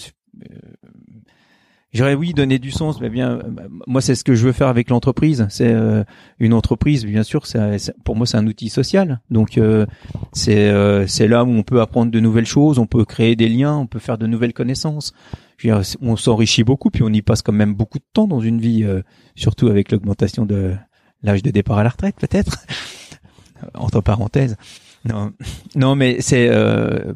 J'aurais 1.92 2.14
oui 2.14 2.34
donner 2.34 2.58
du 2.58 2.70
sens, 2.70 3.00
mais 3.00 3.08
bien 3.08 3.38
moi 3.86 4.00
c'est 4.00 4.14
ce 4.14 4.24
que 4.24 4.34
je 4.34 4.44
veux 4.44 4.52
faire 4.52 4.68
avec 4.68 4.90
l'entreprise. 4.90 5.46
C'est 5.48 5.72
euh, 5.72 6.04
une 6.38 6.52
entreprise, 6.52 7.06
bien 7.06 7.22
sûr. 7.22 7.46
C'est, 7.46 7.92
pour 8.04 8.16
moi 8.16 8.26
c'est 8.26 8.36
un 8.36 8.46
outil 8.46 8.68
social. 8.68 9.20
Donc 9.30 9.56
euh, 9.56 9.86
c'est 10.32 10.72
c'est 11.06 11.28
là 11.28 11.44
où 11.44 11.48
on 11.48 11.62
peut 11.62 11.80
apprendre 11.80 12.10
de 12.10 12.20
nouvelles 12.20 12.46
choses, 12.46 12.78
on 12.78 12.86
peut 12.86 13.04
créer 13.04 13.36
des 13.36 13.48
liens, 13.48 13.76
on 13.76 13.86
peut 13.86 13.98
faire 13.98 14.18
de 14.18 14.26
nouvelles 14.26 14.52
connaissances. 14.52 15.14
Je 15.56 15.68
veux 15.68 15.74
dire, 15.74 15.96
on 16.02 16.16
s'enrichit 16.16 16.64
beaucoup, 16.64 16.90
puis 16.90 17.02
on 17.02 17.08
y 17.08 17.22
passe 17.22 17.40
quand 17.40 17.52
même 17.52 17.74
beaucoup 17.74 17.98
de 17.98 18.04
temps 18.12 18.26
dans 18.26 18.40
une 18.40 18.60
vie, 18.60 18.84
surtout 19.34 19.68
avec 19.68 19.90
l'augmentation 19.90 20.44
de 20.44 20.74
l'âge 21.22 21.42
de 21.42 21.50
départ 21.50 21.78
à 21.78 21.82
la 21.82 21.88
retraite 21.88 22.16
peut-être 22.16 22.58
entre 23.74 24.00
parenthèses. 24.00 24.56
Non, 25.06 25.32
non, 25.74 25.94
mais 25.94 26.20
c'est, 26.20 26.48
euh, 26.48 27.12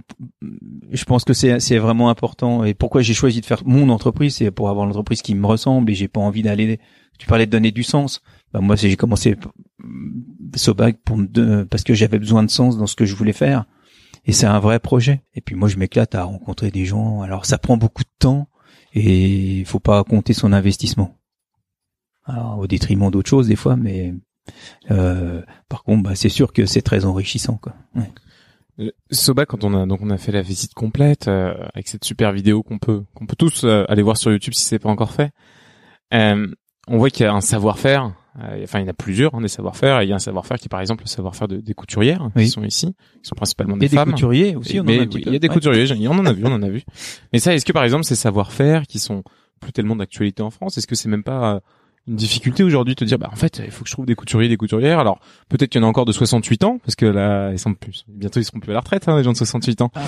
je 0.93 1.05
pense 1.05 1.24
que 1.24 1.32
c'est 1.32 1.61
c'est 1.61 1.78
vraiment 1.78 2.09
important. 2.09 2.64
Et 2.64 2.74
pourquoi 2.74 3.03
j'ai 3.03 3.14
choisi 3.14 3.41
de 3.41 3.47
faire 3.47 3.62
mon 3.64 3.88
entreprise, 3.88 4.36
c'est 4.36 4.51
pour 4.51 4.68
avoir 4.68 4.86
l'entreprise 4.86 5.22
qui 5.22 5.34
me 5.34 5.47
ressemble 5.47 5.91
et 5.91 5.95
j'ai 5.95 6.09
pas 6.09 6.20
envie 6.20 6.43
d'aller. 6.43 6.78
Tu 7.18 7.26
parlais 7.26 7.47
de 7.47 7.51
donner 7.51 7.72
du 7.72 7.82
sens. 7.82 8.22
Bah, 8.53 8.61
moi, 8.61 8.76
j'ai 8.76 8.97
commencé 8.97 9.36
Sobag 10.55 10.97
pour 11.05 11.16
me, 11.16 11.64
parce 11.64 11.82
que 11.82 11.95
j'avais 11.95 12.18
besoin 12.18 12.43
de 12.43 12.51
sens 12.51 12.78
dans 12.78 12.86
ce 12.86 12.97
que 12.97 13.05
je 13.05 13.14
voulais 13.14 13.32
faire. 13.32 13.64
Et 14.24 14.32
c'est 14.32 14.47
un 14.47 14.59
vrai 14.59 14.78
projet. 14.78 15.22
Et 15.34 15.41
puis 15.41 15.55
moi, 15.55 15.68
je 15.68 15.76
m'éclate 15.76 16.14
à 16.14 16.24
rencontrer 16.24 16.70
des 16.70 16.84
gens. 16.84 17.22
Alors, 17.22 17.47
ça 17.47 17.59
prend 17.59 17.76
beaucoup 17.76 18.03
de 18.03 18.11
temps 18.18 18.49
et 18.95 19.59
il 19.61 19.64
faut 19.64 19.80
pas 19.80 20.03
compter 20.05 20.32
son 20.32 20.53
investissement. 20.53 21.16
Alors, 22.24 22.59
au 22.59 22.66
détriment 22.66 23.11
d'autres 23.11 23.30
choses 23.30 23.49
des 23.49 23.57
fois, 23.57 23.76
mais 23.76 24.14
euh, 24.91 25.43
par 25.68 25.82
contre, 25.84 26.03
bah, 26.03 26.14
c'est 26.14 26.28
sûr 26.28 26.53
que 26.53 26.66
c'est 26.66 26.82
très 26.82 27.05
enrichissant. 27.05 27.57
Quoi. 27.57 27.74
Ouais. 27.95 28.11
Euh, 28.80 28.91
Soba, 29.11 29.47
quand 29.47 29.64
on 29.64 29.74
a 29.74 29.86
donc 29.86 30.01
on 30.03 30.11
a 30.11 30.16
fait 30.18 30.32
la 30.32 30.43
visite 30.43 30.74
complète 30.74 31.28
euh, 31.28 31.55
avec 31.74 31.88
cette 31.88 32.05
super 32.05 32.32
vidéo 32.32 32.62
qu'on 32.62 32.78
peut 32.78 33.05
qu'on 33.14 33.26
peut 33.26 33.36
tous 33.36 33.64
euh, 33.64 33.84
aller 33.88 34.03
voir 34.03 34.16
sur 34.16 34.30
YouTube 34.32 34.55
si 34.55 34.64
c'est 34.64 34.78
pas 34.78 34.88
encore 34.88 35.12
fait, 35.12 35.32
euh, 36.14 36.47
on 36.88 36.97
voit 36.99 37.11
qu'il 37.11 37.24
y 37.24 37.28
a 37.28 37.32
un 37.32 37.41
savoir-faire. 37.43 38.12
enfin, 38.36 38.78
il 38.80 38.82
y 38.82 38.84
en 38.86 38.88
a 38.88 38.95
plusieurs 38.95 39.34
hein, 39.34 39.41
des 39.43 39.49
savoir-faire. 39.49 40.03
Il 40.03 40.09
y 40.09 40.12
a 40.12 40.16
un 40.16 40.18
savoir-faire 40.20 40.59
qui, 40.59 40.68
par 40.68 40.80
exemple, 40.80 41.05
le 41.05 41.09
savoir-faire 41.09 41.47
de, 41.47 41.59
des 41.59 41.74
couturières 41.74 42.30
qui 42.36 42.49
sont 42.49 42.64
ici, 42.64 42.95
qui 43.22 43.28
sont 43.28 43.34
principalement 43.36 43.76
des 43.76 43.86
Et 43.86 43.88
femmes. 43.91 44.07
Des 44.09 44.12
couturiers 44.12 44.57
aussi. 44.57 44.80
on 44.80 44.84
mais 44.84 44.97
en 44.97 45.01
a 45.01 45.05
un 45.05 45.09
oui, 45.09 45.22
il 45.26 45.32
y 45.32 45.36
a 45.36 45.38
des 45.38 45.49
Ouais. 45.49 45.55
couturiers. 45.55 46.09
On 46.09 46.18
en 46.18 46.26
a 46.26 46.32
vu, 46.32 46.43
on 46.47 46.53
en 46.53 46.62
a 46.62 46.68
vu. 46.68 46.82
Mais 47.32 47.38
ça, 47.38 47.55
est-ce 47.55 47.64
que 47.66 47.72
par 47.72 47.84
exemple 47.84 48.05
ces 48.05 48.16
savoir-faire 48.16 48.86
qui 48.86 48.99
sont 48.99 49.22
plus 49.61 49.72
tellement 49.72 49.95
d'actualité 49.95 50.43
en 50.43 50.51
France, 50.51 50.78
est-ce 50.78 50.86
que 50.86 50.95
c'est 50.95 51.09
même 51.11 51.22
pas 51.22 51.57
euh, 51.57 51.61
une 52.11 52.16
difficulté 52.16 52.62
aujourd'hui 52.64 52.94
de 52.94 52.98
te 52.98 53.04
dire 53.04 53.18
bah 53.18 53.28
en 53.32 53.36
fait 53.36 53.62
il 53.64 53.70
faut 53.70 53.84
que 53.84 53.88
je 53.88 53.94
trouve 53.94 54.04
des 54.04 54.14
couturiers 54.16 54.48
des 54.48 54.56
couturières 54.58 54.98
alors 54.98 55.20
peut-être 55.48 55.70
qu'il 55.70 55.80
y 55.80 55.84
en 55.84 55.86
a 55.86 55.90
encore 55.90 56.04
de 56.04 56.12
68 56.12 56.64
ans 56.64 56.78
parce 56.84 56.96
que 56.96 57.06
là 57.06 57.50
ils 57.52 57.58
sont 57.58 57.72
plus 57.72 58.04
bientôt 58.08 58.40
ils 58.40 58.44
seront 58.44 58.58
plus 58.61 58.70
à 58.72 58.74
la 58.74 58.80
retraite 58.80 59.08
hein, 59.08 59.16
les 59.16 59.22
gens 59.22 59.32
de 59.32 59.36
68 59.36 59.80
ans 59.82 59.90
Ah. 59.94 60.00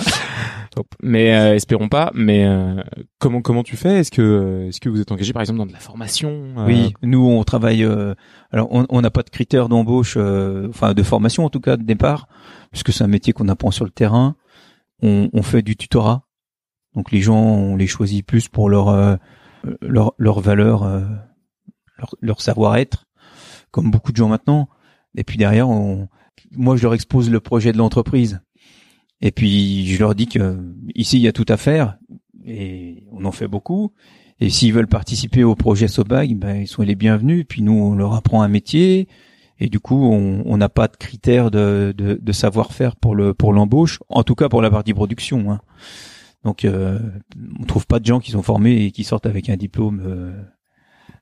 Mais 1.01 1.33
euh, 1.35 1.55
espérons 1.55 1.87
pas 1.87 2.11
mais 2.13 2.45
euh, 2.45 2.81
comment 3.19 3.41
comment 3.41 3.63
tu 3.63 3.77
fais? 3.77 3.99
Est-ce 3.99 4.11
que 4.11 4.65
est-ce 4.67 4.79
que 4.81 4.89
vous 4.89 4.99
êtes 4.99 5.11
engagé 5.11 5.31
par 5.33 5.41
exemple 5.41 5.59
dans 5.59 5.65
de 5.65 5.71
la 5.73 5.79
formation 5.79 6.29
euh, 6.57 6.65
Oui, 6.65 6.93
nous 7.03 7.25
on 7.25 7.43
travaille. 7.43 7.83
euh, 7.83 8.15
alors 8.51 8.67
on 8.71 8.85
on 8.89 9.01
n'a 9.01 9.11
pas 9.11 9.21
de 9.23 9.29
critères 9.29 9.69
d'embauche, 9.69 10.15
euh, 10.17 10.67
enfin 10.69 10.93
de 10.93 11.03
formation 11.03 11.45
en 11.45 11.49
tout 11.49 11.59
cas 11.59 11.77
de 11.77 11.83
départ, 11.83 12.27
puisque 12.71 12.91
c'est 12.91 13.03
un 13.03 13.07
métier 13.07 13.33
qu'on 13.33 13.47
apprend 13.49 13.71
sur 13.71 13.85
le 13.85 13.91
terrain. 13.91 14.35
On, 15.01 15.29
on 15.31 15.41
fait 15.43 15.61
du 15.61 15.75
tutorat, 15.75 16.23
donc 16.95 17.11
les 17.11 17.21
gens 17.21 17.39
on 17.39 17.75
les 17.75 17.87
choisit 17.87 18.25
plus 18.25 18.47
pour 18.47 18.67
leur 18.69 18.89
euh, 18.89 19.15
leur 19.81 20.13
leur 20.17 20.39
valeur, 20.39 20.83
euh, 20.83 21.01
leur, 21.97 22.15
leur 22.21 22.41
savoir-être, 22.41 23.05
comme 23.71 23.91
beaucoup 23.91 24.11
de 24.11 24.17
gens 24.17 24.29
maintenant. 24.29 24.69
Et 25.15 25.23
puis 25.23 25.37
derrière, 25.37 25.69
on, 25.69 26.07
moi 26.51 26.75
je 26.75 26.83
leur 26.83 26.93
expose 26.93 27.29
le 27.29 27.39
projet 27.39 27.71
de 27.71 27.77
l'entreprise. 27.77 28.41
Et 29.21 29.31
puis 29.31 29.87
je 29.87 29.99
leur 29.99 30.15
dis 30.15 30.27
que 30.27 30.59
ici 30.95 31.17
il 31.17 31.23
y 31.23 31.27
a 31.27 31.31
tout 31.31 31.45
à 31.47 31.57
faire 31.57 31.97
et 32.45 33.05
on 33.11 33.25
en 33.25 33.31
fait 33.31 33.47
beaucoup. 33.47 33.93
Et 34.39 34.49
s'ils 34.49 34.73
veulent 34.73 34.87
participer 34.87 35.43
au 35.43 35.55
projet 35.55 35.87
Sobag, 35.87 36.35
ben, 36.35 36.61
ils 36.61 36.67
sont 36.67 36.81
les 36.81 36.95
bienvenus. 36.95 37.45
Puis 37.47 37.61
nous, 37.61 37.73
on 37.73 37.95
leur 37.95 38.13
apprend 38.13 38.41
un 38.41 38.47
métier. 38.47 39.07
Et 39.59 39.69
du 39.69 39.79
coup, 39.79 40.11
on 40.11 40.43
on 40.45 40.57
n'a 40.57 40.69
pas 40.69 40.87
de 40.87 40.97
critères 40.97 41.51
de, 41.51 41.93
de, 41.95 42.19
de 42.21 42.31
savoir-faire 42.31 42.95
pour 42.95 43.15
le 43.15 43.33
pour 43.33 43.53
l'embauche, 43.53 43.99
en 44.09 44.23
tout 44.23 44.35
cas 44.35 44.49
pour 44.49 44.61
la 44.61 44.69
partie 44.69 44.93
production. 44.93 45.51
Hein. 45.51 45.61
Donc, 46.43 46.65
euh, 46.65 46.99
on 47.59 47.63
trouve 47.63 47.87
pas 47.87 47.99
de 47.99 48.05
gens 48.05 48.19
qui 48.19 48.31
sont 48.31 48.41
formés 48.41 48.83
et 48.85 48.91
qui 48.91 49.05
sortent 49.05 49.25
avec 49.25 49.49
un 49.49 49.55
diplôme 49.55 50.01
euh, 50.05 50.33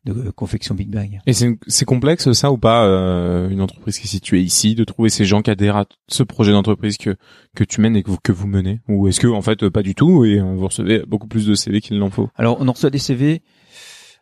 de 0.05 0.31
confection 0.31 0.73
Big 0.73 0.89
Bang. 0.89 1.19
et 1.27 1.33
c'est 1.33 1.85
complexe 1.85 2.31
ça 2.31 2.51
ou 2.51 2.57
pas 2.57 2.85
euh, 2.85 3.49
une 3.49 3.61
entreprise 3.61 3.99
qui 3.99 4.05
est 4.05 4.09
située 4.09 4.41
ici 4.41 4.73
de 4.73 4.83
trouver 4.83 5.09
ces 5.09 5.25
gens 5.25 5.41
qui 5.43 5.51
adhèrent 5.51 5.77
à 5.77 5.85
ce 6.07 6.23
projet 6.23 6.51
d'entreprise 6.51 6.97
que 6.97 7.15
que 7.55 7.63
tu 7.63 7.81
mènes 7.81 7.95
et 7.95 8.03
que 8.03 8.09
vous, 8.09 8.17
que 8.23 8.31
vous 8.31 8.47
menez? 8.47 8.81
Ou 8.87 9.07
est-ce 9.07 9.19
que 9.19 9.27
en 9.27 9.41
fait 9.41 9.69
pas 9.69 9.83
du 9.83 9.93
tout 9.93 10.25
et 10.25 10.39
euh, 10.39 10.55
vous 10.55 10.67
recevez 10.67 11.03
beaucoup 11.07 11.27
plus 11.27 11.45
de 11.45 11.53
CV 11.53 11.81
qu'il 11.81 11.99
n'en 11.99 12.09
faut? 12.09 12.29
Alors, 12.35 12.57
on 12.59 12.67
en 12.67 12.71
reçoit 12.71 12.89
des 12.89 12.97
CV. 12.97 13.41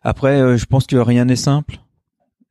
Après, 0.01 0.39
euh, 0.39 0.57
je 0.57 0.65
pense 0.65 0.88
que 0.88 0.95
rien 0.95 1.25
n'est 1.25 1.36
simple. 1.36 1.77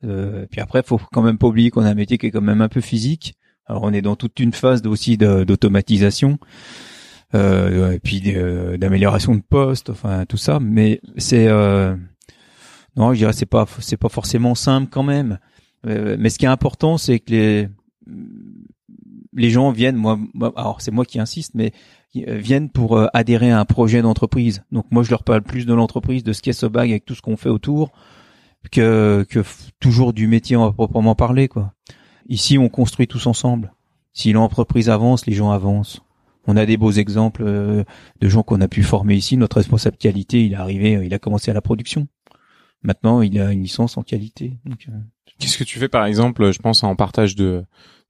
Euh, 0.04 0.46
puis 0.50 0.60
après, 0.60 0.82
faut 0.82 1.00
quand 1.12 1.22
même 1.22 1.38
pas 1.38 1.46
oublier 1.46 1.70
qu'on 1.70 1.82
a 1.82 1.90
un 1.90 1.94
métier 1.94 2.18
qui 2.18 2.26
est 2.26 2.30
quand 2.30 2.40
même 2.40 2.60
un 2.60 2.68
peu 2.68 2.80
physique. 2.80 3.34
Alors, 3.66 3.82
on 3.82 3.92
est 3.92 4.02
dans 4.02 4.16
toute 4.16 4.38
une 4.40 4.52
phase 4.52 4.86
aussi 4.86 5.18
d'automatisation, 5.18 6.38
euh, 7.34 7.92
et 7.92 7.98
puis 7.98 8.22
euh, 8.28 8.78
d'amélioration 8.78 9.34
de 9.34 9.42
poste, 9.42 9.90
enfin 9.90 10.24
tout 10.24 10.38
ça. 10.38 10.58
Mais 10.60 11.00
c'est 11.18 11.48
euh, 11.48 11.94
non, 12.98 13.12
je 13.14 13.18
dirais 13.18 13.32
c'est 13.32 13.46
pas 13.46 13.64
c'est 13.78 13.96
pas 13.96 14.08
forcément 14.08 14.56
simple 14.56 14.88
quand 14.90 15.04
même. 15.04 15.38
Euh, 15.86 16.16
mais 16.18 16.30
ce 16.30 16.38
qui 16.38 16.46
est 16.46 16.48
important, 16.48 16.98
c'est 16.98 17.20
que 17.20 17.30
les 17.30 17.68
les 19.32 19.50
gens 19.50 19.70
viennent. 19.70 19.94
Moi, 19.94 20.18
alors 20.56 20.80
c'est 20.80 20.90
moi 20.90 21.04
qui 21.04 21.20
insiste, 21.20 21.52
mais 21.54 21.72
euh, 22.16 22.36
viennent 22.36 22.70
pour 22.70 22.96
euh, 22.96 23.06
adhérer 23.14 23.52
à 23.52 23.60
un 23.60 23.64
projet 23.64 24.02
d'entreprise. 24.02 24.64
Donc 24.72 24.86
moi 24.90 25.04
je 25.04 25.10
leur 25.10 25.22
parle 25.22 25.42
plus 25.42 25.64
de 25.64 25.72
l'entreprise, 25.74 26.24
de 26.24 26.32
ce 26.32 26.42
qu'est 26.42 26.52
Sobag 26.52 26.90
avec 26.90 27.04
tout 27.04 27.14
ce 27.14 27.22
qu'on 27.22 27.36
fait 27.36 27.48
autour, 27.48 27.92
que, 28.72 29.24
que 29.30 29.44
toujours 29.78 30.12
du 30.12 30.26
métier 30.26 30.56
à 30.56 30.72
proprement 30.72 31.14
parler 31.14 31.46
quoi. 31.46 31.74
Ici 32.28 32.58
on 32.58 32.68
construit 32.68 33.06
tous 33.06 33.28
ensemble. 33.28 33.72
Si 34.12 34.32
l'entreprise 34.32 34.90
avance, 34.90 35.24
les 35.26 35.34
gens 35.34 35.52
avancent. 35.52 36.00
On 36.48 36.56
a 36.56 36.66
des 36.66 36.76
beaux 36.76 36.90
exemples 36.90 37.44
de 37.44 38.28
gens 38.28 38.42
qu'on 38.42 38.60
a 38.60 38.68
pu 38.68 38.82
former 38.82 39.14
ici. 39.14 39.36
Notre 39.36 39.58
responsable 39.58 39.98
qualité, 39.98 40.46
il 40.46 40.54
est 40.54 40.56
arrivé, 40.56 40.98
il 41.04 41.12
a 41.12 41.18
commencé 41.18 41.50
à 41.50 41.54
la 41.54 41.60
production. 41.60 42.08
Maintenant, 42.82 43.22
il 43.22 43.40
a 43.40 43.52
une 43.52 43.62
licence 43.62 43.96
en 43.96 44.02
qualité. 44.02 44.58
Donc, 44.64 44.86
euh, 44.88 44.92
Qu'est-ce 45.38 45.58
que 45.58 45.64
tu 45.64 45.78
fais 45.78 45.88
par 45.88 46.04
exemple, 46.06 46.52
je 46.52 46.58
pense 46.58 46.82
en 46.82 46.96
partage 46.96 47.36
de 47.36 47.64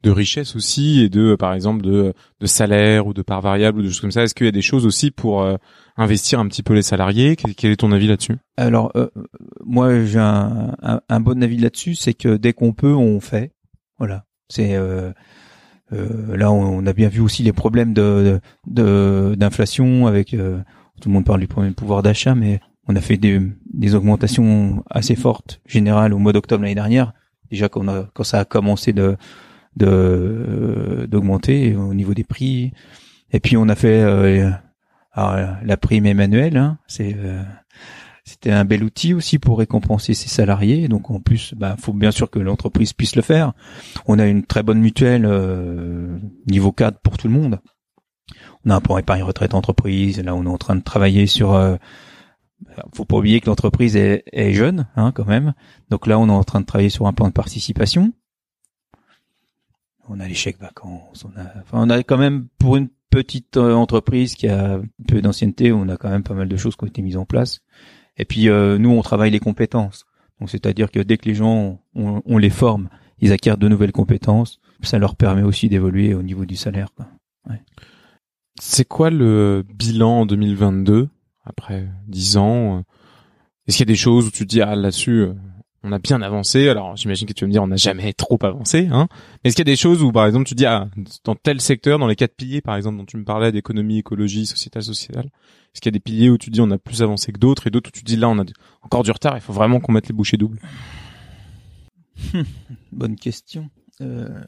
de 0.05 0.11
richesse 0.11 0.55
aussi 0.55 1.01
et 1.01 1.09
de 1.09 1.35
par 1.35 1.53
exemple 1.55 1.83
de 1.83 2.15
de 2.41 2.47
salaire 2.47 3.07
ou 3.09 3.15
de 3.15 3.23
part 3.23 3.41
variable 3.41 3.81
ou 3.81 3.83
de 3.83 3.89
choses 3.89 4.01
comme 4.01 4.13
ça? 4.13 4.23
Est-ce 4.23 4.35
qu'il 4.35 4.47
y 4.47 4.49
a 4.49 4.53
des 4.53 4.63
choses 4.63 4.87
aussi 4.87 5.11
pour 5.11 5.43
euh, 5.43 5.57
investir 5.97 6.39
un 6.39 6.47
petit 6.47 6.63
peu 6.63 6.75
les 6.75 6.83
salariés? 6.83 7.37
Quel, 7.37 7.73
est 7.73 7.77
ton 7.77 7.93
avis 7.93 8.07
là-dessus? 8.07 8.37
Alors, 8.57 8.93
euh, 8.97 9.09
moi, 9.65 10.05
j'ai 10.05 10.21
un, 10.21 10.77
un, 10.83 11.01
un 11.09 11.21
bon 11.21 11.43
avis 11.43 11.59
là-dessus, 11.59 11.95
c'est 11.95 12.15
que 12.15 12.37
dès 12.37 12.53
qu'on 12.53 12.73
peut, 12.73 12.95
on 12.95 13.21
fait. 13.21 13.53
Voilà. 13.99 14.25
C'est 14.49 14.77
euh, 14.77 15.13
euh, 15.93 16.37
là, 16.37 16.53
on 16.53 16.87
a 16.87 16.93
bien 16.93 17.09
vu 17.09 17.21
aussi 17.21 17.43
les 17.43 17.53
problèmes 17.53 17.93
de 17.93 18.41
de- 18.67 19.35
d'inflation 19.37 20.07
avec 20.07 20.33
euh, 20.35 20.59
tout 21.01 21.09
le 21.09 21.15
monde 21.15 21.25
parle 21.25 21.41
du 21.41 21.49
problème 21.49 21.73
de 21.73 21.77
pouvoir 21.77 22.03
d'achat, 22.03 22.35
mais 22.35 22.61
on 22.89 22.97
a 22.97 23.01
fait 23.01 23.19
des, 23.19 23.95
augmentations 23.95 24.83
assez 24.91 25.15
fortes 25.15 25.61
générales 25.67 26.15
au 26.15 26.19
mois 26.19 26.33
d'octobre 26.33 26.63
l'année 26.63 26.75
dernière. 26.75 27.13
Déjà 27.51 27.69
quand, 27.69 27.87
a, 27.89 28.11
ça 28.23 28.41
a 28.41 28.45
commencé 28.45 28.93
de 28.93 29.17
d'augmenter 29.77 31.77
au 31.77 31.95
niveau 31.95 32.13
des 32.13 32.25
prix, 32.25 32.73
et 33.31 33.39
puis 33.39 33.57
on 33.57 33.69
a 33.69 33.77
fait 33.77 34.03
euh, 34.03 34.51
la 35.17 35.77
prime 35.77 36.07
Emmanuel, 36.07 36.57
hein, 36.57 36.79
euh, 37.01 37.43
c'était 38.25 38.51
un 38.51 38.65
bel 38.65 38.83
outil 38.83 39.15
aussi 39.15 39.39
pour 39.39 39.59
récompenser 39.59 40.15
ses 40.15 40.29
salariés. 40.29 40.89
Donc 40.89 41.11
en 41.11 41.21
plus, 41.21 41.55
bah, 41.55 41.77
faut 41.79 41.93
bien 41.93 42.11
sûr 42.11 42.29
que 42.29 42.41
l'entreprise 42.41 42.93
puisse 42.93 43.15
le 43.15 43.23
faire. 43.23 43.53
On 44.07 44.19
a 44.19 44.27
une 44.27 44.45
très 44.45 44.65
bonne 44.65 44.81
mutuelle 44.81 45.27
euh, 45.27 46.19
niveau 46.51 46.73
4 46.73 46.99
pour 47.01 47.19
tout 47.19 47.29
le 47.29 47.35
monde. 47.35 47.61
On 48.65 48.71
a 48.71 48.75
un 48.75 48.81
plan 48.81 48.99
épargne 48.99 49.23
retraite 49.23 49.55
entreprise. 49.55 50.21
Là, 50.21 50.35
on 50.35 50.45
est 50.45 50.49
en 50.49 50.59
train 50.59 50.75
de 50.75 50.83
travailler 50.83 51.27
sur. 51.27 51.79
Faut 52.95 53.05
pas 53.05 53.17
oublier 53.17 53.41
que 53.41 53.47
l'entreprise 53.47 53.97
est, 53.97 54.53
jeune, 54.53 54.87
hein, 54.97 55.13
quand 55.13 55.27
même. 55.27 55.55
Donc 55.91 56.07
là, 56.07 56.19
on 56.19 56.29
est 56.29 56.33
en 56.33 56.45
train 56.45 56.61
de 56.61 56.67
travailler 56.67 56.91
sur 56.91 57.07
un 57.07 57.13
plan 57.13 57.29
de 57.29 57.33
participation. 57.33 58.13
On 60.09 60.21
a 60.21 60.27
les 60.27 60.35
chèques 60.35 60.59
vacances. 60.59 61.25
On 61.25 61.39
a, 61.39 61.45
enfin, 61.61 61.79
on 61.81 61.91
a 61.91 62.03
quand 62.03 62.19
même 62.19 62.49
pour 62.59 62.77
une 62.77 62.89
petite 63.11 63.57
euh, 63.57 63.75
entreprise 63.75 64.35
qui 64.35 64.49
a 64.49 64.81
peu 65.07 65.21
d'ancienneté, 65.21 65.73
on 65.73 65.89
a 65.89 65.97
quand 65.97 66.11
même 66.11 66.23
pas 66.23 66.35
mal 66.35 66.49
de 66.49 66.57
choses 66.57 66.77
qui 66.77 66.85
ont 66.85 66.89
été 66.89 67.03
mises 67.03 67.17
en 67.17 67.25
place. 67.25 67.61
Et 68.17 68.25
puis 68.25 68.49
euh, 68.49 68.79
nous, 68.79 68.91
on 68.91 69.03
travaille 69.03 69.31
les 69.31 69.41
compétences. 69.41 70.07
Donc 70.41 70.51
c'est-à-dire 70.51 70.91
que 70.91 71.01
dès 71.01 71.17
que 71.17 71.27
les 71.27 71.35
gens, 71.35 71.81
on, 71.95 72.39
les 72.39 72.51
forme, 72.51 72.89
ils 73.21 73.33
acquièrent 73.33 73.59
de 73.59 73.69
nouvelles 73.69 73.93
compétences. 73.93 74.61
Ça 74.83 74.99
leur 74.99 75.17
permet 75.17 75.43
aussi 75.43 75.69
d'évoluer 75.69 76.15
au 76.15 76.23
niveau 76.23 76.45
du 76.45 76.55
salaire. 76.55 76.89
C'est 78.61 78.87
quoi 78.87 79.11
le 79.11 79.65
bilan 79.75 80.21
en 80.21 80.27
2022 80.27 81.09
après 81.49 81.89
10 82.07 82.37
ans 82.37 82.85
Est-ce 83.67 83.77
qu'il 83.77 83.87
y 83.87 83.91
a 83.91 83.93
des 83.93 83.99
choses 83.99 84.27
où 84.27 84.31
tu 84.31 84.47
dis 84.47 84.61
ah 84.61 84.77
là-dessus 84.77 85.23
euh, 85.23 85.35
on 85.83 85.93
a 85.93 85.99
bien 85.99 86.21
avancé? 86.23 86.69
Alors 86.69 86.97
j'imagine 86.97 87.27
que 87.27 87.33
tu 87.33 87.45
vas 87.45 87.49
me 87.49 87.53
dire 87.53 87.63
on 87.63 87.69
n'a 87.69 87.77
jamais 87.77 88.13
trop 88.13 88.39
avancé, 88.43 88.89
hein. 88.91 89.09
Mais 89.43 89.49
est-ce 89.49 89.57
qu'il 89.57 89.67
y 89.67 89.71
a 89.71 89.73
des 89.73 89.77
choses 89.77 90.03
où 90.03 90.13
par 90.13 90.27
exemple 90.27 90.47
tu 90.47 90.55
dis 90.55 90.67
ah 90.67 90.89
dans 91.25 91.35
tel 91.35 91.61
secteur, 91.61 91.99
dans 91.99 92.07
les 92.07 92.17
quatre 92.17 92.37
piliers 92.37 92.61
par 92.61 92.77
exemple 92.77 92.99
dont 92.99 93.05
tu 93.05 93.17
me 93.17 93.25
parlais 93.25 93.53
d'économie, 93.53 93.99
écologie, 93.99 94.47
sociétal, 94.47 94.83
sociale, 94.83 95.31
est-ce 95.75 95.81
qu'il 95.81 95.91
y 95.91 95.95
a 95.95 95.99
des 95.99 96.01
piliers 96.01 96.31
où 96.31 96.39
tu 96.39 96.51
dis 96.51 96.61
on 96.61 96.71
a 96.71 96.79
plus 96.79 97.03
avancé 97.03 97.33
que 97.33 97.39
d'autres 97.39 97.67
et 97.67 97.71
d'autres 97.71 97.89
où 97.89 97.93
tu 97.93 98.03
dis 98.03 98.17
là 98.17 98.29
on 98.29 98.39
a 98.39 98.45
encore 98.83 99.03
du 99.03 99.11
retard, 99.11 99.37
il 99.37 99.41
faut 99.41 99.53
vraiment 99.53 99.81
qu'on 99.81 99.93
mette 99.93 100.09
les 100.09 100.15
bouchées 100.15 100.37
doubles? 100.37 100.61
Bonne 102.93 103.17
question. 103.17 103.71
Euh... 104.01 104.43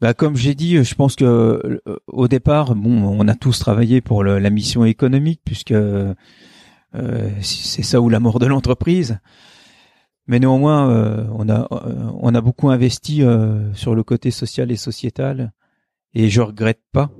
Bah, 0.00 0.12
comme 0.12 0.36
j'ai 0.36 0.54
dit, 0.54 0.82
je 0.82 0.94
pense 0.94 1.16
que 1.16 1.24
euh, 1.24 1.80
au 2.06 2.28
départ, 2.28 2.74
bon, 2.74 3.02
on 3.02 3.28
a 3.28 3.34
tous 3.34 3.58
travaillé 3.58 4.00
pour 4.00 4.24
la 4.24 4.50
mission 4.50 4.84
économique 4.84 5.40
puisque 5.44 5.72
euh, 5.72 6.14
c'est 7.40 7.82
ça 7.82 8.00
ou 8.00 8.08
la 8.08 8.20
mort 8.20 8.38
de 8.38 8.46
l'entreprise. 8.46 9.18
Mais 10.26 10.38
néanmoins, 10.38 10.90
euh, 10.90 11.26
on 11.32 11.48
a 11.48 11.68
euh, 11.72 12.10
on 12.18 12.34
a 12.34 12.40
beaucoup 12.40 12.70
investi 12.70 13.22
euh, 13.22 13.72
sur 13.74 13.94
le 13.94 14.02
côté 14.02 14.30
social 14.30 14.70
et 14.70 14.76
sociétal, 14.76 15.52
et 16.14 16.30
je 16.30 16.40
regrette 16.40 16.80
pas, 16.92 17.10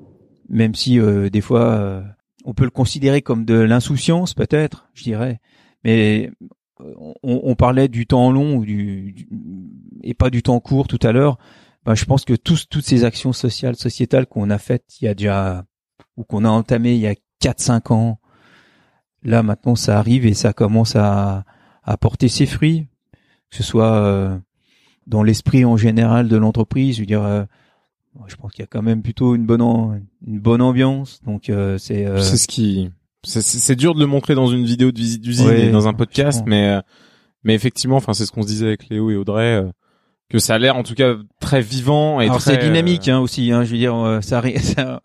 même 0.49 0.75
si 0.75 0.99
des 0.99 1.41
fois 1.41 2.03
on 2.45 2.55
peut 2.55 2.65
le 2.65 2.71
considérer 2.71 3.23
comme 3.23 3.45
de 3.45 3.55
l'insouciance 3.55 4.35
peut-être, 4.35 4.89
je 4.95 5.05
dirais. 5.05 5.41
Mais 5.85 6.31
on, 6.79 7.15
on, 7.23 7.55
parlait 7.55 7.89
du 7.89 8.07
temps 8.07 8.31
long 8.31 8.57
ou 8.57 8.65
du, 8.65 9.29
et 10.03 10.15
pas 10.15 10.31
du 10.31 10.43
temps 10.43 10.61
court 10.61 10.87
tout 10.89 10.99
à 11.03 11.13
l'heure. 11.13 11.39
Ben, 11.85 11.95
je 11.95 12.05
pense 12.05 12.25
que 12.25 12.35
tous, 12.35 12.67
toutes 12.69 12.85
ces 12.85 13.05
actions 13.05 13.33
sociales, 13.33 13.77
sociétales 13.77 14.27
qu'on 14.27 14.51
a 14.51 14.59
faites 14.59 14.85
il 15.01 15.05
y 15.05 15.09
a 15.09 15.15
déjà 15.15 15.65
ou 16.17 16.25
qu'on 16.25 16.45
a 16.45 16.49
entamées 16.49 16.95
il 16.95 17.01
y 17.01 17.07
a 17.07 17.15
4-5 17.43 17.93
ans, 17.93 18.21
là 19.23 19.43
maintenant 19.43 19.75
ça 19.75 19.99
arrive 19.99 20.25
et 20.27 20.35
ça 20.35 20.53
commence 20.53 20.97
à, 20.97 21.45
à 21.83 21.97
porter 21.97 22.29
ses 22.29 22.47
fruits 22.47 22.89
que 23.55 23.63
ce 23.63 23.63
soit 23.63 23.95
euh, 23.95 24.37
dans 25.07 25.23
l'esprit 25.23 25.65
en 25.65 25.77
général 25.77 26.29
de 26.29 26.37
l'entreprise. 26.37 26.97
Je 26.97 27.01
veux 27.01 27.07
dire, 27.07 27.23
euh, 27.23 27.45
je 28.27 28.35
pense 28.35 28.53
qu'il 28.53 28.63
y 28.63 28.65
a 28.65 28.67
quand 28.67 28.83
même 28.83 29.03
plutôt 29.03 29.37
une 29.37 29.47
bonne 29.47 29.63
une 30.27 30.41
bonne 30.41 30.61
ambiance. 30.61 31.21
Donc 31.25 31.49
euh, 31.49 31.79
c'est 31.79 32.07
c'est 32.21 32.37
ce 32.37 32.49
qui 32.49 32.91
c'est 33.23 33.77
dur 33.77 33.95
de 33.95 34.01
le 34.01 34.07
montrer 34.07 34.35
dans 34.35 34.49
une 34.49 34.65
vidéo 34.65 34.91
de 34.91 34.99
visite 34.99 35.23
d'usine 35.23 35.51
et 35.51 35.71
dans 35.71 35.87
un 35.87 35.95
podcast, 35.95 36.43
mais 36.47 36.81
mais 37.45 37.55
effectivement, 37.55 37.97
enfin 37.97 38.13
c'est 38.13 38.27
ce 38.27 38.33
qu'on 38.33 38.43
se 38.43 38.49
disait 38.49 38.67
avec 38.67 38.89
Léo 38.89 39.11
et 39.11 39.17
Audrey 39.17 39.63
que 40.31 40.39
ça 40.39 40.55
a 40.55 40.59
l'air 40.59 40.77
en 40.77 40.83
tout 40.83 40.95
cas 40.95 41.15
très 41.39 41.61
vivant 41.61 42.21
et 42.21 42.25
Alors 42.25 42.41
c'est 42.41 42.57
dynamique 42.57 43.09
hein, 43.09 43.21
aussi 43.21 43.53
hein, 43.53 43.63
je 43.65 43.73
veux 43.73 43.77
dire 43.77 43.95
euh, 43.95 44.21
ça, 44.21 44.43
ça, 44.61 45.03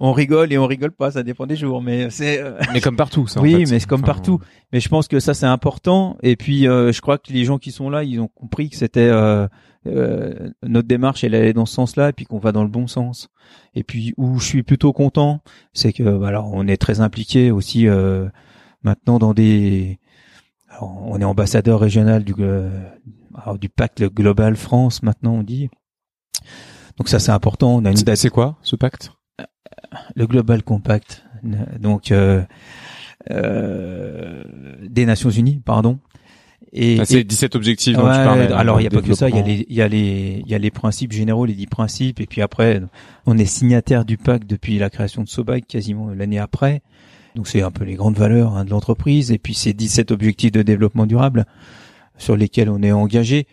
on 0.00 0.12
rigole 0.12 0.52
et 0.52 0.58
on 0.58 0.66
rigole 0.66 0.92
pas 0.92 1.10
ça 1.10 1.22
dépend 1.22 1.46
des 1.46 1.56
jours 1.56 1.82
mais 1.82 2.08
c'est 2.10 2.40
euh, 2.40 2.58
mais 2.72 2.80
comme 2.80 2.96
partout 2.96 3.26
ça 3.26 3.40
oui 3.40 3.64
mais 3.68 3.78
c'est 3.78 3.86
comme 3.86 4.02
partout. 4.02 4.40
Mais 4.72 4.80
je 4.80 4.88
pense 4.88 5.06
que 5.06 5.20
ça 5.20 5.34
c'est 5.34 5.46
important. 5.46 6.16
Et 6.22 6.34
puis 6.36 6.66
euh, 6.66 6.92
je 6.92 7.00
crois 7.02 7.18
que 7.18 7.30
les 7.30 7.44
gens 7.44 7.58
qui 7.58 7.72
sont 7.72 7.90
là 7.90 8.04
ils 8.04 8.18
ont 8.20 8.28
compris 8.28 8.70
que 8.70 8.76
c'était 8.76 9.10
notre 9.84 10.88
démarche 10.88 11.24
elle 11.24 11.34
allait 11.34 11.52
dans 11.52 11.66
ce 11.66 11.74
sens-là 11.74 12.08
et 12.08 12.12
puis 12.12 12.24
qu'on 12.24 12.38
va 12.38 12.52
dans 12.52 12.62
le 12.62 12.70
bon 12.70 12.86
sens. 12.86 13.28
Et 13.74 13.84
puis 13.84 14.14
où 14.16 14.38
je 14.38 14.46
suis 14.46 14.62
plutôt 14.62 14.92
content 14.92 15.42
c'est 15.74 15.92
que 15.92 16.02
bah, 16.02 16.28
alors 16.28 16.50
on 16.52 16.66
est 16.66 16.78
très 16.78 17.00
impliqué 17.00 17.50
aussi 17.50 17.86
maintenant 18.82 19.18
dans 19.18 19.34
des 19.34 19.98
on 20.80 21.20
est 21.20 21.24
ambassadeur 21.24 21.80
régional 21.80 22.24
du 22.24 22.34
alors, 23.34 23.58
du 23.58 23.68
pacte 23.68 24.02
global 24.02 24.56
France 24.56 25.02
maintenant 25.02 25.34
on 25.34 25.42
dit. 25.42 25.68
Donc 26.98 27.08
ça 27.08 27.18
c'est 27.18 27.32
important. 27.32 27.76
On 27.76 27.84
a 27.84 27.90
une 27.90 27.96
date. 27.96 28.16
C'est 28.16 28.30
quoi 28.30 28.58
ce 28.62 28.76
pacte? 28.76 29.12
Le 30.14 30.26
Global 30.26 30.62
Compact. 30.62 31.24
Donc 31.78 32.12
euh, 32.12 32.42
euh, 33.30 34.44
des 34.82 35.06
Nations 35.06 35.30
Unies, 35.30 35.60
pardon. 35.64 35.98
Et, 36.74 36.98
ah, 37.00 37.04
c'est 37.04 37.22
17 37.22 37.54
objectifs 37.54 37.96
dont 37.96 38.02
tu 38.02 38.06
parlais. 38.06 38.50
Alors 38.52 38.80
il 38.80 38.84
y 38.84 38.86
a 38.86 38.90
pas 38.90 39.02
que 39.02 39.14
ça, 39.14 39.28
il 39.28 39.36
y 39.36 39.38
a 39.38 39.42
les 39.42 39.66
il 39.68 39.76
y 39.76 39.82
a 39.82 39.88
les 39.88 40.42
il 40.44 40.50
y 40.50 40.54
a 40.54 40.58
les 40.58 40.70
principes 40.70 41.12
généraux, 41.12 41.44
les 41.44 41.54
10 41.54 41.66
principes 41.66 42.20
et 42.20 42.26
puis 42.26 42.40
après 42.40 42.80
on 43.26 43.36
est 43.36 43.44
signataire 43.44 44.04
du 44.04 44.16
pacte 44.16 44.48
depuis 44.48 44.78
la 44.78 44.88
création 44.88 45.22
de 45.22 45.28
Sobac 45.28 45.66
quasiment 45.66 46.10
l'année 46.10 46.38
après. 46.38 46.82
Donc 47.34 47.48
c'est 47.48 47.62
un 47.62 47.70
peu 47.70 47.84
les 47.84 47.94
grandes 47.94 48.16
valeurs 48.16 48.56
hein, 48.56 48.64
de 48.64 48.70
l'entreprise 48.70 49.32
et 49.32 49.38
puis 49.38 49.54
c'est 49.54 49.72
17 49.72 50.10
objectifs 50.10 50.52
de 50.52 50.62
développement 50.62 51.06
durable 51.06 51.46
sur 52.18 52.36
lesquels 52.36 52.68
on 52.68 52.82
est 52.82 52.92
engagé. 52.92 53.46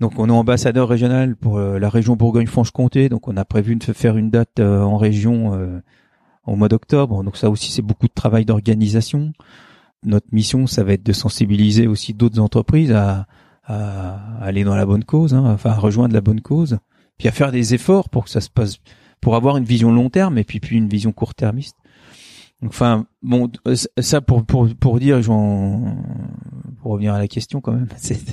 Donc 0.00 0.18
on 0.18 0.28
est 0.28 0.32
ambassadeur 0.32 0.88
régional 0.88 1.36
pour 1.36 1.56
euh, 1.56 1.78
la 1.78 1.88
région 1.88 2.16
Bourgogne-Franche-Comté, 2.16 3.08
donc 3.08 3.28
on 3.28 3.36
a 3.36 3.44
prévu 3.44 3.76
de 3.76 3.84
faire 3.92 4.16
une 4.16 4.30
date 4.30 4.60
euh, 4.60 4.82
en 4.82 4.98
région 4.98 5.54
euh, 5.54 5.80
au 6.46 6.54
mois 6.56 6.68
d'octobre. 6.68 7.22
Donc 7.24 7.36
ça 7.36 7.48
aussi 7.48 7.72
c'est 7.72 7.82
beaucoup 7.82 8.06
de 8.06 8.12
travail 8.12 8.44
d'organisation. 8.44 9.32
Notre 10.02 10.26
mission, 10.32 10.66
ça 10.66 10.84
va 10.84 10.92
être 10.92 11.02
de 11.02 11.12
sensibiliser 11.12 11.86
aussi 11.86 12.12
d'autres 12.12 12.40
entreprises 12.40 12.92
à, 12.92 13.26
aller 14.40 14.62
dans 14.62 14.76
la 14.76 14.86
bonne 14.86 15.02
cause, 15.02 15.34
hein, 15.34 15.42
enfin 15.44 15.70
à 15.70 15.74
rejoindre 15.74 16.14
la 16.14 16.20
bonne 16.20 16.40
cause, 16.40 16.78
puis 17.18 17.26
à 17.26 17.32
faire 17.32 17.50
des 17.50 17.74
efforts 17.74 18.08
pour 18.10 18.26
que 18.26 18.30
ça 18.30 18.40
se 18.40 18.48
passe, 18.48 18.76
pour 19.20 19.34
avoir 19.34 19.56
une 19.56 19.64
vision 19.64 19.90
long 19.90 20.08
terme 20.08 20.38
et 20.38 20.44
puis 20.44 20.60
puis 20.60 20.76
une 20.76 20.88
vision 20.88 21.10
court-termiste. 21.10 21.76
Enfin, 22.64 23.06
bon, 23.22 23.50
ça 23.98 24.20
pour 24.22 24.46
pour 24.46 24.68
pour 24.80 24.98
dire, 24.98 25.20
pour 25.20 26.92
revenir 26.92 27.12
à 27.12 27.18
la 27.18 27.28
question 27.28 27.60
quand 27.60 27.72
même, 27.72 27.88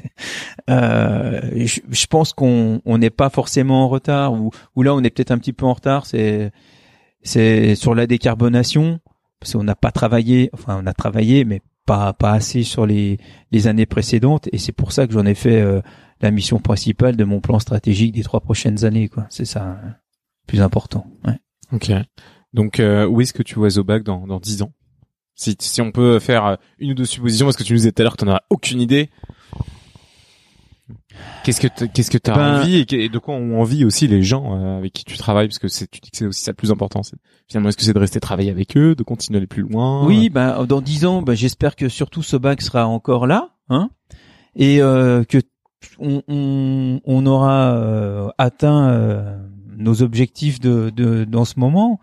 euh, 0.69 1.41
je, 1.65 1.81
je, 1.89 2.05
pense 2.07 2.31
qu'on 2.31 2.81
on 2.85 2.97
n'est 2.97 3.09
pas 3.09 3.29
forcément 3.29 3.83
en 3.83 3.89
retard 3.89 4.33
ou 4.33 4.51
ou 4.75 4.83
là 4.83 4.95
on 4.95 5.03
est 5.03 5.09
peut-être 5.09 5.31
un 5.31 5.37
petit 5.37 5.51
peu 5.51 5.65
en 5.65 5.73
retard. 5.73 6.05
C'est 6.05 6.51
c'est 7.21 7.75
sur 7.75 7.95
la 7.95 8.07
décarbonation 8.07 9.01
parce 9.41 9.53
qu'on 9.53 9.63
n'a 9.65 9.75
pas 9.75 9.91
travaillé, 9.91 10.49
enfin 10.53 10.79
on 10.81 10.87
a 10.87 10.93
travaillé 10.93 11.43
mais 11.43 11.61
pas 11.85 12.13
pas 12.13 12.31
assez 12.31 12.63
sur 12.63 12.85
les 12.85 13.19
les 13.51 13.67
années 13.67 13.85
précédentes 13.85 14.47
et 14.53 14.57
c'est 14.57 14.71
pour 14.71 14.93
ça 14.93 15.05
que 15.05 15.11
j'en 15.11 15.25
ai 15.25 15.35
fait 15.35 15.59
euh, 15.59 15.81
la 16.21 16.31
mission 16.31 16.59
principale 16.59 17.17
de 17.17 17.25
mon 17.25 17.41
plan 17.41 17.59
stratégique 17.59 18.13
des 18.13 18.23
trois 18.23 18.39
prochaines 18.39 18.85
années 18.85 19.09
quoi. 19.09 19.25
C'est 19.29 19.43
ça, 19.43 19.63
hein, 19.63 19.95
plus 20.47 20.61
important. 20.61 21.05
Ouais. 21.25 21.37
Ok. 21.73 21.91
Donc, 22.53 22.79
euh, 22.79 23.07
où 23.07 23.21
est-ce 23.21 23.33
que 23.33 23.43
tu 23.43 23.55
vois 23.55 23.69
Zobac 23.69 24.03
dans, 24.03 24.27
dans 24.27 24.39
10 24.39 24.61
ans? 24.61 24.73
Si, 25.35 25.55
si 25.59 25.81
on 25.81 25.91
peut 25.91 26.19
faire 26.19 26.45
euh, 26.45 26.55
une 26.77 26.91
ou 26.91 26.93
deux 26.93 27.05
suppositions, 27.05 27.47
parce 27.47 27.57
que 27.57 27.63
tu 27.63 27.73
nous 27.73 27.77
disais 27.77 27.91
tout 27.91 28.01
à 28.01 28.03
l'heure 28.03 28.13
que 28.13 28.23
tu 28.23 28.25
n'en 28.25 28.35
as 28.35 28.43
aucune 28.49 28.79
idée. 28.79 29.09
Qu'est-ce 31.43 31.61
que 31.61 31.85
qu'est-ce 31.85 32.11
que 32.11 32.17
t'as 32.17 32.35
ben, 32.35 32.59
envie 32.59 32.85
et, 32.89 33.09
de 33.09 33.17
quoi 33.19 33.35
ont 33.35 33.59
envie 33.59 33.85
aussi 33.85 34.07
les 34.07 34.23
gens 34.23 34.57
euh, 34.57 34.77
avec 34.77 34.93
qui 34.93 35.05
tu 35.05 35.17
travailles? 35.17 35.47
Parce 35.47 35.59
que 35.59 35.67
c'est 35.67 35.89
tu 35.89 35.99
dis 36.01 36.11
que 36.11 36.17
c'est 36.17 36.25
aussi 36.25 36.43
ça 36.43 36.51
le 36.51 36.55
plus 36.55 36.71
important 36.71 37.01
finalement 37.47 37.69
est-ce 37.69 37.77
que 37.77 37.83
c'est 37.83 37.93
de 37.93 37.99
rester 37.99 38.19
travailler 38.19 38.49
avec 38.49 38.75
eux 38.77 38.95
de 38.95 39.03
continuer 39.03 39.37
à 39.37 39.39
aller 39.39 39.47
plus 39.47 39.61
loin? 39.61 40.05
Oui 40.05 40.29
ben 40.29 40.65
dans 40.65 40.81
dix 40.81 41.05
ans 41.05 41.21
ben, 41.21 41.33
j'espère 41.35 41.75
que 41.75 41.87
surtout 41.87 42.23
ce 42.23 42.35
bac 42.35 42.61
sera 42.61 42.87
encore 42.87 43.27
là 43.27 43.49
hein 43.69 43.89
et 44.55 44.81
euh, 44.81 45.23
que 45.23 45.37
on, 45.99 46.23
on, 46.27 46.99
on 47.05 47.25
aura 47.25 48.31
atteint 48.37 49.41
nos 49.83 50.01
objectifs 50.01 50.59
de, 50.59 50.89
de 50.89 51.23
dans 51.25 51.45
ce 51.45 51.59
moment 51.59 51.99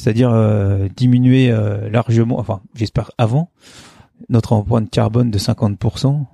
c'est-à-dire 0.00 0.30
euh, 0.32 0.88
diminuer 0.96 1.50
euh, 1.50 1.90
largement, 1.90 2.38
enfin 2.38 2.62
j'espère 2.74 3.10
avant, 3.18 3.50
notre 4.30 4.54
empreinte 4.54 4.88
carbone 4.90 5.30
de 5.30 5.38
50%. 5.38 6.24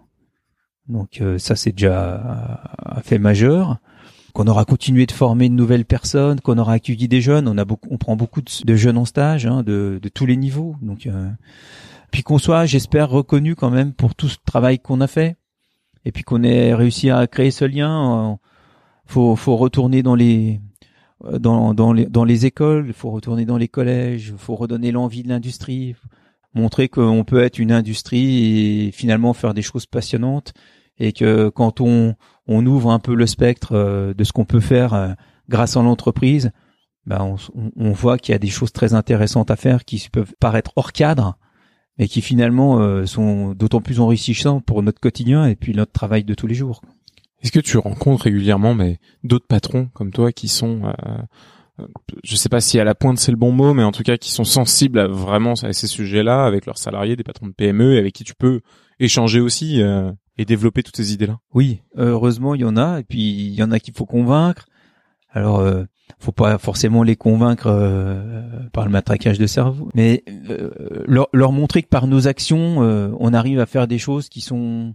Donc 0.89 1.21
euh, 1.21 1.37
ça 1.39 1.57
c'est 1.57 1.73
déjà 1.73 2.63
un 2.87 3.01
fait 3.01 3.19
majeur. 3.19 3.79
Qu'on 4.33 4.47
aura 4.47 4.67
continué 4.67 5.07
de 5.07 5.13
former 5.13 5.49
de 5.49 5.55
nouvelles 5.55 5.87
personnes, 5.87 6.41
qu'on 6.41 6.59
aura 6.59 6.75
accueilli 6.75 7.09
des 7.09 7.23
jeunes. 7.23 7.49
On 7.49 7.57
a 7.57 7.65
beaucoup, 7.65 7.89
on 7.91 7.97
prend 7.97 8.17
beaucoup 8.17 8.43
de, 8.43 8.77
jeunes 8.77 8.99
en 8.99 9.07
stage, 9.07 9.47
hein, 9.47 9.63
de, 9.63 9.99
de, 10.01 10.09
tous 10.11 10.27
les 10.27 10.37
niveaux. 10.37 10.77
Donc 10.83 11.09
puis 12.11 12.23
qu'on 12.23 12.37
soit, 12.39 12.67
j'espère, 12.67 13.09
reconnu 13.09 13.57
quand 13.57 13.71
même 13.71 13.95
pour 13.95 14.15
tout 14.15 14.29
ce 14.29 14.37
travail 14.45 14.79
qu'on 14.79 15.01
a 15.01 15.07
fait. 15.07 15.37
Et 16.05 16.13
puis 16.13 16.23
qu'on 16.23 16.43
ait 16.43 16.75
réussi 16.75 17.09
à 17.11 17.27
créer 17.27 17.51
ce 17.51 17.65
lien. 17.65 18.39
faut, 19.07 19.37
faut 19.37 19.57
retourner 19.57 20.03
dans 20.03 20.15
les 20.15 20.61
dans, 21.23 21.75
dans, 21.75 21.93
les, 21.93 22.07
dans 22.07 22.25
les 22.25 22.47
écoles, 22.47 22.85
il 22.89 22.93
faut 22.93 23.11
retourner 23.11 23.45
dans 23.45 23.57
les 23.57 23.69
collèges, 23.69 24.29
il 24.29 24.39
faut 24.39 24.55
redonner 24.55 24.93
l'envie 24.93 25.23
de 25.23 25.29
l'industrie. 25.29 25.95
montrer 26.55 26.89
qu'on 26.89 27.25
peut 27.25 27.43
être 27.43 27.59
une 27.59 27.73
industrie 27.73 28.87
et 28.87 28.91
finalement 28.93 29.33
faire 29.33 29.55
des 29.55 29.63
choses 29.63 29.87
passionnantes 29.87 30.53
et 30.99 31.13
que 31.13 31.49
quand 31.49 31.81
on, 31.81 32.15
ouvre 32.49 32.91
un 32.91 32.99
peu 32.99 33.15
le 33.15 33.27
spectre 33.27 33.73
euh, 33.73 34.15
de 34.15 34.25
ce 34.25 34.33
qu'on 34.33 34.45
peut 34.45 34.61
faire 34.61 34.95
euh, 34.95 35.13
grâce 35.49 35.77
à 35.77 35.83
l'entreprise, 35.83 36.53
ben 37.07 37.21
on, 37.23 37.37
on 37.77 37.93
voit 37.93 38.19
qu'il 38.19 38.33
y 38.33 38.35
a 38.35 38.39
des 38.39 38.49
choses 38.49 38.73
très 38.73 38.95
intéressantes 38.95 39.51
à 39.51 39.57
faire 39.57 39.85
qui 39.85 40.09
peuvent 40.11 40.35
paraître 40.41 40.73
hors 40.77 40.93
cadre, 40.93 41.39
mais 41.99 42.09
qui 42.09 42.21
finalement 42.21 42.81
euh, 42.81 43.07
sont 43.07 43.53
d'autant 43.53 43.81
plus 43.81 44.01
enrichissantes 44.01 44.65
pour 44.65 44.83
notre 44.83 45.01
quotidien 45.01 45.47
et 45.47 45.57
puis 45.57 45.75
notre 45.75 45.93
travail 45.93 46.25
de 46.25 46.35
tous 46.35 46.47
les 46.47 46.55
jours. 46.55 46.81
Est-ce 47.43 47.53
que 47.53 47.61
tu 47.61 47.79
rencontres 47.79 48.25
régulièrement 48.25 48.75
mais 48.75 48.99
d'autres 49.23 49.47
patrons 49.47 49.89
comme 49.95 50.11
toi 50.11 50.33
qui 50.33 50.49
sont 50.49 50.83
je 52.25 52.37
sais 52.37 52.49
pas 52.49 52.61
si 52.61 52.81
à 52.81 52.85
la 52.85 52.95
pointe 52.95 53.19
c'est 53.19 53.31
le 53.31 53.37
bon 53.37 53.53
mot, 53.53 53.75
mais 53.75 53.83
en 53.83 53.93
tout 53.93 54.03
cas 54.03 54.17
qui 54.17 54.31
sont 54.31 54.45
sensibles 54.45 54.99
à 54.99 55.07
vraiment 55.07 55.53
à 55.63 55.73
ces 55.73 55.87
sujets-là 55.87 56.47
avec 56.47 56.67
leurs 56.67 56.79
salariés, 56.79 57.17
des 57.17 57.25
patrons 57.25 57.47
de 57.47 57.53
PME, 57.53 57.99
avec 57.99 58.15
qui 58.15 58.25
tu 58.25 58.35
peux 58.35 58.61
échanger 58.99 59.41
aussi 59.41 59.83
euh, 59.83 60.11
et 60.39 60.45
développer 60.45 60.83
toutes 60.83 60.97
ces 60.97 61.13
idées-là? 61.13 61.39
Oui, 61.53 61.83
heureusement 61.97 62.55
il 62.55 62.63
y 62.63 62.65
en 62.65 62.77
a, 62.77 63.01
et 63.01 63.05
puis 63.05 63.21
il 63.21 63.55
y 63.55 63.63
en 63.63 63.73
a 63.73 63.79
qu'il 63.79 63.95
faut 63.95 64.07
convaincre. 64.07 64.67
Alors, 65.37 65.59
euh, 65.59 65.85
faut 66.19 66.33
pas 66.33 66.57
forcément 66.57 67.03
les 67.03 67.15
convaincre 67.15 67.67
euh, 67.67 68.43
par 68.73 68.87
le 68.87 68.91
matraquage 68.91 69.39
de 69.39 69.47
cerveau, 69.47 69.91
mais 69.95 70.25
euh, 70.49 70.71
leur, 71.07 71.29
leur, 71.35 71.53
montrer 71.53 71.83
que 71.83 71.89
par 71.89 72.07
nos 72.07 72.27
actions, 72.27 72.79
on 72.79 73.35
arrive 73.35 73.61
à 73.61 73.67
faire 73.67 73.87
des 73.87 73.99
choses 73.99 74.31
qui 74.31 74.41
sont 74.41 74.95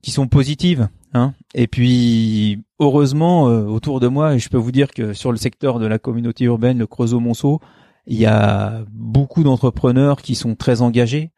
qui 0.00 0.10
sont 0.10 0.28
positives. 0.28 0.88
Hein. 1.14 1.34
Et 1.54 1.66
puis, 1.66 2.62
heureusement, 2.78 3.48
euh, 3.48 3.64
autour 3.64 4.00
de 4.00 4.08
moi, 4.08 4.36
je 4.38 4.48
peux 4.48 4.56
vous 4.56 4.72
dire 4.72 4.90
que 4.90 5.12
sur 5.12 5.30
le 5.30 5.36
secteur 5.36 5.78
de 5.78 5.86
la 5.86 5.98
communauté 5.98 6.44
urbaine, 6.44 6.78
le 6.78 6.86
Creusot-Monceau, 6.86 7.60
il 8.06 8.16
y 8.16 8.26
a 8.26 8.84
beaucoup 8.90 9.42
d'entrepreneurs 9.42 10.22
qui 10.22 10.34
sont 10.34 10.54
très 10.54 10.82
engagés, 10.82 11.30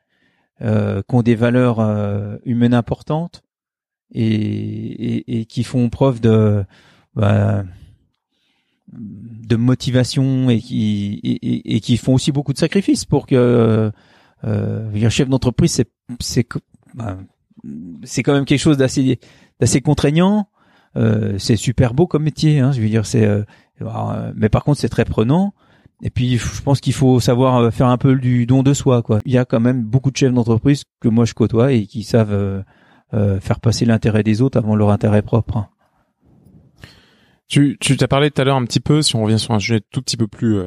euh, 0.62 1.03
qui 1.09 1.14
ont 1.14 1.22
des 1.22 1.35
valeurs 1.35 1.81
euh, 1.81 2.37
humaines 2.45 2.75
importantes 2.75 3.43
et, 4.12 4.25
et, 4.25 5.41
et, 5.41 5.45
qui 5.47 5.64
font 5.64 5.91
preuve 5.91 6.20
de 6.20 6.64
bah, 7.14 7.64
de 8.93 9.57
motivation 9.57 10.49
et 10.51 10.61
qui 10.61 11.20
et, 11.25 11.77
et, 11.77 11.81
qui 11.81 11.97
font 11.97 12.14
aussi 12.14 12.31
beaucoup 12.33 12.53
de 12.53 12.59
sacrifices 12.59 13.05
pour 13.05 13.27
que 13.27 13.91
euh, 14.45 15.11
chef 15.11 15.29
d'entreprise 15.29 15.83
c'est 16.20 16.49
bah, 16.95 17.18
c'est 18.05 18.22
quand 18.22 18.35
même 18.35 18.45
quelque 18.45 18.61
chose 18.61 18.77
d'assez 18.77 19.18
d'assez 19.61 19.80
contraignant. 19.80 20.48
Euh, 20.96 21.34
c'est 21.38 21.57
super 21.57 21.94
beau 21.94 22.07
comme 22.07 22.22
métier, 22.22 22.61
hein, 22.61 22.72
je 22.72 22.80
veux 22.80 22.88
dire, 22.88 23.05
c'est, 23.05 23.24
euh, 23.24 23.42
euh, 23.82 24.32
mais 24.36 24.48
par 24.48 24.62
contre 24.62 24.80
c'est 24.80 24.88
très 24.88 25.05
prenant. 25.05 25.55
Et 26.02 26.11
puis 26.11 26.38
je 26.38 26.62
pense 26.62 26.80
qu'il 26.80 26.92
faut 26.92 27.20
savoir 27.20 27.72
faire 27.72 27.88
un 27.88 27.98
peu 27.98 28.16
du 28.16 28.46
don 28.46 28.62
de 28.62 28.74
soi, 28.74 29.02
quoi. 29.02 29.20
Il 29.24 29.32
y 29.32 29.38
a 29.38 29.44
quand 29.44 29.61
même 29.61 29.82
beaucoup 29.82 30.11
de 30.11 30.16
chefs 30.16 30.32
d'entreprise 30.32 30.84
que 31.00 31.09
moi 31.09 31.24
je 31.24 31.34
côtoie 31.34 31.72
et 31.72 31.86
qui 31.86 32.02
savent 32.02 32.64
faire 33.12 33.61
passer 33.61 33.84
l'intérêt 33.84 34.24
des 34.24 34.42
autres 34.42 34.59
avant 34.59 34.74
leur 34.74 34.90
intérêt 34.90 35.22
propre. 35.22 35.68
Tu 37.47 37.76
tu 37.78 37.97
t'as 37.97 38.09
parlé 38.09 38.30
tout 38.30 38.40
à 38.40 38.45
l'heure 38.45 38.57
un 38.57 38.64
petit 38.64 38.80
peu, 38.80 39.03
si 39.03 39.16
on 39.16 39.22
revient 39.22 39.38
sur 39.38 39.53
un 39.53 39.59
sujet 39.59 39.80
tout 39.90 40.01
petit 40.01 40.16
peu 40.16 40.26
plus 40.26 40.62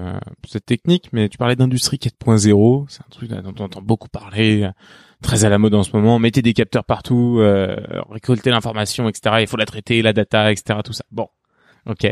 technique, 0.65 1.09
mais 1.11 1.27
tu 1.27 1.37
parlais 1.37 1.55
d'industrie 1.55 1.97
4.0, 1.97 2.85
c'est 2.87 3.01
un 3.01 3.09
truc 3.09 3.29
dont 3.29 3.53
on 3.59 3.63
entend 3.63 3.81
beaucoup 3.81 4.09
parler 4.09 4.69
très 5.21 5.45
à 5.45 5.49
la 5.49 5.57
mode 5.57 5.73
en 5.73 5.83
ce 5.83 5.95
moment. 5.95 6.19
Mettez 6.19 6.41
des 6.41 6.53
capteurs 6.53 6.83
partout, 6.85 7.37
euh, 7.39 7.75
récoltez 8.09 8.49
l'information, 8.51 9.09
etc. 9.09 9.37
Il 9.41 9.47
faut 9.47 9.57
la 9.57 9.65
traiter, 9.65 10.01
la 10.01 10.13
data, 10.13 10.51
etc. 10.51 10.79
Tout 10.83 10.93
ça. 10.93 11.03
Bon, 11.11 11.27
ok. 11.87 12.07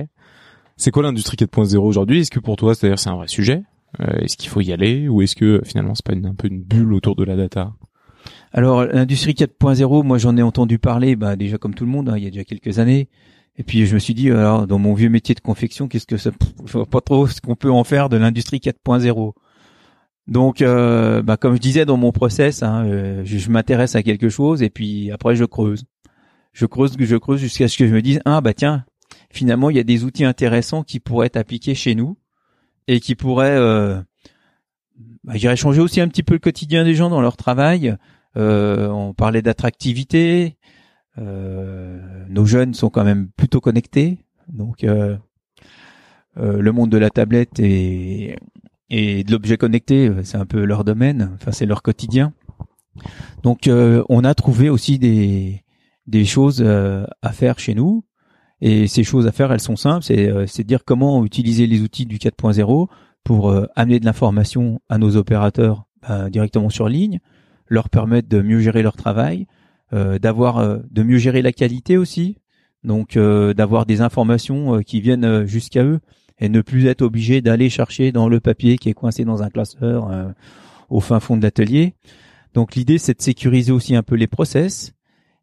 C'est 0.77 0.91
quoi 0.91 1.03
l'industrie 1.03 1.37
4.0 1.37 1.77
aujourd'hui? 1.77 2.21
Est-ce 2.21 2.31
que 2.31 2.39
pour 2.39 2.57
toi, 2.57 2.75
c'est-à-dire 2.75 2.99
c'est 2.99 3.09
un 3.09 3.15
vrai 3.15 3.27
sujet? 3.27 3.63
Euh, 4.01 4.17
Est-ce 4.19 4.35
qu'il 4.35 4.49
faut 4.49 4.61
y 4.61 4.73
aller? 4.73 5.07
Ou 5.07 5.21
est-ce 5.21 5.35
que 5.35 5.61
finalement 5.65 5.95
c'est 5.95 6.05
pas 6.05 6.13
une, 6.13 6.25
un 6.25 6.35
peu 6.35 6.47
une 6.47 6.61
bulle 6.61 6.93
autour 6.93 7.15
de 7.15 7.23
la 7.23 7.35
data? 7.35 7.73
Alors 8.51 8.85
l'industrie 8.85 9.33
4.0, 9.33 10.03
moi 10.03 10.17
j'en 10.17 10.35
ai 10.35 10.41
entendu 10.41 10.79
parler, 10.79 11.15
bah 11.15 11.35
déjà 11.35 11.57
comme 11.57 11.75
tout 11.75 11.85
le 11.85 11.91
monde, 11.91 12.09
hein, 12.09 12.17
il 12.17 12.23
y 12.23 12.27
a 12.27 12.31
déjà 12.31 12.43
quelques 12.43 12.79
années. 12.79 13.09
Et 13.57 13.63
puis 13.63 13.85
je 13.85 13.93
me 13.93 13.99
suis 13.99 14.13
dit, 14.13 14.29
alors 14.29 14.67
dans 14.67 14.79
mon 14.79 14.93
vieux 14.93 15.09
métier 15.09 15.33
de 15.35 15.39
confection, 15.39 15.87
qu'est-ce 15.87 16.05
que 16.05 16.17
ça, 16.17 16.31
je 16.65 16.71
vois 16.73 16.85
pas 16.85 17.01
trop 17.01 17.27
ce 17.27 17.39
qu'on 17.41 17.55
peut 17.55 17.71
en 17.71 17.83
faire 17.83 18.09
de 18.09 18.17
l'industrie 18.17 18.59
4.0. 18.59 19.33
Donc, 20.27 20.61
euh, 20.61 21.21
bah, 21.21 21.37
comme 21.37 21.55
je 21.55 21.61
disais 21.61 21.85
dans 21.85 21.97
mon 21.97 22.11
process, 22.11 22.63
hein, 22.63 22.85
euh, 22.85 23.21
je, 23.23 23.49
m'intéresse 23.49 23.95
à 23.95 24.03
quelque 24.03 24.29
chose 24.29 24.63
et 24.63 24.69
puis 24.69 25.11
après 25.11 25.35
je 25.35 25.45
creuse, 25.45 25.85
je 26.51 26.65
creuse, 26.65 26.95
je 26.99 27.15
creuse 27.15 27.39
jusqu'à 27.39 27.67
ce 27.67 27.77
que 27.77 27.87
je 27.87 27.93
me 27.93 28.01
dise 28.01 28.19
ah 28.25 28.41
bah 28.41 28.53
tiens, 28.53 28.85
finalement 29.29 29.69
il 29.69 29.77
y 29.77 29.79
a 29.79 29.83
des 29.83 30.03
outils 30.03 30.25
intéressants 30.25 30.83
qui 30.83 30.99
pourraient 30.99 31.27
être 31.27 31.37
appliqués 31.37 31.75
chez 31.75 31.93
nous 31.93 32.17
et 32.87 32.99
qui 32.99 33.13
pourraient, 33.15 33.55
euh, 33.55 34.01
bah, 35.23 35.55
changer 35.55 35.81
aussi 35.81 36.01
un 36.01 36.07
petit 36.07 36.23
peu 36.23 36.33
le 36.33 36.39
quotidien 36.39 36.83
des 36.83 36.95
gens 36.95 37.09
dans 37.09 37.21
leur 37.21 37.37
travail. 37.37 37.95
Euh, 38.37 38.87
on 38.89 39.13
parlait 39.13 39.41
d'attractivité, 39.41 40.57
nos 41.17 42.45
jeunes 42.45 42.73
sont 42.73 42.89
quand 42.89 43.03
même 43.03 43.29
plutôt 43.37 43.61
connectés, 43.61 44.19
donc 44.47 44.83
le 44.83 46.71
monde 46.71 46.89
de 46.89 46.97
la 46.97 47.09
tablette 47.09 47.59
et 48.89 49.23
de 49.23 49.31
l'objet 49.31 49.57
connecté, 49.57 50.07
euh, 50.07 50.23
c'est 50.23 50.37
un 50.37 50.45
peu 50.45 50.63
leur 50.63 50.83
domaine, 50.83 51.31
enfin 51.35 51.51
c'est 51.51 51.65
leur 51.65 51.81
quotidien. 51.81 52.33
Donc 53.43 53.67
euh, 53.67 54.03
on 54.09 54.23
a 54.23 54.33
trouvé 54.33 54.69
aussi 54.69 54.99
des 54.99 56.25
choses 56.25 56.61
euh, 56.65 57.05
à 57.21 57.31
faire 57.31 57.59
chez 57.59 57.73
nous. 57.73 58.05
Et 58.61 58.87
ces 58.87 59.03
choses 59.03 59.27
à 59.27 59.33
faire, 59.33 59.51
elles 59.51 59.59
sont 59.59 59.75
simples, 59.75 60.05
c'est 60.05 60.31
c'est 60.47 60.63
dire 60.63 60.85
comment 60.85 61.25
utiliser 61.25 61.67
les 61.67 61.81
outils 61.81 62.05
du 62.05 62.17
4.0 62.17 62.87
pour 63.25 63.53
amener 63.75 63.99
de 63.99 64.05
l'information 64.05 64.79
à 64.87 64.97
nos 64.97 65.17
opérateurs 65.17 65.83
ben, 66.01 66.29
directement 66.29 66.69
sur 66.69 66.87
ligne, 66.87 67.19
leur 67.67 67.89
permettre 67.89 68.29
de 68.29 68.41
mieux 68.41 68.59
gérer 68.59 68.81
leur 68.81 68.95
travail, 68.95 69.45
d'avoir 69.91 70.79
de 70.89 71.03
mieux 71.03 71.17
gérer 71.17 71.41
la 71.41 71.51
qualité 71.51 71.97
aussi, 71.97 72.37
donc 72.83 73.17
d'avoir 73.17 73.85
des 73.85 74.01
informations 74.01 74.81
qui 74.81 74.99
viennent 74.99 75.45
jusqu'à 75.45 75.83
eux 75.83 75.99
et 76.39 76.49
ne 76.49 76.61
plus 76.61 76.87
être 76.87 77.01
obligé 77.01 77.41
d'aller 77.41 77.69
chercher 77.69 78.11
dans 78.11 78.27
le 78.27 78.39
papier 78.39 78.77
qui 78.77 78.89
est 78.89 78.93
coincé 78.93 79.23
dans 79.25 79.43
un 79.43 79.49
classeur 79.49 80.09
euh, 80.09 80.29
au 80.89 80.99
fin 80.99 81.19
fond 81.19 81.37
de 81.37 81.43
l'atelier. 81.43 81.93
Donc 82.53 82.75
l'idée 82.75 82.97
c'est 82.97 83.17
de 83.17 83.21
sécuriser 83.21 83.71
aussi 83.71 83.95
un 83.95 84.03
peu 84.03 84.15
les 84.15 84.27
process 84.27 84.93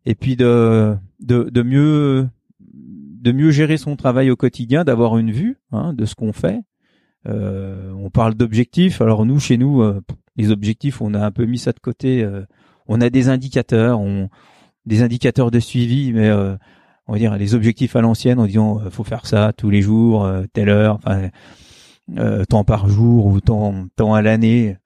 et 0.05 0.14
puis 0.14 0.36
de 0.36 0.95
de, 1.20 1.49
de 1.51 1.62
mieux 1.62 2.28
de 2.61 3.32
mieux 3.32 3.53
gérer 3.53 3.76
son 3.76 3.95
travail 3.95 4.30
au 4.30 4.36
quotidien, 4.36 4.84
d'avoir 4.84 5.16
une 5.16 5.30
vue 5.30 5.59
hein, 5.70 5.93
de 5.93 6.05
ce 6.05 6.16
qu'on 6.16 6.32
fait. 6.32 6.61
Euh, 7.28 7.93
on 7.93 8.11
parle 8.11 8.34
d'objectifs. 8.34 9.01
Alors 9.01 9.24
nous, 9.24 9.38
chez 9.38 9.57
nous, 9.57 9.80
euh, 9.80 10.01
les 10.34 10.51
objectifs, 10.51 11.01
on 11.01 11.14
a 11.14 11.24
un 11.24 11.30
peu 11.30 11.45
mis 11.45 11.59
ça 11.59 11.70
de 11.70 11.78
côté. 11.78 12.28
Euh, 12.89 12.95
on 12.95 13.01
a 13.01 13.11
des 13.11 13.28
indicateurs, 13.28 14.01
des 14.87 15.03
indicateurs 15.03 15.51
de 15.51 15.61
suivi, 15.61 16.12
mais 16.12 16.30
on 17.07 17.12
va 17.12 17.18
dire 17.18 17.37
les 17.37 17.55
objectifs 17.55 17.97
à 17.97 18.01
l'ancienne 18.01 18.39
en 18.39 18.47
disant 18.47 18.80
euh, 18.80 18.91
faut 18.91 19.05
faire 19.05 19.26
ça 19.26 19.53
tous 19.57 19.70
les 19.70 19.83
jours, 19.83 20.24
euh, 20.24 20.45
telle 20.53 20.68
heure, 20.68 20.97
enfin 20.97 21.28
euh, 22.16 22.45
temps 22.45 22.64
par 22.64 22.89
jour 22.89 23.26
ou 23.26 23.41
temps 23.41 23.87
temps 23.97 24.14
à 24.14 24.22
l'année. 24.22 24.76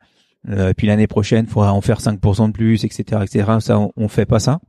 puis 0.77 0.87
l'année 0.87 1.07
prochaine, 1.07 1.47
il 1.49 1.51
faudra 1.51 1.73
en 1.73 1.81
faire 1.81 2.01
5% 2.01 2.49
de 2.49 2.53
plus, 2.53 2.85
etc., 2.85 3.23
etc. 3.25 3.59
Ça, 3.61 3.79
on, 3.81 3.93
on, 3.97 4.09
fait 4.09 4.27
pas 4.27 4.39
ça. 4.39 4.61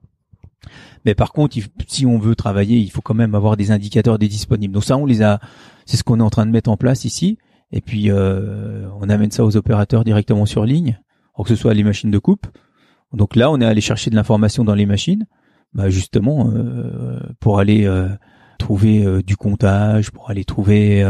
Mais 1.06 1.14
par 1.14 1.34
contre, 1.34 1.58
si 1.88 2.06
on 2.06 2.18
veut 2.18 2.36
travailler, 2.36 2.78
il 2.78 2.90
faut 2.90 3.02
quand 3.02 3.14
même 3.14 3.36
avoir 3.36 3.58
des 3.58 3.70
indicateurs 3.72 4.18
des 4.18 4.28
disponibles. 4.28 4.74
Donc 4.74 4.84
ça, 4.84 4.98
on 4.98 5.06
les 5.06 5.22
a. 5.22 5.40
C'est 5.86 5.98
ce 5.98 6.04
qu'on 6.04 6.20
est 6.20 6.24
en 6.24 6.30
train 6.30 6.46
de 6.46 6.52
mettre 6.52 6.70
en 6.70 6.78
place 6.78 7.06
ici. 7.06 7.38
Et 7.72 7.82
puis 7.82 8.12
on 8.12 9.10
amène 9.10 9.32
ça 9.32 9.44
aux 9.44 9.56
opérateurs 9.56 10.04
directement 10.04 10.46
sur 10.46 10.66
ligne, 10.66 11.00
que 11.38 11.50
ce 11.50 11.56
soit 11.56 11.74
les 11.74 11.84
machines 11.84 12.12
de 12.12 12.20
coupe. 12.20 12.48
Donc 13.14 13.36
là, 13.36 13.52
on 13.52 13.60
est 13.62 13.66
allé 13.66 13.82
chercher 13.82 14.10
de 14.10 14.16
l'information 14.16 14.64
dans 14.64 14.76
les 14.76 14.86
machines 14.86 15.26
bah 15.74 15.90
justement 15.90 16.50
euh, 16.50 17.20
pour 17.40 17.60
aller 17.60 17.86
euh, 17.86 18.08
trouver 18.58 19.06
euh, 19.06 19.22
du 19.22 19.36
comptage, 19.36 20.12
pour 20.12 20.30
aller 20.30 20.46
trouver 20.46 21.06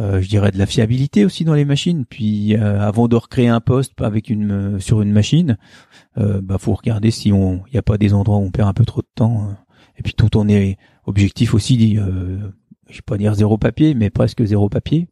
je 0.00 0.28
dirais 0.28 0.52
de 0.52 0.58
la 0.58 0.66
fiabilité 0.66 1.24
aussi 1.24 1.44
dans 1.44 1.54
les 1.54 1.64
machines. 1.64 2.04
Puis 2.04 2.54
avant 2.54 3.08
de 3.08 3.16
recréer 3.16 3.48
un 3.48 3.60
poste 3.60 4.00
avec 4.00 4.30
une 4.30 4.78
sur 4.78 5.02
une 5.02 5.10
machine, 5.10 5.56
bah 6.16 6.56
faut 6.58 6.74
regarder 6.74 7.10
si 7.10 7.32
on 7.32 7.64
il 7.66 7.72
n'y 7.72 7.78
a 7.78 7.82
pas 7.82 7.98
des 7.98 8.14
endroits 8.14 8.38
où 8.38 8.42
on 8.42 8.52
perd 8.52 8.68
un 8.68 8.74
peu 8.74 8.84
trop 8.84 9.00
de 9.00 9.08
temps. 9.16 9.50
et 9.96 10.02
puis 10.02 10.14
tout 10.14 10.36
on 10.36 10.48
est 10.48 10.78
objectif 11.08 11.54
aussi, 11.54 11.98
euh, 11.98 12.38
je 12.88 12.96
vais 12.96 13.02
pas 13.02 13.16
dire 13.16 13.34
zéro 13.34 13.58
papier, 13.58 13.94
mais 13.94 14.10
presque 14.10 14.44
zéro 14.44 14.68
papier. 14.68 15.08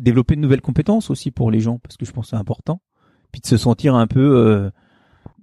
Développer 0.00 0.34
de 0.34 0.40
nouvelles 0.40 0.62
compétences 0.62 1.10
aussi 1.10 1.30
pour 1.30 1.52
les 1.52 1.60
gens 1.60 1.78
parce 1.78 1.96
que 1.96 2.04
je 2.04 2.10
pense 2.10 2.26
que 2.26 2.30
c'est 2.30 2.36
important. 2.36 2.80
Puis 3.34 3.40
de 3.40 3.46
se 3.48 3.56
sentir 3.56 3.96
un 3.96 4.06
peu 4.06 4.70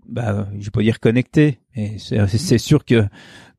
bah, 0.08 0.48
je 0.58 0.70
pas 0.70 0.82
dire 0.82 1.02
connecté, 1.02 1.60
mais 1.76 1.98
c'est 1.98 2.58
sûr 2.58 2.86
que 2.86 3.04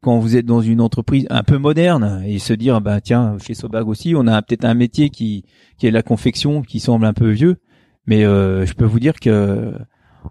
quand 0.01 0.19
vous 0.21 0.37
êtes 0.37 0.47
dans 0.47 0.63
une 0.63 0.81
entreprise 0.81 1.27
un 1.29 1.43
peu 1.43 1.59
moderne 1.59 2.23
et 2.25 2.39
se 2.39 2.55
dire 2.55 2.81
bah 2.81 3.03
tiens 3.03 3.37
chez 3.45 3.53
Sobag 3.53 3.87
aussi 3.87 4.15
on 4.17 4.27
a 4.27 4.41
peut-être 4.41 4.65
un 4.65 4.73
métier 4.73 5.11
qui 5.11 5.45
qui 5.77 5.87
est 5.87 5.91
la 5.91 6.03
confection 6.03 6.63
qui 6.63 6.81
semble 6.81 7.05
un 7.05 7.13
peu 7.13 7.29
vieux, 7.29 7.59
mais 8.07 8.25
euh, 8.25 8.65
je 8.65 8.73
peux 8.73 8.87
vous 8.87 9.01
dire 9.01 9.21
que 9.21 9.75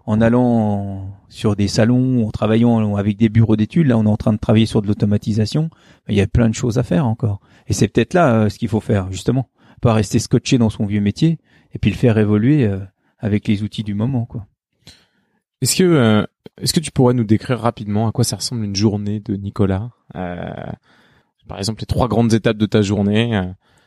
en 0.04 0.20
allant 0.20 1.14
sur 1.28 1.54
des 1.54 1.68
salons, 1.68 2.26
en 2.26 2.32
travaillant 2.32 2.96
avec 2.96 3.16
des 3.16 3.28
bureaux 3.28 3.54
d'études, 3.54 3.86
là 3.86 3.96
on 3.96 4.04
est 4.04 4.08
en 4.08 4.16
train 4.16 4.32
de 4.32 4.38
travailler 4.38 4.66
sur 4.66 4.82
de 4.82 4.88
l'automatisation, 4.88 5.70
il 6.08 6.16
y 6.16 6.20
a 6.20 6.26
plein 6.26 6.48
de 6.48 6.56
choses 6.56 6.76
à 6.76 6.82
faire 6.82 7.06
encore. 7.06 7.38
Et 7.68 7.72
c'est 7.72 7.86
peut-être 7.86 8.14
là 8.14 8.34
euh, 8.34 8.48
ce 8.48 8.58
qu'il 8.58 8.68
faut 8.68 8.80
faire 8.80 9.12
justement, 9.12 9.48
pas 9.80 9.94
rester 9.94 10.18
scotché 10.18 10.58
dans 10.58 10.70
son 10.70 10.86
vieux 10.86 11.00
métier 11.00 11.38
et 11.72 11.78
puis 11.78 11.92
le 11.92 11.96
faire 11.96 12.18
évoluer. 12.18 12.66
Euh, 12.66 12.80
avec 13.22 13.48
les 13.48 13.62
outils 13.62 13.82
du 13.84 13.94
moment, 13.94 14.26
quoi. 14.26 14.46
Est-ce 15.62 15.76
que 15.76 15.84
euh, 15.84 16.26
est-ce 16.60 16.72
que 16.74 16.80
tu 16.80 16.90
pourrais 16.90 17.14
nous 17.14 17.24
décrire 17.24 17.58
rapidement 17.60 18.08
à 18.08 18.12
quoi 18.12 18.24
ça 18.24 18.36
ressemble 18.36 18.64
une 18.64 18.76
journée 18.76 19.20
de 19.20 19.36
Nicolas 19.36 19.90
euh, 20.16 20.50
Par 21.48 21.58
exemple, 21.58 21.80
les 21.80 21.86
trois 21.86 22.08
grandes 22.08 22.34
étapes 22.34 22.56
de 22.58 22.66
ta 22.66 22.82
journée. 22.82 23.34
Euh, 23.36 23.42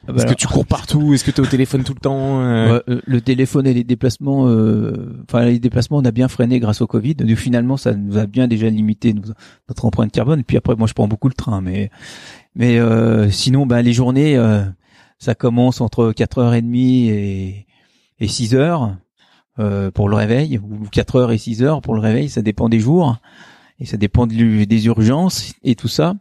Ah 0.08 0.12
bah 0.12 0.14
Est-ce 0.16 0.24
que 0.24 0.28
alors, 0.30 0.36
tu 0.38 0.48
cours 0.48 0.66
partout 0.66 1.14
Est-ce 1.14 1.24
que 1.26 1.32
tu 1.32 1.42
es 1.42 1.44
au 1.44 1.48
téléphone 1.50 1.84
tout 1.84 1.94
le 1.94 2.00
temps 2.00 2.42
euh, 2.42 2.76
ouais, 2.78 2.82
euh, 2.90 3.02
le 3.06 3.20
téléphone 3.22 3.68
et 3.68 3.74
les 3.74 3.84
déplacements, 3.84 4.48
euh, 4.48 5.22
enfin 5.28 5.44
les 5.46 5.60
déplacements, 5.60 5.98
on 5.98 6.06
a 6.06 6.12
bien 6.12 6.30
freiné 6.30 6.60
grâce 6.60 6.80
au 6.82 6.88
Covid. 6.88 7.16
Donc, 7.16 7.30
finalement, 7.36 7.76
ça 7.76 7.94
nous 7.94 8.18
a 8.18 8.26
bien 8.26 8.48
déjà 8.48 8.70
limité 8.70 9.14
nous- 9.14 9.34
notre 9.68 9.84
empreinte 9.86 10.12
carbone. 10.14 10.40
Et 10.40 10.44
puis 10.44 10.56
après, 10.58 10.76
moi, 10.78 10.88
je 10.88 10.94
prends 10.94 11.08
beaucoup 11.10 11.28
le 11.28 11.34
train, 11.34 11.60
mais 11.60 11.90
mais 12.56 12.80
euh, 12.80 13.30
sinon, 13.32 13.66
ben 13.66 13.82
les 13.82 13.92
journées, 13.94 14.38
euh, 14.38 14.64
ça 15.20 15.36
commence 15.36 15.82
entre 15.82 16.14
4h30 16.14 17.10
et 17.10 17.66
et 18.22 18.28
6h 18.28 18.56
euh, 18.56 18.88
pour 19.94 20.10
le 20.10 20.16
réveil, 20.16 20.60
ou 20.60 20.86
4h 20.86 21.34
et 21.34 21.38
6h 21.38 21.82
pour 21.82 21.96
le 21.96 22.02
réveil. 22.02 22.30
Ça 22.30 22.42
dépend 22.42 22.70
des 22.70 22.80
jours 22.80 23.18
et 23.80 23.86
ça 23.86 23.98
dépend 23.98 24.28
des 24.28 24.86
urgences 24.86 25.54
et 25.64 25.76
tout 25.76 25.88
ça. 25.88 26.16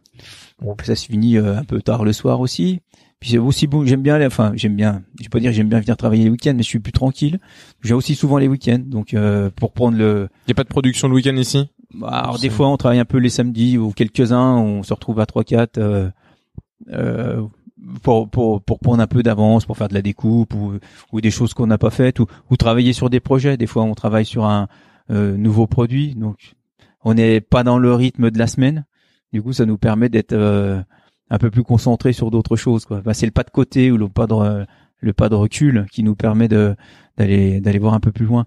Bon, 0.60 0.76
ça 0.82 0.94
se 0.94 1.06
finit 1.06 1.36
euh, 1.36 1.58
un 1.58 1.64
peu 1.64 1.80
tard 1.80 2.04
le 2.04 2.12
soir 2.12 2.40
aussi. 2.40 2.80
Puis 3.20 3.30
c'est 3.30 3.38
aussi 3.38 3.66
bon, 3.66 3.86
j'aime 3.86 4.02
bien, 4.02 4.24
enfin 4.26 4.52
j'aime 4.54 4.76
bien, 4.76 5.02
je 5.18 5.24
vais 5.24 5.28
pas 5.28 5.40
dire 5.40 5.50
que 5.50 5.56
j'aime 5.56 5.68
bien 5.68 5.80
venir 5.80 5.96
travailler 5.96 6.24
les 6.24 6.30
week-ends, 6.30 6.52
mais 6.54 6.62
je 6.62 6.68
suis 6.68 6.78
plus 6.78 6.92
tranquille. 6.92 7.38
J'ai 7.82 7.94
aussi 7.94 8.14
souvent 8.14 8.38
les 8.38 8.48
week-ends, 8.48 8.82
donc 8.84 9.14
euh, 9.14 9.50
pour 9.54 9.72
prendre 9.72 9.96
le. 9.96 10.28
Y 10.48 10.52
a 10.52 10.54
pas 10.54 10.64
de 10.64 10.68
production 10.68 11.08
le 11.08 11.14
week-end 11.14 11.36
ici? 11.36 11.68
Bah, 11.94 12.08
alors 12.08 12.38
des 12.38 12.50
fois 12.50 12.68
on 12.68 12.76
travaille 12.76 12.98
un 12.98 13.04
peu 13.04 13.18
les 13.18 13.30
samedis 13.30 13.78
ou 13.78 13.92
quelques-uns, 13.92 14.56
on 14.56 14.82
se 14.82 14.92
retrouve 14.92 15.20
à 15.20 15.24
3-4 15.24 15.68
euh, 15.78 16.10
euh, 16.92 17.42
pour, 18.02 18.28
pour 18.28 18.62
pour 18.62 18.78
prendre 18.78 19.02
un 19.02 19.06
peu 19.06 19.22
d'avance, 19.22 19.66
pour 19.66 19.76
faire 19.76 19.88
de 19.88 19.94
la 19.94 20.02
découpe 20.02 20.54
ou 20.54 20.74
ou 21.12 21.20
des 21.20 21.30
choses 21.30 21.54
qu'on 21.54 21.66
n'a 21.66 21.78
pas 21.78 21.90
faites 21.90 22.20
ou 22.20 22.26
ou 22.50 22.56
travailler 22.56 22.92
sur 22.92 23.10
des 23.10 23.20
projets. 23.20 23.56
Des 23.56 23.66
fois 23.66 23.84
on 23.84 23.94
travaille 23.94 24.26
sur 24.26 24.44
un 24.44 24.68
euh, 25.10 25.36
nouveau 25.36 25.66
produit, 25.66 26.14
donc 26.14 26.54
on 27.04 27.14
n'est 27.14 27.40
pas 27.40 27.62
dans 27.62 27.78
le 27.78 27.94
rythme 27.94 28.30
de 28.30 28.38
la 28.38 28.46
semaine. 28.46 28.84
Du 29.32 29.42
coup, 29.42 29.52
ça 29.52 29.66
nous 29.66 29.78
permet 29.78 30.08
d'être 30.08 30.32
euh, 30.32 30.80
un 31.28 31.38
peu 31.38 31.50
plus 31.50 31.64
concentré 31.64 32.12
sur 32.12 32.30
d'autres 32.30 32.56
choses. 32.56 32.84
Quoi. 32.86 33.00
Bah, 33.00 33.14
c'est 33.14 33.26
le 33.26 33.32
pas 33.32 33.42
de 33.42 33.50
côté 33.50 33.90
ou 33.90 33.96
le 33.96 34.08
pas 34.08 34.26
de 34.26 34.66
le 35.00 35.12
pas 35.12 35.28
de 35.28 35.34
recul 35.34 35.86
qui 35.92 36.02
nous 36.02 36.14
permet 36.14 36.48
de 36.48 36.76
d'aller 37.18 37.60
d'aller 37.60 37.78
voir 37.78 37.94
un 37.94 38.00
peu 38.00 38.12
plus 38.12 38.26
loin. 38.26 38.46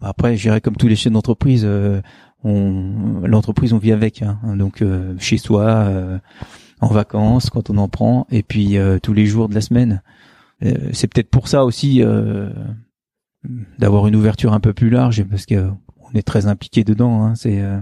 Bah, 0.00 0.08
après, 0.08 0.36
je 0.36 0.42
dirais 0.42 0.60
comme 0.60 0.76
tous 0.76 0.88
les 0.88 0.96
chefs 0.96 1.12
d'entreprise, 1.12 1.62
euh, 1.64 2.00
on 2.44 3.22
l'entreprise 3.24 3.72
on 3.72 3.78
vit 3.78 3.92
avec, 3.92 4.22
hein. 4.22 4.38
donc 4.56 4.82
euh, 4.82 5.14
chez 5.18 5.38
soi, 5.38 5.64
euh, 5.64 6.18
en 6.80 6.88
vacances 6.88 7.50
quand 7.50 7.70
on 7.70 7.78
en 7.78 7.88
prend, 7.88 8.26
et 8.30 8.42
puis 8.42 8.76
euh, 8.76 8.98
tous 9.02 9.12
les 9.12 9.26
jours 9.26 9.48
de 9.48 9.54
la 9.54 9.60
semaine. 9.60 10.02
Euh, 10.64 10.90
c'est 10.92 11.06
peut-être 11.06 11.30
pour 11.30 11.48
ça 11.48 11.64
aussi 11.64 12.02
euh, 12.02 12.50
d'avoir 13.78 14.06
une 14.06 14.16
ouverture 14.16 14.52
un 14.52 14.60
peu 14.60 14.72
plus 14.72 14.90
large, 14.90 15.24
parce 15.24 15.46
que 15.46 15.70
on 16.00 16.16
est 16.16 16.22
très 16.22 16.46
impliqué 16.46 16.84
dedans. 16.84 17.24
Hein. 17.24 17.34
C'est 17.34 17.60
euh, 17.60 17.80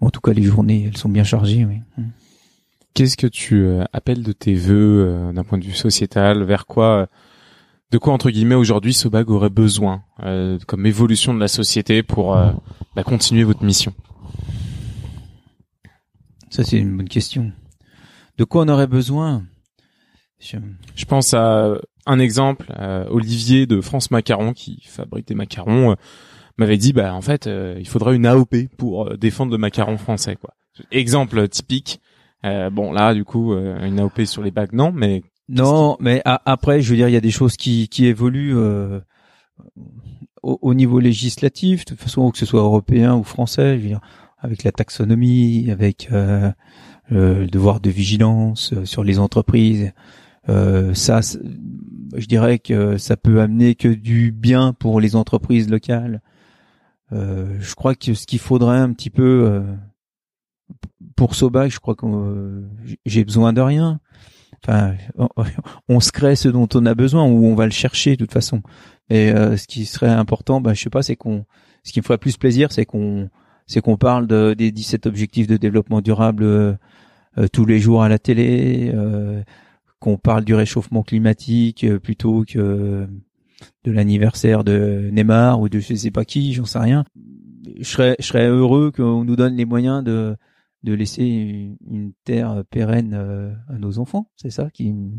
en 0.00 0.10
tout 0.10 0.20
cas 0.20 0.32
les 0.32 0.42
journées, 0.42 0.86
elles 0.88 0.96
sont 0.96 1.08
bien 1.08 1.24
chargées. 1.24 1.64
Oui. 1.64 2.04
Qu'est-ce 2.94 3.16
que 3.16 3.26
tu 3.26 3.62
euh, 3.62 3.84
appelles 3.92 4.22
de 4.22 4.32
tes 4.32 4.54
voeux 4.54 5.32
d'un 5.32 5.44
point 5.44 5.58
de 5.58 5.64
vue 5.64 5.72
sociétal? 5.72 6.42
Vers 6.42 6.66
quoi, 6.66 7.08
de 7.90 7.98
quoi 7.98 8.12
entre 8.12 8.30
guillemets 8.30 8.54
aujourd'hui 8.54 8.94
Sobag 8.94 9.30
aurait 9.30 9.50
besoin 9.50 10.02
euh, 10.22 10.58
comme 10.66 10.86
évolution 10.86 11.34
de 11.34 11.40
la 11.40 11.48
société 11.48 12.02
pour 12.02 12.36
euh, 12.36 12.50
bah, 12.94 13.02
continuer 13.02 13.42
votre 13.42 13.64
mission? 13.64 13.92
Ça 16.50 16.64
c'est 16.64 16.76
une 16.78 16.96
bonne 16.96 17.08
question. 17.08 17.52
De 18.38 18.44
quoi 18.44 18.64
on 18.64 18.68
aurait 18.68 18.86
besoin? 18.86 19.44
Je- 20.38 20.56
Je 20.94 21.04
pense 21.04 21.32
à 21.34 21.74
un 22.06 22.18
exemple, 22.18 22.72
euh, 22.78 23.06
Olivier 23.10 23.66
de 23.66 23.80
France 23.80 24.10
Macaron 24.10 24.52
qui 24.52 24.82
fabrique 24.86 25.28
des 25.28 25.34
macarons 25.34 25.92
euh, 25.92 25.94
m'avait 26.58 26.76
dit 26.78 26.92
bah 26.92 27.14
en 27.14 27.20
fait 27.20 27.46
euh, 27.46 27.76
il 27.78 27.86
faudrait 27.88 28.16
une 28.16 28.26
AOP 28.26 28.56
pour 28.76 29.06
euh, 29.08 29.16
défendre 29.16 29.52
le 29.52 29.58
macaron 29.58 29.96
français 29.98 30.36
quoi. 30.36 30.54
Exemple 30.90 31.46
typique. 31.48 32.00
Euh, 32.44 32.70
bon 32.70 32.92
là 32.92 33.12
du 33.14 33.24
coup 33.24 33.52
une 33.54 34.00
AOP 34.00 34.24
sur 34.24 34.42
les 34.42 34.50
bagues 34.50 34.72
non 34.72 34.92
mais 34.92 35.22
Non, 35.48 35.96
mais 36.00 36.22
a- 36.24 36.40
après, 36.46 36.80
je 36.80 36.90
veux 36.90 36.96
dire, 36.96 37.08
il 37.08 37.12
y 37.12 37.16
a 37.16 37.20
des 37.20 37.30
choses 37.32 37.56
qui, 37.56 37.88
qui 37.88 38.06
évoluent 38.06 38.56
euh, 38.56 39.00
au, 40.42 40.58
au 40.62 40.74
niveau 40.74 41.00
législatif, 41.00 41.84
de 41.84 41.90
toute 41.90 42.00
façon, 42.00 42.30
que 42.30 42.38
ce 42.38 42.46
soit 42.46 42.60
européen 42.60 43.14
ou 43.16 43.24
français, 43.24 43.76
je 43.76 43.82
veux 43.82 43.88
dire, 43.88 44.00
avec 44.40 44.64
la 44.64 44.72
taxonomie, 44.72 45.70
avec 45.70 46.08
euh, 46.12 46.50
le 47.10 47.46
devoir 47.46 47.80
de 47.80 47.90
vigilance 47.90 48.72
euh, 48.72 48.84
sur 48.84 49.04
les 49.04 49.18
entreprises. 49.18 49.92
Euh, 50.48 50.94
ça, 50.94 51.20
je 51.20 52.26
dirais 52.26 52.58
que 52.58 52.96
ça 52.96 53.16
peut 53.16 53.40
amener 53.40 53.74
que 53.74 53.88
du 53.88 54.32
bien 54.32 54.72
pour 54.72 55.00
les 55.00 55.16
entreprises 55.16 55.68
locales. 55.68 56.22
Euh, 57.12 57.56
je 57.60 57.74
crois 57.74 57.94
que 57.94 58.14
ce 58.14 58.26
qu'il 58.26 58.38
faudrait 58.38 58.78
un 58.78 58.92
petit 58.92 59.10
peu 59.10 59.44
euh, 59.46 59.74
pour 61.16 61.34
Sobac, 61.34 61.70
je 61.70 61.80
crois 61.80 61.94
que 61.94 62.06
euh, 62.06 62.62
j'ai 63.04 63.24
besoin 63.24 63.52
de 63.52 63.60
rien. 63.60 64.00
Enfin, 64.62 64.94
on 65.88 66.00
se 66.00 66.12
crée 66.12 66.36
ce 66.36 66.48
dont 66.48 66.68
on 66.74 66.86
a 66.86 66.94
besoin 66.94 67.24
ou 67.24 67.46
on 67.46 67.54
va 67.54 67.64
le 67.64 67.72
chercher 67.72 68.12
de 68.12 68.24
toute 68.24 68.32
façon. 68.32 68.62
Et 69.08 69.32
ce 69.32 69.66
qui 69.66 69.86
serait 69.86 70.08
important, 70.08 70.60
bah, 70.60 70.72
je 70.72 70.82
sais 70.82 70.90
pas, 70.90 71.02
c'est 71.02 71.16
qu'on, 71.16 71.44
ce 71.82 71.90
qui 71.90 71.98
me 71.98 72.04
ferait 72.04 72.18
plus 72.18 72.36
plaisir, 72.36 72.70
c'est 72.70 72.84
qu'on, 72.84 73.28
c'est 73.70 73.80
qu'on 73.80 73.96
parle 73.96 74.26
de, 74.26 74.52
des 74.54 74.72
17 74.72 75.06
objectifs 75.06 75.46
de 75.46 75.56
développement 75.56 76.00
durable 76.00 76.42
euh, 76.42 76.74
euh, 77.38 77.46
tous 77.52 77.64
les 77.66 77.78
jours 77.78 78.02
à 78.02 78.08
la 78.08 78.18
télé, 78.18 78.90
euh, 78.92 79.42
qu'on 80.00 80.16
parle 80.18 80.44
du 80.44 80.54
réchauffement 80.54 81.04
climatique 81.04 81.84
euh, 81.84 82.00
plutôt 82.00 82.44
que 82.44 83.06
de 83.84 83.92
l'anniversaire 83.92 84.64
de 84.64 85.08
Neymar 85.12 85.60
ou 85.60 85.68
de 85.68 85.78
je 85.78 85.94
sais 85.94 86.10
pas 86.10 86.24
qui, 86.24 86.52
j'en 86.52 86.64
sais 86.64 86.80
rien. 86.80 87.04
Je 87.78 87.84
serais, 87.84 88.16
je 88.18 88.24
serais 88.26 88.48
heureux 88.48 88.90
qu'on 88.90 89.24
nous 89.24 89.36
donne 89.36 89.54
les 89.54 89.64
moyens 89.66 90.02
de 90.02 90.36
de 90.82 90.92
laisser 90.94 91.76
une, 91.86 92.12
terre 92.24 92.64
pérenne 92.70 93.14
à 93.68 93.74
nos 93.78 93.98
enfants. 93.98 94.30
C'est 94.34 94.48
ça 94.50 94.70
qui, 94.70 94.92
me- 94.94 95.18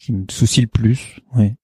qui 0.00 0.12
me 0.12 0.24
soucie 0.28 0.60
le 0.62 0.66
plus. 0.66 1.20
Ouais. 1.34 1.54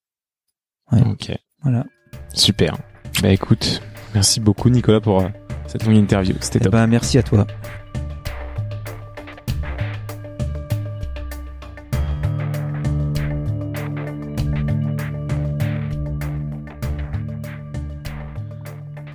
Ouais. 0.93 1.03
ok 1.07 1.33
Voilà. 1.63 1.85
super. 2.33 2.79
Bah 3.23 3.31
écoute 3.33 3.83
merci 4.15 4.41
beaucoup 4.41 4.71
Nicolas 4.71 5.01
pour 5.01 5.23
cette 5.71 5.87
longue 5.87 5.95
interview 5.95 6.35
c'était 6.41 6.59
Eh 6.61 6.65
top. 6.65 6.73
ben, 6.73 6.87
merci 6.89 7.17
à 7.17 7.23
toi. 7.23 7.47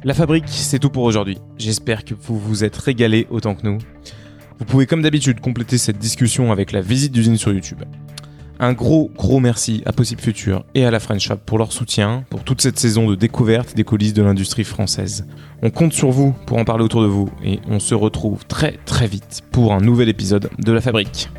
La 0.06 0.14
fabrique, 0.14 0.46
c'est 0.48 0.80
tout 0.80 0.92
pour 0.92 1.04
aujourd'hui. 1.04 1.40
J'espère 1.58 2.06
que 2.06 2.14
vous 2.14 2.40
vous 2.40 2.64
êtes 2.64 2.78
régalés 2.78 3.28
autant 3.32 3.56
que 3.56 3.68
nous. 3.68 3.80
Vous 4.60 4.66
pouvez 4.66 4.86
comme 4.86 5.02
d'habitude 5.02 5.42
compléter 5.42 5.78
cette 5.78 5.98
discussion 5.98 6.52
avec 6.54 6.72
la 6.72 6.80
visite 6.80 7.12
d'usine 7.12 7.38
sur 7.38 7.52
YouTube. 7.52 7.84
Un 8.60 8.74
gros 8.74 9.12
gros 9.16 9.40
merci 9.40 9.84
à 9.86 9.92
Possible 9.92 10.22
Future 10.22 10.64
et 10.76 10.86
à 10.86 10.92
la 10.92 11.00
French 11.00 11.28
Shop 11.28 11.38
pour 11.46 11.58
leur 11.58 11.74
soutien, 11.74 12.24
pour 12.30 12.44
toute 12.44 12.62
cette 12.62 12.80
saison 12.80 13.10
de 13.10 13.16
découverte 13.16 13.76
des 13.76 13.84
coulisses 13.84 14.14
de 14.14 14.24
l'industrie 14.24 14.64
française. 14.64 15.28
On 15.62 15.70
compte 15.70 15.94
sur 15.94 16.12
vous 16.12 16.34
pour 16.46 16.58
en 16.58 16.64
parler 16.64 16.84
autour 16.84 17.02
de 17.02 17.08
vous 17.08 17.30
et 17.44 17.60
on 17.68 17.80
se 17.80 17.96
retrouve 17.96 18.46
très 18.46 18.78
très 18.86 19.08
vite 19.08 19.42
pour 19.52 19.74
un 19.74 19.82
nouvel 19.82 20.08
épisode 20.08 20.50
de 20.58 20.72
La 20.72 20.82
Fabrique. 20.82 21.30